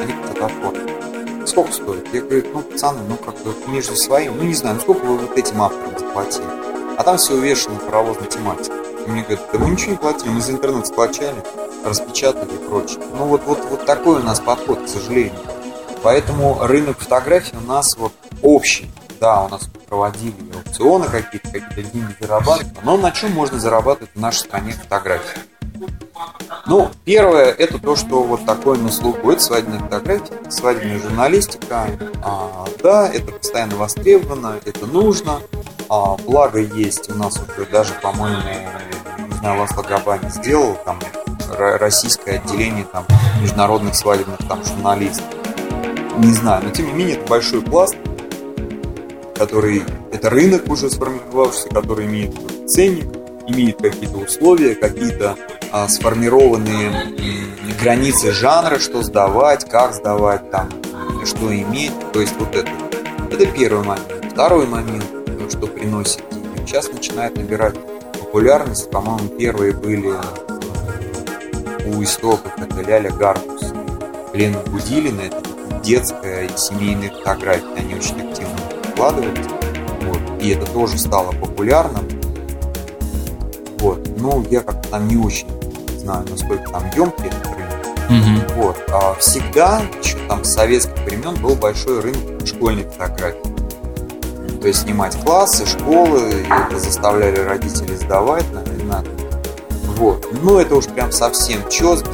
они 0.00 0.12
оформить. 0.40 1.48
Сколько 1.48 1.72
стоит? 1.72 2.12
Я 2.12 2.20
говорю, 2.20 2.44
ну, 2.52 2.60
пацаны, 2.60 3.00
ну, 3.08 3.16
как 3.16 3.34
бы 3.42 3.54
между 3.68 3.96
своим, 3.96 4.36
ну, 4.36 4.44
не 4.44 4.54
знаю, 4.54 4.76
ну, 4.76 4.80
сколько 4.82 5.04
вы 5.04 5.18
вот 5.18 5.36
этим 5.36 5.60
авторам 5.62 5.98
заплатили? 5.98 6.46
А 6.96 7.02
там 7.02 7.16
все 7.16 7.34
увешано 7.34 7.78
паровозной 7.78 8.28
тематикой. 8.28 8.87
Мне 9.08 9.22
говорят, 9.22 9.40
да 9.52 9.58
мы 9.58 9.70
ничего 9.70 9.92
не 9.92 9.96
платили, 9.96 10.28
мы 10.28 10.40
за 10.40 10.52
интернет 10.52 10.86
скачали, 10.86 11.42
распечатали 11.84 12.54
и 12.54 12.68
прочее. 12.68 13.00
Ну, 13.14 13.24
вот, 13.24 13.42
вот, 13.44 13.58
вот 13.70 13.86
такой 13.86 14.20
у 14.20 14.22
нас 14.22 14.38
подход, 14.38 14.84
к 14.84 14.88
сожалению. 14.88 15.40
Поэтому 16.02 16.58
рынок 16.60 16.98
фотографий 16.98 17.56
у 17.56 17.66
нас 17.66 17.96
вот 17.96 18.12
общий. 18.42 18.90
Да, 19.18 19.44
у 19.44 19.48
нас 19.48 19.68
проводили 19.88 20.34
аукционы 20.54 21.06
какие-то, 21.06 21.48
какие-то 21.48 21.82
деньги 21.90 22.14
зарабатывали. 22.20 22.70
Но 22.84 22.98
на 22.98 23.10
чем 23.10 23.32
можно 23.32 23.58
зарабатывать 23.58 24.10
в 24.14 24.20
нашей 24.20 24.40
стране 24.40 24.72
фотографии? 24.72 25.40
Ну, 26.66 26.90
первое, 27.04 27.46
это 27.46 27.78
то, 27.78 27.96
что 27.96 28.22
вот 28.22 28.44
такое 28.44 28.78
на 28.78 28.90
слуху. 28.90 29.30
Это 29.30 29.42
свадебная 29.42 29.80
фотография, 29.80 30.50
свадебная 30.50 30.98
журналистика. 31.00 31.86
А, 32.22 32.66
да, 32.82 33.08
это 33.08 33.32
постоянно 33.32 33.76
востребовано, 33.76 34.56
это 34.64 34.86
нужно. 34.86 35.40
А, 35.88 36.16
благо 36.16 36.60
есть 36.60 37.10
у 37.10 37.14
нас 37.14 37.40
уже 37.40 37.66
даже, 37.66 37.94
по-моему, 37.94 38.42
не 39.38 39.42
знаю, 39.42 39.60
Ласло 39.60 39.82
Габани 39.82 40.28
сделал 40.30 40.76
там 40.84 40.98
российское 41.56 42.40
отделение 42.40 42.84
там 42.92 43.06
международных 43.40 43.94
свадебных 43.94 44.38
там 44.48 44.64
журналистов. 44.64 45.26
Не 46.18 46.32
знаю, 46.32 46.64
но 46.64 46.70
тем 46.70 46.86
не 46.86 46.92
менее 46.92 47.16
это 47.18 47.28
большой 47.28 47.62
пласт, 47.62 47.94
который, 49.36 49.84
это 50.12 50.28
рынок 50.28 50.68
уже 50.68 50.90
сформировавшийся, 50.90 51.68
который 51.68 52.06
имеет 52.06 52.34
ценник, 52.68 53.06
имеет 53.46 53.80
какие-то 53.80 54.16
условия, 54.18 54.74
какие-то 54.74 55.36
а, 55.70 55.86
сформированные 55.86 57.14
границы 57.80 58.32
жанра, 58.32 58.80
что 58.80 59.04
сдавать, 59.04 59.70
как 59.70 59.94
сдавать, 59.94 60.50
там, 60.50 60.68
что 61.24 61.54
иметь. 61.54 61.92
То 62.12 62.20
есть 62.20 62.34
вот 62.40 62.56
это. 62.56 62.70
Это 63.30 63.46
первый 63.46 63.84
момент. 63.84 64.32
Второй 64.32 64.66
момент, 64.66 65.04
что 65.48 65.68
приносит 65.68 66.24
деньги. 66.32 66.66
Сейчас 66.66 66.90
начинает 66.92 67.36
набирать 67.36 67.76
популярность. 68.28 68.90
По-моему, 68.90 69.28
первые 69.38 69.72
были 69.72 70.12
у 71.86 72.02
истоков 72.02 72.52
это 72.58 72.82
Ляля 72.82 73.10
Гарбус, 73.10 73.72
Лена 74.34 74.58
Будилина, 74.66 75.22
это 75.22 75.42
детская 75.82 76.44
и 76.44 76.56
семейная 76.56 77.10
фотография, 77.10 77.64
они 77.76 77.94
очень 77.94 78.28
активно 78.28 78.56
выкладывались. 78.86 79.46
Вот. 80.02 80.42
И 80.42 80.50
это 80.50 80.70
тоже 80.70 80.98
стало 80.98 81.32
популярным. 81.32 82.06
Вот. 83.78 84.06
Ну, 84.18 84.44
я 84.50 84.60
как-то 84.60 84.88
там 84.90 85.08
не 85.08 85.16
очень 85.16 85.48
знаю, 85.98 86.26
насколько 86.28 86.70
там 86.70 86.84
емкий 86.94 87.26
этот 87.26 87.46
рынок. 87.46 87.68
Mm-hmm. 88.10 88.54
Вот. 88.56 88.76
А 88.90 89.14
всегда, 89.14 89.80
еще 90.02 90.18
там 90.28 90.44
с 90.44 90.52
советских 90.52 90.98
времен, 91.04 91.34
был 91.36 91.54
большой 91.54 92.00
рынок 92.00 92.46
школьной 92.46 92.84
фотографии. 92.84 93.57
То 94.60 94.68
есть 94.68 94.82
снимать 94.82 95.16
классы, 95.22 95.66
школы, 95.66 96.30
и 96.30 96.46
это 96.46 96.78
заставляли 96.78 97.40
родители 97.40 97.94
сдавать 97.94 98.44
на, 98.52 98.62
на 98.84 99.04
вот. 99.98 100.28
Ну, 100.42 100.58
это 100.58 100.76
уж 100.76 100.86
прям 100.86 101.10
совсем 101.10 101.68
чес, 101.68 102.04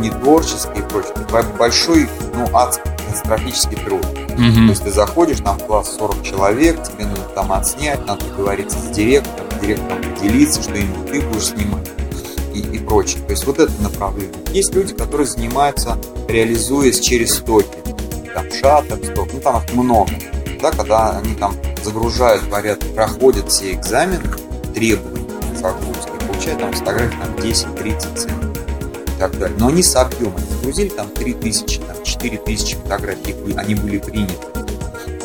не 0.00 0.10
творческий 0.10 0.78
и 0.78 0.82
прочее. 0.82 1.14
Большой, 1.58 2.08
ну, 2.34 2.48
адский 2.52 2.90
катастрофический 3.06 3.76
труд. 3.78 4.04
Mm-hmm. 4.04 4.66
То 4.66 4.70
есть 4.70 4.84
ты 4.84 4.90
заходишь, 4.90 5.38
там 5.40 5.58
в 5.58 5.64
класс 5.64 5.96
40 5.98 6.22
человек, 6.22 6.82
тебе 6.82 7.06
нужно 7.06 7.24
там 7.34 7.52
отснять, 7.52 8.04
надо 8.06 8.24
договориться 8.26 8.78
с 8.78 8.90
директором, 8.90 9.48
директором 9.60 10.02
поделиться, 10.02 10.62
что 10.62 10.74
именно 10.74 11.04
ты 11.04 11.20
будешь 11.20 11.46
снимать 11.46 11.90
и, 12.54 12.60
и 12.60 12.78
прочее. 12.78 13.22
То 13.26 13.32
есть 13.32 13.44
вот 13.46 13.58
это 13.58 13.72
направление. 13.82 14.34
Есть 14.52 14.74
люди, 14.74 14.94
которые 14.94 15.26
занимаются, 15.26 15.98
реализуясь 16.28 17.00
через 17.00 17.34
стоки. 17.36 17.78
Там 18.34 18.44
шатер, 18.52 18.98
сток, 19.04 19.28
ну 19.32 19.40
там 19.40 19.62
их 19.62 19.74
много. 19.74 20.10
Да, 20.60 20.70
когда 20.70 21.18
они 21.18 21.34
там 21.34 21.55
загружают, 21.86 22.44
говорят, 22.48 22.80
проходят 22.94 23.48
все 23.48 23.74
экзамены, 23.74 24.24
требования 24.74 25.24
загрузки, 25.54 26.10
получают 26.26 26.60
там 26.60 26.72
фотографии 26.72 27.16
там 27.16 27.34
10-30 27.36 28.16
центов 28.16 28.62
и 29.06 29.18
так 29.18 29.38
далее. 29.38 29.56
Но 29.60 29.68
они 29.68 29.84
с 29.84 29.94
объемом 29.94 30.40
загрузили 30.50 30.88
там 30.88 31.08
3000, 31.10 31.78
там 31.78 32.02
4000 32.02 32.76
фотографий, 32.76 33.36
они 33.56 33.76
были 33.76 33.98
приняты. 33.98 34.34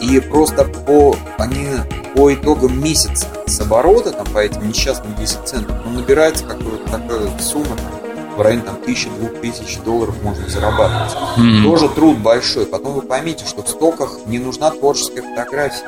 И 0.02 0.20
просто 0.20 0.66
по, 0.66 1.16
они 1.40 1.68
по 2.16 2.32
итогам 2.32 2.82
месяца 2.82 3.28
с 3.48 3.60
оборота 3.60 4.12
там, 4.12 4.28
по 4.28 4.40
этим 4.40 4.68
несчастным 4.68 5.16
10 5.16 5.40
центов 5.46 5.76
ну, 5.86 6.00
набирается 6.00 6.44
какая-то 6.44 6.92
такая 6.92 7.40
сумма 7.40 7.76
там, 7.76 8.36
в 8.38 8.42
районе 8.42 8.64
там, 8.64 8.76
1000-2000 8.76 9.84
долларов 9.84 10.16
можно 10.24 10.48
зарабатывать. 10.48 11.12
Mm-hmm. 11.38 11.64
Тоже 11.64 11.90
труд 11.90 12.18
большой. 12.20 12.66
Потом 12.66 12.94
вы 12.94 13.02
поймите, 13.02 13.46
что 13.46 13.64
в 13.64 13.68
стоках 13.68 14.20
не 14.26 14.40
нужна 14.40 14.72
творческая 14.72 15.22
фотография. 15.22 15.88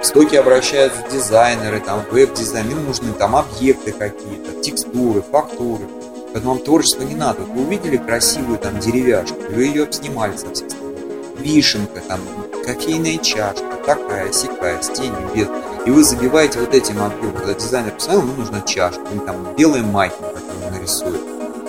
В 0.00 0.06
стоке 0.06 0.40
обращаются 0.40 1.02
дизайнеры, 1.12 1.78
там, 1.78 2.02
веб-дизайн, 2.10 2.70
им 2.70 2.86
нужны 2.86 3.12
там 3.12 3.36
объекты 3.36 3.92
какие-то, 3.92 4.58
текстуры, 4.62 5.20
фактуры. 5.20 5.84
Поэтому 6.32 6.54
вам 6.54 6.64
творчество 6.64 7.02
не 7.02 7.14
надо. 7.14 7.42
Вы 7.42 7.66
увидели 7.66 7.98
красивую 7.98 8.58
там 8.58 8.78
деревяшку, 8.78 9.36
вы 9.50 9.64
ее 9.64 9.92
снимали 9.92 10.36
со 10.38 10.50
всех 10.54 10.70
сторон. 10.70 10.94
Вишенка, 11.38 12.00
там, 12.08 12.18
кофейная 12.64 13.18
чашка, 13.18 13.76
такая, 13.84 14.32
сякая, 14.32 14.80
с 14.80 14.88
тенью, 14.88 15.30
без. 15.34 15.48
И 15.84 15.90
вы 15.90 16.02
забиваете 16.02 16.60
вот 16.60 16.74
этим 16.74 17.02
объемом. 17.02 17.36
Когда 17.36 17.52
дизайнер 17.52 17.92
посмотрел, 17.92 18.22
ему 18.22 18.36
нужна 18.36 18.62
чашка, 18.62 19.02
или 19.12 19.18
там 19.18 19.54
белые 19.54 19.82
майки, 19.82 20.14
которые 20.14 20.66
он 20.66 20.72
нарисует. 20.72 21.20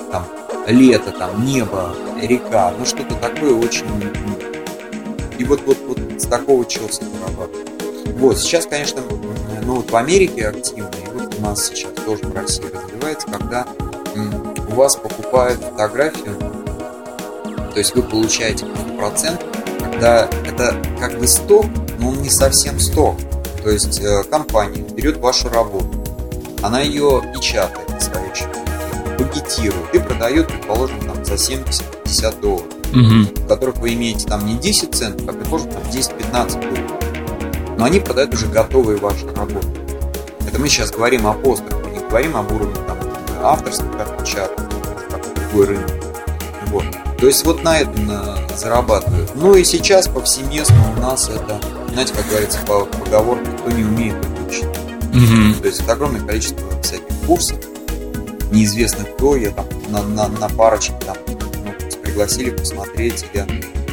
Там 0.09 0.25
лето, 0.67 1.11
там 1.11 1.45
небо, 1.45 1.93
река, 2.21 2.73
ну 2.79 2.85
что-то 2.85 3.15
такое 3.15 3.55
очень... 3.55 3.85
И 5.37 5.43
вот, 5.43 5.61
вот, 5.65 5.77
вот 5.87 5.99
с 6.17 6.27
такого 6.27 6.65
челса 6.65 7.03
зарабатывают. 7.03 7.70
Вот, 8.05 8.37
сейчас, 8.37 8.65
конечно, 8.65 9.01
ну 9.63 9.75
вот 9.75 9.91
в 9.91 9.95
Америке 9.95 10.47
активно, 10.47 10.91
и 11.03 11.07
вот 11.13 11.35
у 11.37 11.41
нас 11.41 11.67
сейчас 11.67 11.91
тоже 12.05 12.23
в 12.23 12.35
России 12.35 12.63
развивается, 12.63 13.27
когда 13.27 13.67
у 14.69 14.73
вас 14.73 14.95
покупают 14.95 15.59
фотографию, 15.61 16.35
то 17.73 17.77
есть 17.77 17.95
вы 17.95 18.03
получаете 18.03 18.65
какой-то 18.65 18.97
процент, 18.97 19.45
когда 19.79 20.29
это 20.45 20.75
как 20.99 21.17
бы 21.17 21.27
сток, 21.27 21.65
но 21.99 22.09
он 22.09 22.21
не 22.21 22.29
совсем 22.29 22.79
сток. 22.79 23.15
То 23.63 23.69
есть 23.69 23.99
э, 24.01 24.23
компания 24.29 24.81
берет 24.81 25.17
вашу 25.17 25.49
работу, 25.49 26.03
она 26.61 26.81
ее 26.81 27.21
печатает, 27.33 27.89
настоящую, 27.89 28.49
пакетирует 29.17 29.93
и 29.93 29.99
продает, 29.99 30.47
предположим, 30.47 30.99
там, 31.01 31.23
за 31.23 31.35
70-50 31.35 32.41
долларов, 32.41 32.67
угу. 32.91 33.43
в 33.43 33.47
которых 33.47 33.77
вы 33.77 33.93
имеете 33.93 34.27
там 34.27 34.45
не 34.45 34.55
10 34.55 34.95
центов, 34.95 35.27
а, 35.27 35.33
предположим, 35.33 35.71
там 35.71 35.83
10-15 35.83 36.59
долларов. 36.59 36.90
Но 37.81 37.87
они 37.87 37.99
продают 37.99 38.31
уже 38.35 38.45
готовые 38.45 38.99
ваши 38.99 39.25
работы. 39.35 39.67
Это 40.47 40.59
мы 40.59 40.69
сейчас 40.69 40.91
говорим 40.91 41.25
о 41.25 41.33
постерах, 41.33 41.83
мы 41.83 41.89
не 41.89 42.07
говорим 42.07 42.37
об 42.37 42.51
уровне 42.51 42.75
там, 42.85 42.95
авторских 43.41 43.87
отпечатков, 43.99 44.67
как 45.09 45.33
другой 45.33 45.65
рынок. 45.65 45.91
Вот. 46.67 46.85
То 47.17 47.25
есть 47.25 47.43
вот 47.43 47.63
на 47.63 47.79
этом 47.79 47.95
зарабатывают. 48.55 49.31
Ну 49.33 49.55
и 49.55 49.63
сейчас 49.63 50.07
повсеместно 50.07 50.75
у 50.95 51.01
нас 51.01 51.27
это, 51.27 51.59
знаете, 51.91 52.13
как 52.13 52.27
говорится 52.27 52.59
по 52.67 52.85
поговорке, 52.85 53.49
кто 53.59 53.71
не 53.71 53.83
умеет, 53.83 54.21
тот 54.21 54.47
учит. 54.47 54.65
Mm-hmm. 55.11 55.61
То 55.61 55.67
есть 55.67 55.81
это 55.81 55.93
огромное 55.93 56.21
количество 56.21 56.63
всяких 56.83 57.15
курсов, 57.25 57.57
неизвестно 58.51 59.05
кто, 59.05 59.35
я 59.35 59.49
там 59.49 59.65
на, 59.89 60.03
на, 60.03 60.27
на 60.27 60.49
парочке 60.49 60.93
там 61.03 61.17
ну, 61.65 61.73
пригласили 62.03 62.51
посмотреть, 62.51 63.25
я, 63.33 63.47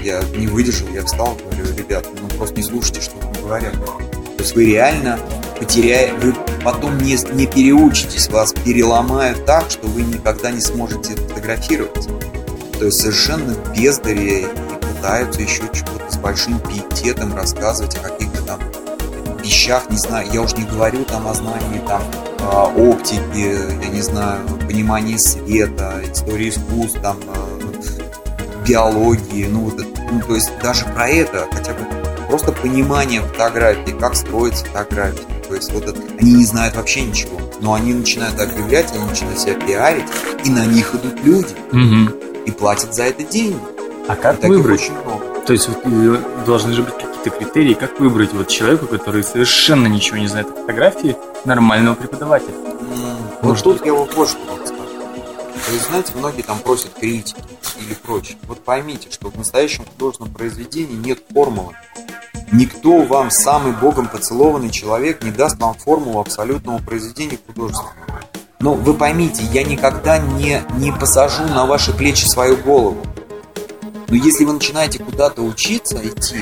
я 0.04 0.22
не 0.36 0.46
выдержал, 0.46 0.88
я 0.92 1.02
встал, 1.06 1.38
говорю, 1.42 1.74
ребят, 1.74 2.06
ну 2.20 2.28
просто 2.36 2.54
не 2.56 2.62
слушайте, 2.62 3.00
что 3.00 3.17
говорят. 3.40 3.72
То 3.72 4.42
есть 4.42 4.54
вы 4.54 4.66
реально 4.66 5.18
потеряете, 5.58 6.14
вы 6.14 6.34
потом 6.64 6.98
не, 6.98 7.16
не 7.34 7.46
переучитесь, 7.46 8.28
вас 8.28 8.52
переломают 8.52 9.44
так, 9.44 9.70
что 9.70 9.86
вы 9.86 10.02
никогда 10.02 10.50
не 10.50 10.60
сможете 10.60 11.16
фотографировать. 11.16 12.08
То 12.78 12.84
есть 12.84 13.00
совершенно 13.00 13.54
бездари 13.76 14.42
и 14.42 14.46
пытаются 14.94 15.42
еще 15.42 15.62
чего-то 15.72 16.10
с 16.10 16.16
большим 16.16 16.60
пиететом 16.60 17.34
рассказывать 17.34 17.96
о 17.96 18.00
каких-то 18.00 18.42
там 18.42 18.60
вещах, 19.42 19.90
не 19.90 19.96
знаю, 19.96 20.28
я 20.32 20.42
уж 20.42 20.54
не 20.54 20.64
говорю 20.64 21.04
там 21.04 21.26
о 21.26 21.34
знании 21.34 21.80
там 21.86 22.02
а, 22.40 22.66
оптики, 22.66 23.82
я 23.82 23.88
не 23.88 24.00
знаю, 24.02 24.40
понимании 24.68 25.16
света, 25.16 26.00
истории 26.12 26.50
искусств, 26.50 27.00
там, 27.00 27.18
а, 27.28 27.48
биологии, 28.66 29.46
ну, 29.46 29.60
вот, 29.60 29.84
ну, 30.12 30.20
то 30.20 30.34
есть 30.34 30.50
даже 30.62 30.84
про 30.84 31.08
это, 31.08 31.46
хотя 31.50 31.72
бы 31.72 31.97
просто 32.28 32.52
понимание 32.52 33.22
фотографии, 33.22 33.90
как 33.98 34.14
строить 34.14 34.54
фотографии, 34.54 35.26
то 35.48 35.54
есть 35.54 35.72
вот 35.72 35.84
это, 35.84 36.00
они 36.20 36.34
не 36.34 36.44
знают 36.44 36.76
вообще 36.76 37.02
ничего, 37.02 37.40
но 37.60 37.74
они 37.74 37.94
начинают 37.94 38.38
объявлять, 38.38 38.92
они 38.94 39.04
начинают 39.04 39.40
себя 39.40 39.54
пиарить, 39.54 40.06
и 40.44 40.50
на 40.50 40.64
них 40.66 40.94
идут 40.94 41.24
люди. 41.24 41.54
Угу 41.72 42.28
и 42.48 42.50
платят 42.50 42.94
за 42.94 43.04
это 43.04 43.22
деньги. 43.22 43.60
А 44.08 44.16
как 44.16 44.42
и 44.42 44.48
выбрать? 44.48 44.80
Очень 44.80 44.98
много. 45.04 45.40
То 45.46 45.52
есть 45.52 45.68
вот, 45.68 45.78
э, 45.84 46.18
должны 46.46 46.72
же 46.72 46.82
быть 46.82 46.94
какие-то 46.94 47.30
критерии, 47.30 47.74
как 47.74 48.00
выбрать 48.00 48.32
вот 48.32 48.48
человеку, 48.48 48.86
который 48.86 49.22
совершенно 49.22 49.86
ничего 49.86 50.16
не 50.16 50.28
знает 50.28 50.48
о 50.48 50.54
фотографии, 50.54 51.16
нормального 51.44 51.94
преподавателя? 51.94 52.54
Mm, 52.54 53.16
вот 53.42 53.62
тут 53.62 53.84
я 53.84 53.92
вот 53.92 54.14
вот 54.14 54.30
что 54.30 54.38
могу 54.46 54.66
сказать. 54.66 54.88
То 55.66 55.72
есть, 55.72 55.88
знаете, 55.88 56.12
многие 56.16 56.42
там 56.42 56.58
просят 56.58 56.92
критики 56.98 57.36
или 57.80 57.94
прочее. 57.94 58.38
Вот 58.44 58.64
поймите, 58.64 59.10
что 59.10 59.30
в 59.30 59.36
настоящем 59.36 59.84
художественном 59.84 60.32
произведении 60.32 60.96
нет 60.96 61.20
формулы. 61.32 61.74
Никто 62.52 63.02
вам, 63.02 63.30
самый 63.30 63.72
богом 63.72 64.08
поцелованный 64.08 64.70
человек, 64.70 65.22
не 65.22 65.30
даст 65.30 65.58
вам 65.58 65.74
формулу 65.74 66.20
абсолютного 66.20 66.78
произведения 66.78 67.38
художественного. 67.46 68.22
Но 68.60 68.74
вы 68.74 68.94
поймите, 68.94 69.44
я 69.52 69.62
никогда 69.64 70.18
не, 70.18 70.62
не 70.78 70.92
посажу 70.92 71.44
на 71.44 71.66
ваши 71.66 71.92
плечи 71.92 72.24
свою 72.24 72.56
голову. 72.56 73.00
Но 74.08 74.16
если 74.16 74.44
вы 74.44 74.54
начинаете 74.54 74.98
куда-то 74.98 75.42
учиться 75.42 76.00
идти, 76.02 76.38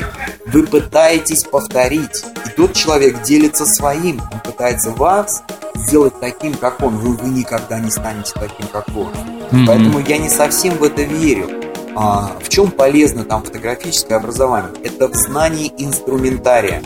вы 0.47 0.67
пытаетесь 0.67 1.45
повторить. 1.45 2.25
И 2.47 2.51
тот 2.57 2.75
человек 2.75 3.23
делится 3.23 3.67
своим. 3.67 4.21
Он 4.33 4.41
пытается 4.41 4.93
вас 4.93 5.43
сделать 5.75 6.15
таким, 6.21 6.55
как 6.55 6.81
он. 6.83 6.97
Вы, 6.99 7.17
вы 7.17 7.29
никогда 7.29 7.81
не 7.81 7.91
станете 7.91 8.33
таким, 8.35 8.69
как 8.69 8.89
он. 8.89 9.13
Mm-hmm. 9.51 9.65
Поэтому 9.67 9.99
я 9.99 10.19
не 10.19 10.29
совсем 10.29 10.75
в 10.75 10.85
это 10.85 11.03
верю. 11.03 11.51
А, 11.97 12.37
в 12.41 12.49
чем 12.49 12.71
полезно 12.71 13.25
там 13.25 13.43
фотографическое 13.43 14.19
образование? 14.19 14.71
Это 14.85 15.09
в 15.09 15.15
знании 15.15 15.73
инструментария. 15.79 16.83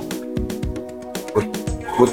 Вот, 1.35 1.45
вот 1.99 2.11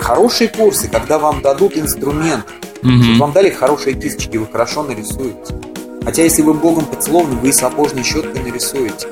хорошие 0.00 0.48
курсы, 0.48 0.88
когда 0.88 1.18
вам 1.20 1.42
дадут 1.42 1.76
инструмент, 1.76 2.44
mm-hmm. 2.82 3.18
вам 3.18 3.32
дали 3.32 3.50
хорошие 3.50 3.94
кисточки, 3.94 4.36
вы 4.36 4.46
хорошо 4.46 4.82
нарисуете. 4.82 5.69
Хотя 6.04 6.22
если 6.22 6.42
вы 6.42 6.54
богом 6.54 6.86
поцелованы, 6.86 7.36
вы 7.36 7.52
сапожной 7.52 8.02
щеткой 8.02 8.42
нарисуете. 8.42 9.08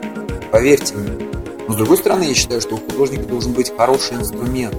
Поверьте 0.51 0.95
мне. 0.95 1.27
Но 1.67 1.75
с 1.75 1.77
другой 1.77 1.99
стороны, 1.99 2.25
я 2.25 2.35
считаю, 2.35 2.61
что 2.61 2.77
у 2.77 2.79
художника 2.79 3.25
должен 3.25 3.53
быть 3.53 3.73
хороший 3.77 4.17
инструмент, 4.17 4.75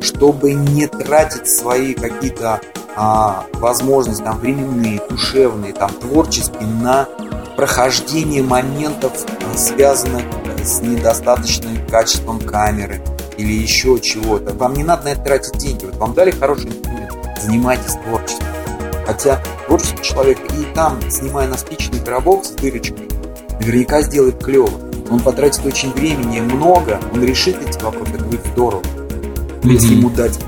чтобы 0.00 0.54
не 0.54 0.86
тратить 0.86 1.46
свои 1.46 1.92
какие-то 1.94 2.60
а, 2.96 3.46
возможности, 3.54 4.22
там, 4.22 4.38
временные, 4.38 5.00
душевные, 5.08 5.72
там, 5.72 5.90
творческие, 5.90 6.66
на 6.66 7.08
прохождение 7.56 8.42
моментов, 8.42 9.12
а, 9.26 9.56
связанных 9.56 10.24
с 10.62 10.80
недостаточным 10.80 11.86
качеством 11.88 12.40
камеры 12.40 13.02
или 13.36 13.52
еще 13.52 13.98
чего-то. 14.00 14.54
Вам 14.54 14.74
не 14.74 14.84
надо 14.84 15.04
на 15.04 15.08
это 15.08 15.22
тратить 15.22 15.58
деньги. 15.58 15.84
Вот 15.84 15.96
вам 15.96 16.14
дали 16.14 16.30
хороший 16.30 16.70
инструмент, 16.70 17.12
занимайтесь 17.42 17.94
творчеством. 18.04 18.46
Хотя 19.06 19.42
творческий 19.72 20.02
человек 20.02 20.38
и 20.52 20.74
там, 20.74 21.00
снимая 21.08 21.48
на 21.48 21.56
спичный 21.56 21.98
коробок 21.98 22.44
с 22.44 22.50
дырочкой, 22.50 23.08
наверняка 23.58 24.02
сделает 24.02 24.44
клево. 24.44 24.68
Он 25.10 25.18
потратит 25.18 25.64
очень 25.64 25.92
времени, 25.92 26.40
много, 26.40 27.00
он 27.14 27.24
решит 27.24 27.56
эти 27.66 27.82
вопросы, 27.82 28.12
это 28.12 28.24
будет 28.24 28.46
здорово. 28.52 28.82
Mm-hmm. 28.82 29.72
если 29.72 29.94
ему 29.94 30.10
дать 30.10 30.38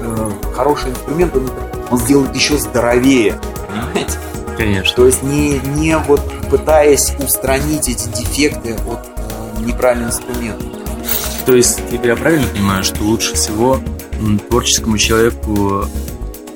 э, 0.00 0.30
хороший 0.54 0.90
инструмент, 0.90 1.34
он, 1.34 1.50
он 1.90 1.98
сделает 1.98 2.32
еще 2.36 2.58
здоровее. 2.58 3.40
Понимаете? 3.66 4.18
Конечно. 4.56 4.94
То 4.94 5.06
есть 5.06 5.24
не, 5.24 5.58
не 5.76 5.96
вот 5.98 6.22
пытаясь 6.48 7.12
устранить 7.18 7.88
эти 7.88 8.08
дефекты 8.08 8.74
от 8.86 9.00
э, 9.16 9.62
неправильного 9.64 10.10
инструмента. 10.10 10.64
То 11.44 11.56
есть 11.56 11.80
я 11.90 12.14
правильно 12.14 12.46
понимаю, 12.46 12.84
что 12.84 13.02
лучше 13.02 13.34
всего 13.34 13.80
творческому 14.48 14.96
человеку 14.96 15.86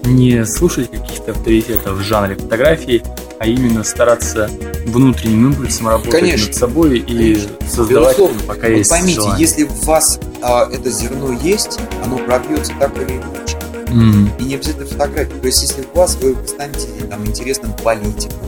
не 0.04 0.44
слушать 0.44 0.90
каких-то 0.90 1.32
авторитетов 1.32 1.96
в 1.96 2.02
жанре 2.02 2.36
фотографии, 2.36 3.02
а 3.38 3.46
именно 3.46 3.84
стараться 3.84 4.50
внутренним 4.86 5.52
импульсом 5.52 5.88
работать 5.88 6.12
конечно, 6.12 6.46
над 6.46 6.56
собой 6.56 6.98
и 6.98 7.00
конечно. 7.00 7.50
создавать, 7.68 8.16
Безусловно. 8.16 8.40
пока 8.46 8.68
вот 8.68 8.76
есть 8.76 8.90
поймите, 8.90 9.14
желание. 9.14 9.40
если 9.40 9.64
у 9.64 9.72
вас 9.84 10.20
а, 10.42 10.68
это 10.70 10.90
зерно 10.90 11.32
есть, 11.32 11.78
оно 12.04 12.18
пробьется 12.18 12.72
так 12.78 12.96
или 12.96 13.16
иначе. 13.16 13.58
Mm-hmm. 13.86 14.40
И 14.40 14.44
не 14.44 14.54
обязательно 14.54 14.86
фотографии. 14.86 15.38
То 15.40 15.46
есть, 15.46 15.62
если 15.62 15.86
у 15.92 15.96
вас 15.96 16.16
вы 16.16 16.36
станете 16.46 16.88
там 17.08 17.24
интересным 17.26 17.72
политиком, 17.82 18.38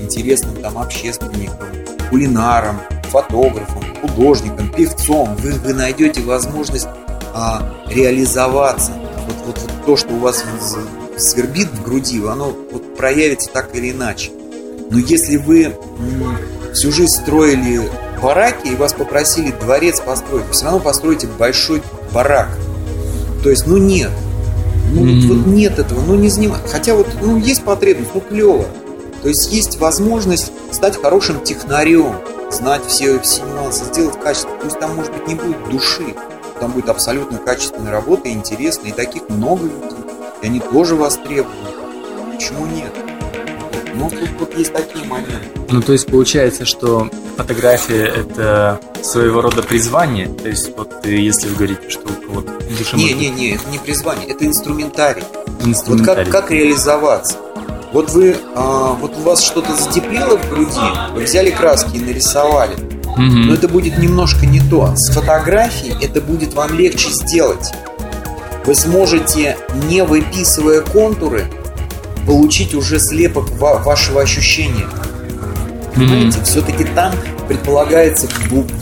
интересным 0.00 0.56
там 0.56 0.78
общественником, 0.78 1.68
кулинаром, 2.10 2.80
фотографом, 3.10 3.82
художником, 4.00 4.68
певцом, 4.70 5.34
вы, 5.36 5.52
вы 5.52 5.74
найдете 5.74 6.22
возможность 6.22 6.88
а, 7.34 7.74
реализоваться. 7.88 8.92
Вот, 9.26 9.36
вот, 9.46 9.58
вот 9.60 9.72
то, 9.86 9.96
что 9.96 10.14
у 10.14 10.18
вас 10.18 10.44
свербит 11.18 11.68
в 11.68 11.82
груди, 11.82 12.18
оно 12.18 12.54
вот 12.70 12.96
проявится 12.96 13.48
так 13.50 13.74
или 13.74 13.90
иначе. 13.90 14.30
Но 14.90 14.98
если 14.98 15.36
вы 15.36 15.74
всю 16.74 16.92
жизнь 16.92 17.12
строили 17.12 17.80
бараки 18.22 18.68
и 18.68 18.74
вас 18.74 18.92
попросили 18.92 19.52
дворец 19.52 20.00
построить, 20.00 20.46
вы 20.46 20.52
все 20.52 20.64
равно 20.66 20.80
построите 20.80 21.26
большой 21.26 21.82
барак. 22.12 22.48
То 23.42 23.50
есть, 23.50 23.66
ну 23.66 23.76
нет. 23.76 24.10
Ну 24.92 25.02
mm-hmm. 25.02 25.28
вот, 25.28 25.36
вот 25.36 25.46
нет 25.46 25.78
этого, 25.78 26.02
ну 26.02 26.14
не 26.14 26.28
занимать. 26.28 26.60
Хотя 26.70 26.94
вот 26.94 27.08
ну, 27.20 27.38
есть 27.38 27.62
потребность, 27.62 28.10
ну 28.14 28.20
клево. 28.20 28.66
То 29.22 29.28
есть 29.28 29.52
есть 29.52 29.78
возможность 29.78 30.52
стать 30.70 31.00
хорошим 31.00 31.42
технарем, 31.42 32.16
знать 32.50 32.84
все, 32.86 33.18
все 33.20 33.42
нюансы, 33.42 33.84
сделать 33.84 34.20
качественно. 34.20 34.56
Пусть 34.62 34.78
там, 34.78 34.94
может 34.94 35.12
быть, 35.12 35.26
не 35.28 35.34
будет 35.34 35.70
души, 35.70 36.14
там 36.60 36.72
будет 36.72 36.88
абсолютно 36.88 37.38
качественная 37.38 37.92
работа, 37.92 38.30
интересная, 38.30 38.90
и 38.90 38.92
таких 38.92 39.28
много 39.28 39.70
и 40.42 40.46
они 40.46 40.60
тоже 40.60 40.96
востребованы. 40.96 41.70
Почему 42.34 42.66
нет? 42.66 42.92
Ну, 43.94 44.10
тут, 44.10 44.38
тут 44.38 44.58
есть 44.58 44.72
такие 44.72 45.04
моменты. 45.04 45.46
Ну, 45.70 45.80
то 45.80 45.92
есть 45.92 46.06
получается, 46.06 46.64
что 46.64 47.08
фотография– 47.36 48.06
это 48.16 48.80
своего 49.02 49.40
рода 49.40 49.62
призвание? 49.62 50.28
То 50.28 50.48
есть 50.48 50.76
вот 50.76 51.06
если 51.06 51.48
вы 51.48 51.54
говорите, 51.54 51.88
что 51.88 52.08
у 52.08 52.26
кого-то 52.26 52.52
душа... 52.76 52.96
Не, 52.96 53.12
не, 53.12 53.30
не, 53.30 53.50
это 53.52 53.68
не 53.70 53.78
призвание, 53.78 54.28
это 54.28 54.46
инструментарий. 54.46 55.22
инструментарий. 55.64 56.24
Вот 56.24 56.32
как, 56.32 56.42
как 56.42 56.50
реализоваться? 56.50 57.36
Вот 57.92 58.10
вы, 58.10 58.36
а, 58.54 58.94
вот 58.94 59.16
у 59.16 59.20
вас 59.20 59.42
что-то 59.42 59.74
затеплило 59.76 60.38
в 60.38 60.50
груди, 60.50 60.80
вы 61.14 61.22
взяли 61.22 61.50
краски 61.50 61.96
и 61.96 62.00
нарисовали. 62.00 62.74
Угу. 63.12 63.20
Но 63.20 63.54
это 63.54 63.68
будет 63.68 63.98
немножко 63.98 64.46
не 64.46 64.60
то. 64.60 64.96
С 64.96 65.12
фотографией 65.12 65.94
это 66.02 66.22
будет 66.22 66.54
вам 66.54 66.72
легче 66.74 67.10
сделать 67.10 67.72
вы 68.64 68.74
сможете, 68.74 69.56
не 69.88 70.02
выписывая 70.02 70.80
контуры, 70.82 71.46
получить 72.26 72.74
уже 72.74 72.98
слепок 72.98 73.50
вашего 73.50 74.22
ощущения. 74.22 74.88
Понимаете, 75.94 76.38
mm-hmm. 76.38 76.44
все-таки 76.44 76.84
там 76.84 77.12
предполагается 77.48 78.28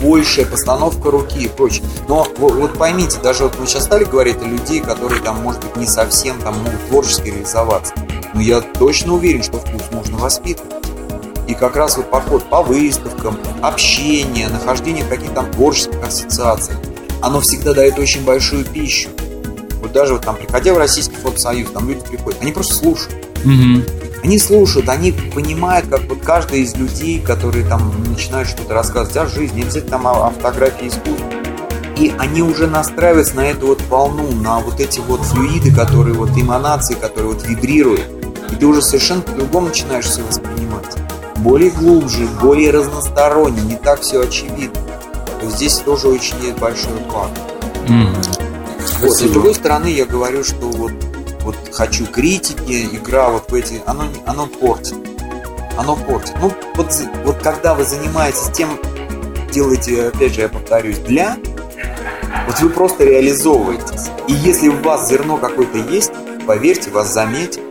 большая 0.01 0.45
постановка 0.45 1.11
руки 1.11 1.39
и 1.39 1.47
прочее. 1.47 1.83
Но 2.07 2.25
вот 2.37 2.77
поймите, 2.77 3.17
даже 3.21 3.43
вот 3.43 3.59
мы 3.59 3.67
сейчас 3.67 3.83
стали 3.83 4.05
говорить 4.05 4.37
о 4.41 4.45
людей, 4.45 4.79
которые 4.79 5.21
там, 5.21 5.41
может 5.41 5.61
быть, 5.61 5.75
не 5.75 5.87
совсем 5.87 6.39
там 6.39 6.57
могут 6.59 6.87
творчески 6.87 7.27
реализоваться. 7.27 7.93
Но 8.33 8.41
я 8.41 8.61
точно 8.61 9.15
уверен, 9.15 9.43
что 9.43 9.59
вкус 9.59 9.81
можно 9.91 10.17
воспитывать. 10.17 10.71
И 11.47 11.53
как 11.53 11.75
раз 11.75 11.97
вот 11.97 12.09
поход 12.09 12.45
по 12.45 12.61
выставкам, 12.61 13.37
общение, 13.61 14.47
нахождение 14.47 15.03
в 15.03 15.09
каких-то 15.09 15.35
там 15.35 15.51
творческих 15.51 16.01
ассоциациях, 16.01 16.79
оно 17.21 17.41
всегда 17.41 17.73
дает 17.73 17.99
очень 17.99 18.23
большую 18.23 18.63
пищу. 18.63 19.09
Вот 19.81 19.91
даже 19.91 20.13
вот 20.13 20.23
там, 20.23 20.35
приходя 20.35 20.73
в 20.73 20.77
Российский 20.77 21.15
фотосоюз, 21.15 21.71
там 21.71 21.89
люди 21.89 22.01
приходят, 22.01 22.41
они 22.41 22.51
просто 22.51 22.75
слушают. 22.75 23.25
Угу. 23.43 24.01
Они 24.23 24.37
слушают, 24.37 24.87
они 24.87 25.11
понимают, 25.11 25.87
как 25.89 26.01
вот 26.07 26.21
каждый 26.21 26.61
из 26.61 26.75
людей, 26.75 27.19
которые 27.19 27.65
там 27.65 27.91
начинают 28.07 28.47
что-то 28.47 28.73
рассказывать 28.73 29.17
о 29.17 29.25
жизни, 29.25 29.63
обязательно 29.63 29.91
там 29.91 30.07
о, 30.07 30.27
о 30.27 30.29
фотографии 30.29 30.87
искусства. 30.87 31.27
И 31.97 32.13
они 32.19 32.41
уже 32.41 32.67
настраиваются 32.67 33.35
на 33.35 33.47
эту 33.47 33.67
вот 33.67 33.81
волну, 33.89 34.31
на 34.31 34.59
вот 34.59 34.79
эти 34.79 34.99
вот 34.99 35.21
флюиды, 35.21 35.73
которые 35.73 36.15
вот 36.15 36.29
эманации, 36.31 36.93
которые 36.93 37.33
вот 37.33 37.47
вибрируют. 37.47 38.05
И 38.51 38.55
ты 38.55 38.65
уже 38.65 38.81
совершенно 38.81 39.21
по-другому 39.21 39.67
начинаешь 39.67 40.05
все 40.05 40.21
воспринимать. 40.21 40.97
Более 41.37 41.71
глубже, 41.71 42.27
более 42.41 42.71
разносторонне, 42.71 43.61
не 43.61 43.75
так 43.75 44.01
все 44.01 44.21
очевидно. 44.21 44.79
То 45.39 45.49
здесь 45.49 45.77
тоже 45.77 46.07
очень 46.07 46.37
есть 46.43 46.57
большой 46.59 46.93
вклад. 47.07 47.31
Mm-hmm. 47.87 48.40
Вот, 49.01 49.17
с 49.17 49.21
другой 49.21 49.55
стороны, 49.55 49.87
я 49.87 50.05
говорю, 50.05 50.43
что 50.43 50.67
вот, 50.67 50.91
вот 51.41 51.55
хочу 51.71 52.05
критики, 52.05 52.87
игра 52.91 53.29
вот 53.29 53.49
в 53.49 53.55
эти, 53.55 53.81
оно, 53.87 54.03
оно 54.27 54.45
портит. 54.45 54.95
Оно 55.75 55.95
портит. 55.95 56.35
Ну, 56.39 56.51
вот, 56.75 56.93
вот 57.25 57.37
когда 57.37 57.73
вы 57.73 57.83
занимаетесь 57.83 58.51
тем, 58.53 58.69
делаете, 59.51 60.09
опять 60.09 60.35
же, 60.35 60.41
я 60.41 60.49
повторюсь, 60.49 60.99
для, 60.99 61.37
вот 62.45 62.59
вы 62.59 62.69
просто 62.69 63.03
реализовываетесь. 63.03 64.11
И 64.27 64.33
если 64.33 64.67
у 64.67 64.79
вас 64.83 65.09
зерно 65.09 65.37
какое-то 65.37 65.79
есть, 65.79 66.11
поверьте, 66.45 66.91
вас 66.91 67.11
заметят. 67.11 67.63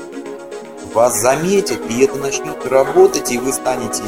Вас 0.92 1.20
заметят, 1.20 1.78
и 1.88 2.00
это 2.00 2.16
начнет 2.16 2.66
работать, 2.66 3.30
и 3.30 3.38
вы 3.38 3.52
станете, 3.52 4.02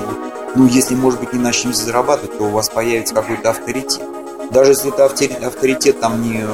ну, 0.56 0.66
если, 0.66 0.96
может 0.96 1.20
быть, 1.20 1.32
не 1.32 1.38
начнете 1.38 1.78
зарабатывать, 1.78 2.36
то 2.36 2.44
у 2.44 2.50
вас 2.50 2.68
появится 2.68 3.14
какой-то 3.14 3.50
авторитет 3.50 4.02
даже 4.50 4.72
если 4.72 4.92
это 4.92 5.06
авторитет 5.06 6.00
там 6.00 6.22
не, 6.22 6.44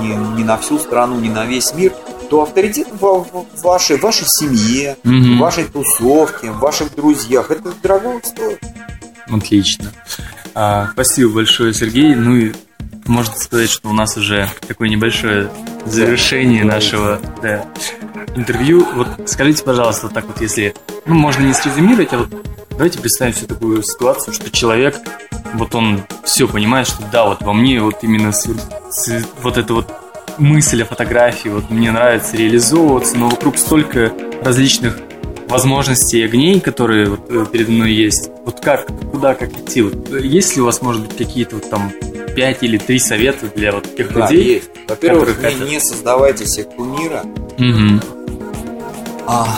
не, 0.00 0.14
не 0.36 0.44
на 0.44 0.56
всю 0.56 0.78
страну, 0.78 1.18
не 1.18 1.28
на 1.28 1.44
весь 1.44 1.74
мир, 1.74 1.92
то 2.30 2.42
авторитет 2.42 2.88
в, 2.92 3.00
в 3.00 3.62
вашей, 3.62 3.98
в 3.98 4.02
вашей 4.02 4.26
семье, 4.26 4.96
mm-hmm. 5.04 5.36
в 5.36 5.38
вашей 5.38 5.64
тусовке, 5.64 6.50
в 6.50 6.58
ваших 6.58 6.94
друзьях, 6.94 7.50
это 7.50 7.72
дорого 7.82 8.20
стоит. 8.22 8.60
Отлично. 9.28 9.92
А, 10.54 10.88
спасибо 10.92 11.34
большое, 11.34 11.74
Сергей. 11.74 12.14
Ну 12.14 12.36
и 12.36 12.52
можно 13.06 13.34
сказать, 13.36 13.70
что 13.70 13.88
у 13.88 13.92
нас 13.92 14.16
уже 14.16 14.48
такое 14.66 14.88
небольшое 14.88 15.50
завершение 15.84 16.64
да, 16.64 16.74
нашего 16.74 17.20
да, 17.42 17.66
интервью. 18.34 18.86
Вот 18.94 19.08
скажите, 19.26 19.62
пожалуйста, 19.62 20.08
так 20.08 20.26
вот, 20.26 20.40
если 20.40 20.74
ну, 21.04 21.14
можно 21.14 21.42
не 21.42 21.54
срезюмировать, 21.54 22.12
а 22.12 22.18
вот 22.18 22.55
давайте 22.76 22.98
представим 22.98 23.34
себе 23.34 23.46
такую 23.46 23.82
ситуацию, 23.82 24.34
что 24.34 24.50
человек, 24.50 24.96
вот 25.54 25.74
он 25.74 26.02
все 26.24 26.46
понимает, 26.46 26.86
что 26.86 27.02
да, 27.10 27.26
вот 27.26 27.42
во 27.42 27.52
мне 27.52 27.80
вот 27.80 27.96
именно 28.02 28.32
с, 28.32 28.48
с, 28.90 29.26
вот 29.42 29.56
эта 29.56 29.74
вот 29.74 29.92
мысль 30.38 30.82
о 30.82 30.86
фотографии, 30.86 31.48
вот 31.48 31.70
мне 31.70 31.90
нравится 31.90 32.36
реализовываться, 32.36 33.16
но 33.16 33.28
вокруг 33.28 33.56
столько 33.56 34.12
различных 34.42 34.98
возможностей 35.48 36.20
и 36.20 36.24
огней, 36.24 36.60
которые 36.60 37.08
вот 37.08 37.30
э, 37.30 37.46
передо 37.50 37.72
мной 37.72 37.92
есть. 37.92 38.30
Вот 38.44 38.60
как, 38.60 38.86
куда, 39.10 39.34
как 39.34 39.52
идти? 39.52 39.82
Вот, 39.82 40.10
есть 40.20 40.56
ли 40.56 40.62
у 40.62 40.66
вас, 40.66 40.82
может 40.82 41.06
быть, 41.06 41.16
какие-то 41.16 41.56
вот 41.56 41.70
там 41.70 41.92
пять 42.34 42.62
или 42.62 42.78
три 42.78 42.98
совета 42.98 43.46
для 43.54 43.72
вот 43.72 43.96
тех 43.96 44.12
да, 44.12 44.28
людей? 44.28 44.54
Есть. 44.56 44.70
Во-первых, 44.88 45.40
не, 45.40 45.48
это... 45.48 45.64
не 45.64 45.80
создавайте 45.80 46.46
себе 46.46 46.64
кумира. 46.64 47.24
Угу. 47.58 48.00
А, 49.28 49.48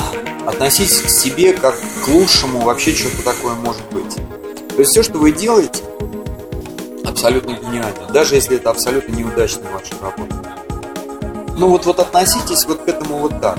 относитесь 0.48 1.02
к 1.02 1.08
себе 1.10 1.52
как 1.52 1.76
к 2.04 2.08
лучшему 2.08 2.60
вообще 2.60 2.94
что-то 2.94 3.22
такое 3.22 3.54
может 3.54 3.82
быть. 3.92 4.14
То 4.14 4.78
есть 4.78 4.92
все, 4.92 5.02
что 5.02 5.18
вы 5.18 5.32
делаете, 5.32 5.82
абсолютно 7.04 7.52
гениально. 7.52 8.06
Даже 8.12 8.36
если 8.36 8.56
это 8.56 8.70
абсолютно 8.70 9.14
неудачная 9.14 9.70
ваша 9.70 9.94
работа. 10.00 10.36
Ну 11.58 11.68
вот, 11.68 11.84
вот 11.84 12.00
относитесь 12.00 12.64
вот 12.64 12.82
к 12.82 12.88
этому 12.88 13.18
вот 13.18 13.40
так. 13.40 13.58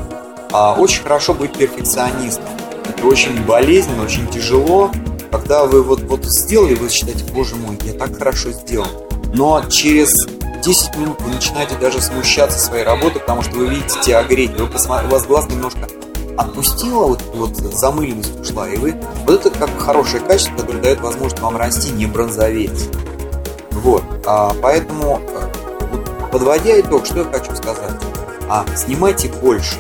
А 0.52 0.74
очень 0.74 1.04
хорошо 1.04 1.36
быть 1.36 1.54
перфекционистом. 1.54 2.50
Это 2.88 3.06
очень 3.06 3.40
болезненно, 3.44 4.04
очень 4.04 4.28
тяжело. 4.28 4.92
Когда 5.32 5.66
вы 5.66 5.84
вот, 5.84 6.02
вот 6.04 6.26
сделали, 6.26 6.74
вы 6.74 6.90
считаете, 6.90 7.24
боже 7.32 7.56
мой, 7.56 7.78
я 7.84 7.94
так 7.94 8.18
хорошо 8.18 8.52
сделал. 8.52 8.88
Но 9.36 9.62
через 9.70 10.26
10 10.64 10.96
минут 10.96 11.22
вы 11.22 11.36
начинаете 11.36 11.76
даже 11.76 12.02
смущаться 12.02 12.58
своей 12.58 12.84
работы, 12.84 13.20
потому 13.20 13.44
что 13.44 13.58
вы 13.58 13.68
видите 13.68 14.18
огреть, 14.18 14.60
вы 14.60 14.66
посмотри, 14.66 15.08
у 15.08 15.12
вас 15.12 15.28
глаз 15.28 15.48
немножко 15.50 15.88
отпустила, 16.40 17.06
вот, 17.06 17.22
вот 17.34 17.56
замыленность 17.58 18.40
ушла, 18.40 18.70
и 18.70 18.78
вы... 18.78 18.96
Вот 19.26 19.46
это 19.46 19.50
как 19.50 19.78
хорошее 19.78 20.24
качество, 20.24 20.56
которое 20.56 20.82
дает 20.82 21.02
возможность 21.02 21.42
вам 21.42 21.58
расти, 21.58 21.92
не 21.92 22.06
бронзоветь. 22.06 22.90
Вот. 23.72 24.04
А, 24.26 24.54
поэтому, 24.62 25.20
э, 25.28 25.52
вот, 25.92 26.32
подводя 26.32 26.80
итог, 26.80 27.06
что 27.06 27.20
я 27.20 27.26
хочу 27.26 27.54
сказать? 27.56 27.92
А, 28.50 28.66
снимайте 28.76 29.28
больше. 29.42 29.76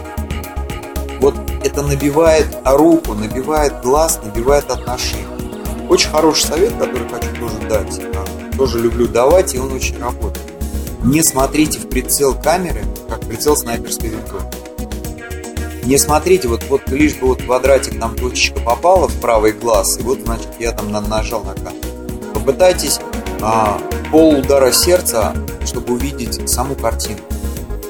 Вот 1.21 1.35
это 1.63 1.81
набивает 1.81 2.47
руку, 2.65 3.13
набивает 3.13 3.81
глаз, 3.81 4.19
набивает 4.23 4.69
отношения. 4.69 5.27
Очень 5.87 6.09
хороший 6.09 6.45
совет, 6.45 6.73
который 6.73 7.07
хочу 7.07 7.33
тоже 7.39 7.55
дать. 7.69 8.01
А, 8.15 8.57
тоже 8.57 8.79
люблю 8.79 9.07
давать, 9.07 9.55
и 9.55 9.59
он 9.59 9.71
очень 9.71 9.97
работает. 9.97 10.45
Не 11.03 11.23
смотрите 11.23 11.79
в 11.79 11.87
прицел 11.87 12.35
камеры, 12.35 12.83
как 13.07 13.21
прицел 13.21 13.55
снайперской 13.55 14.09
винтовки 14.09 14.58
не 15.89 15.97
смотрите, 15.97 16.47
вот, 16.47 16.63
вот 16.69 16.87
лишь 16.89 17.15
бы 17.15 17.29
вот 17.29 17.41
квадратик, 17.41 17.99
там 17.99 18.15
точечка 18.15 18.59
попала 18.59 19.07
в 19.07 19.19
правый 19.19 19.53
глаз, 19.53 19.99
и 19.99 20.03
вот, 20.03 20.19
значит, 20.19 20.49
я 20.59 20.71
там 20.71 20.91
нажал 20.91 21.43
на 21.43 21.55
камеру. 21.55 22.31
Попытайтесь 22.31 22.99
а, 23.41 23.81
пол 24.11 24.37
удара 24.37 24.71
сердца, 24.71 25.33
чтобы 25.65 25.95
увидеть 25.95 26.47
саму 26.47 26.75
картину. 26.75 27.17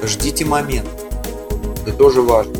Ждите 0.02 0.46
момент. 0.46 0.88
Это 1.86 1.94
тоже 1.94 2.22
важно. 2.22 2.54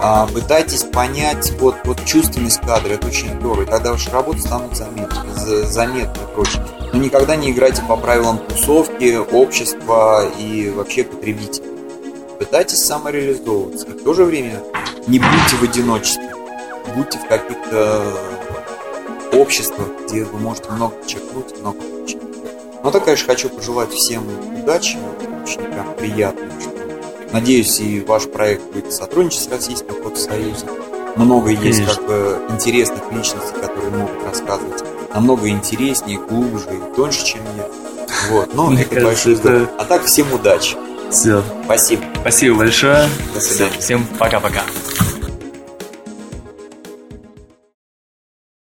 А, 0.00 0.26
пытайтесь 0.26 0.84
понять 0.84 1.52
вот, 1.60 1.76
вот 1.84 2.02
чувственность 2.06 2.62
кадра, 2.62 2.94
это 2.94 3.08
очень 3.08 3.38
здорово. 3.38 3.64
И 3.64 3.66
тогда 3.66 3.92
ваши 3.92 4.10
работы 4.10 4.40
станут 4.40 4.74
заметны, 4.74 5.34
заметны 5.66 6.22
и 6.22 6.34
прочее. 6.34 6.66
Но 6.94 6.98
никогда 6.98 7.36
не 7.36 7.50
играйте 7.50 7.82
по 7.86 7.98
правилам 7.98 8.38
тусовки, 8.38 9.16
общества 9.16 10.26
и 10.38 10.70
вообще 10.70 11.04
потребителя 11.04 11.75
пытайтесь 12.38 12.84
самореализовываться. 12.84 13.86
И 13.86 13.90
в 13.90 14.04
то 14.04 14.14
же 14.14 14.24
время 14.24 14.62
не 15.06 15.18
будьте 15.18 15.56
в 15.56 15.62
одиночестве, 15.62 16.32
будьте 16.94 17.18
в 17.18 17.26
каких-то 17.28 18.04
обществах, 19.32 19.88
где 20.04 20.24
вы 20.24 20.38
можете 20.38 20.70
много 20.70 20.94
подчеркнуть, 20.96 21.58
много 21.60 21.80
получить. 21.80 22.22
Но 22.82 22.90
так, 22.90 23.04
конечно, 23.04 23.26
хочу 23.26 23.48
пожелать 23.48 23.92
всем 23.92 24.24
удачи, 24.62 24.98
прям 25.56 25.94
приятно. 25.94 26.48
Надеюсь, 27.32 27.80
и 27.80 28.00
ваш 28.00 28.28
проект 28.28 28.62
будет 28.72 28.92
сотрудничать 28.92 29.42
с 29.42 29.48
Российским 29.48 30.02
фотосоюзом. 30.02 30.68
Много 31.16 31.46
Конечно. 31.46 31.66
есть 31.66 31.84
как 31.84 32.06
бы 32.06 32.38
интересных 32.50 33.10
личностей, 33.10 33.54
которые 33.60 33.90
могут 33.90 34.22
рассказывать 34.22 34.84
намного 35.14 35.48
интереснее, 35.48 36.18
глубже 36.18 36.66
и 36.72 36.94
тоньше, 36.94 37.24
чем 37.24 37.40
я. 37.56 37.68
Вот. 38.30 38.54
Но 38.54 38.66
Мне 38.66 38.82
это 38.82 39.00
кажется, 39.00 39.30
большой 39.30 39.34
это... 39.34 39.70
А 39.78 39.84
так 39.84 40.04
всем 40.04 40.32
удачи. 40.32 40.76
Все. 41.10 41.42
Спасибо. 41.64 42.02
Спасибо 42.20 42.56
большое. 42.56 43.08
До 43.34 43.40
свидания. 43.40 43.78
Всем 43.78 44.06
пока-пока. 44.18 44.62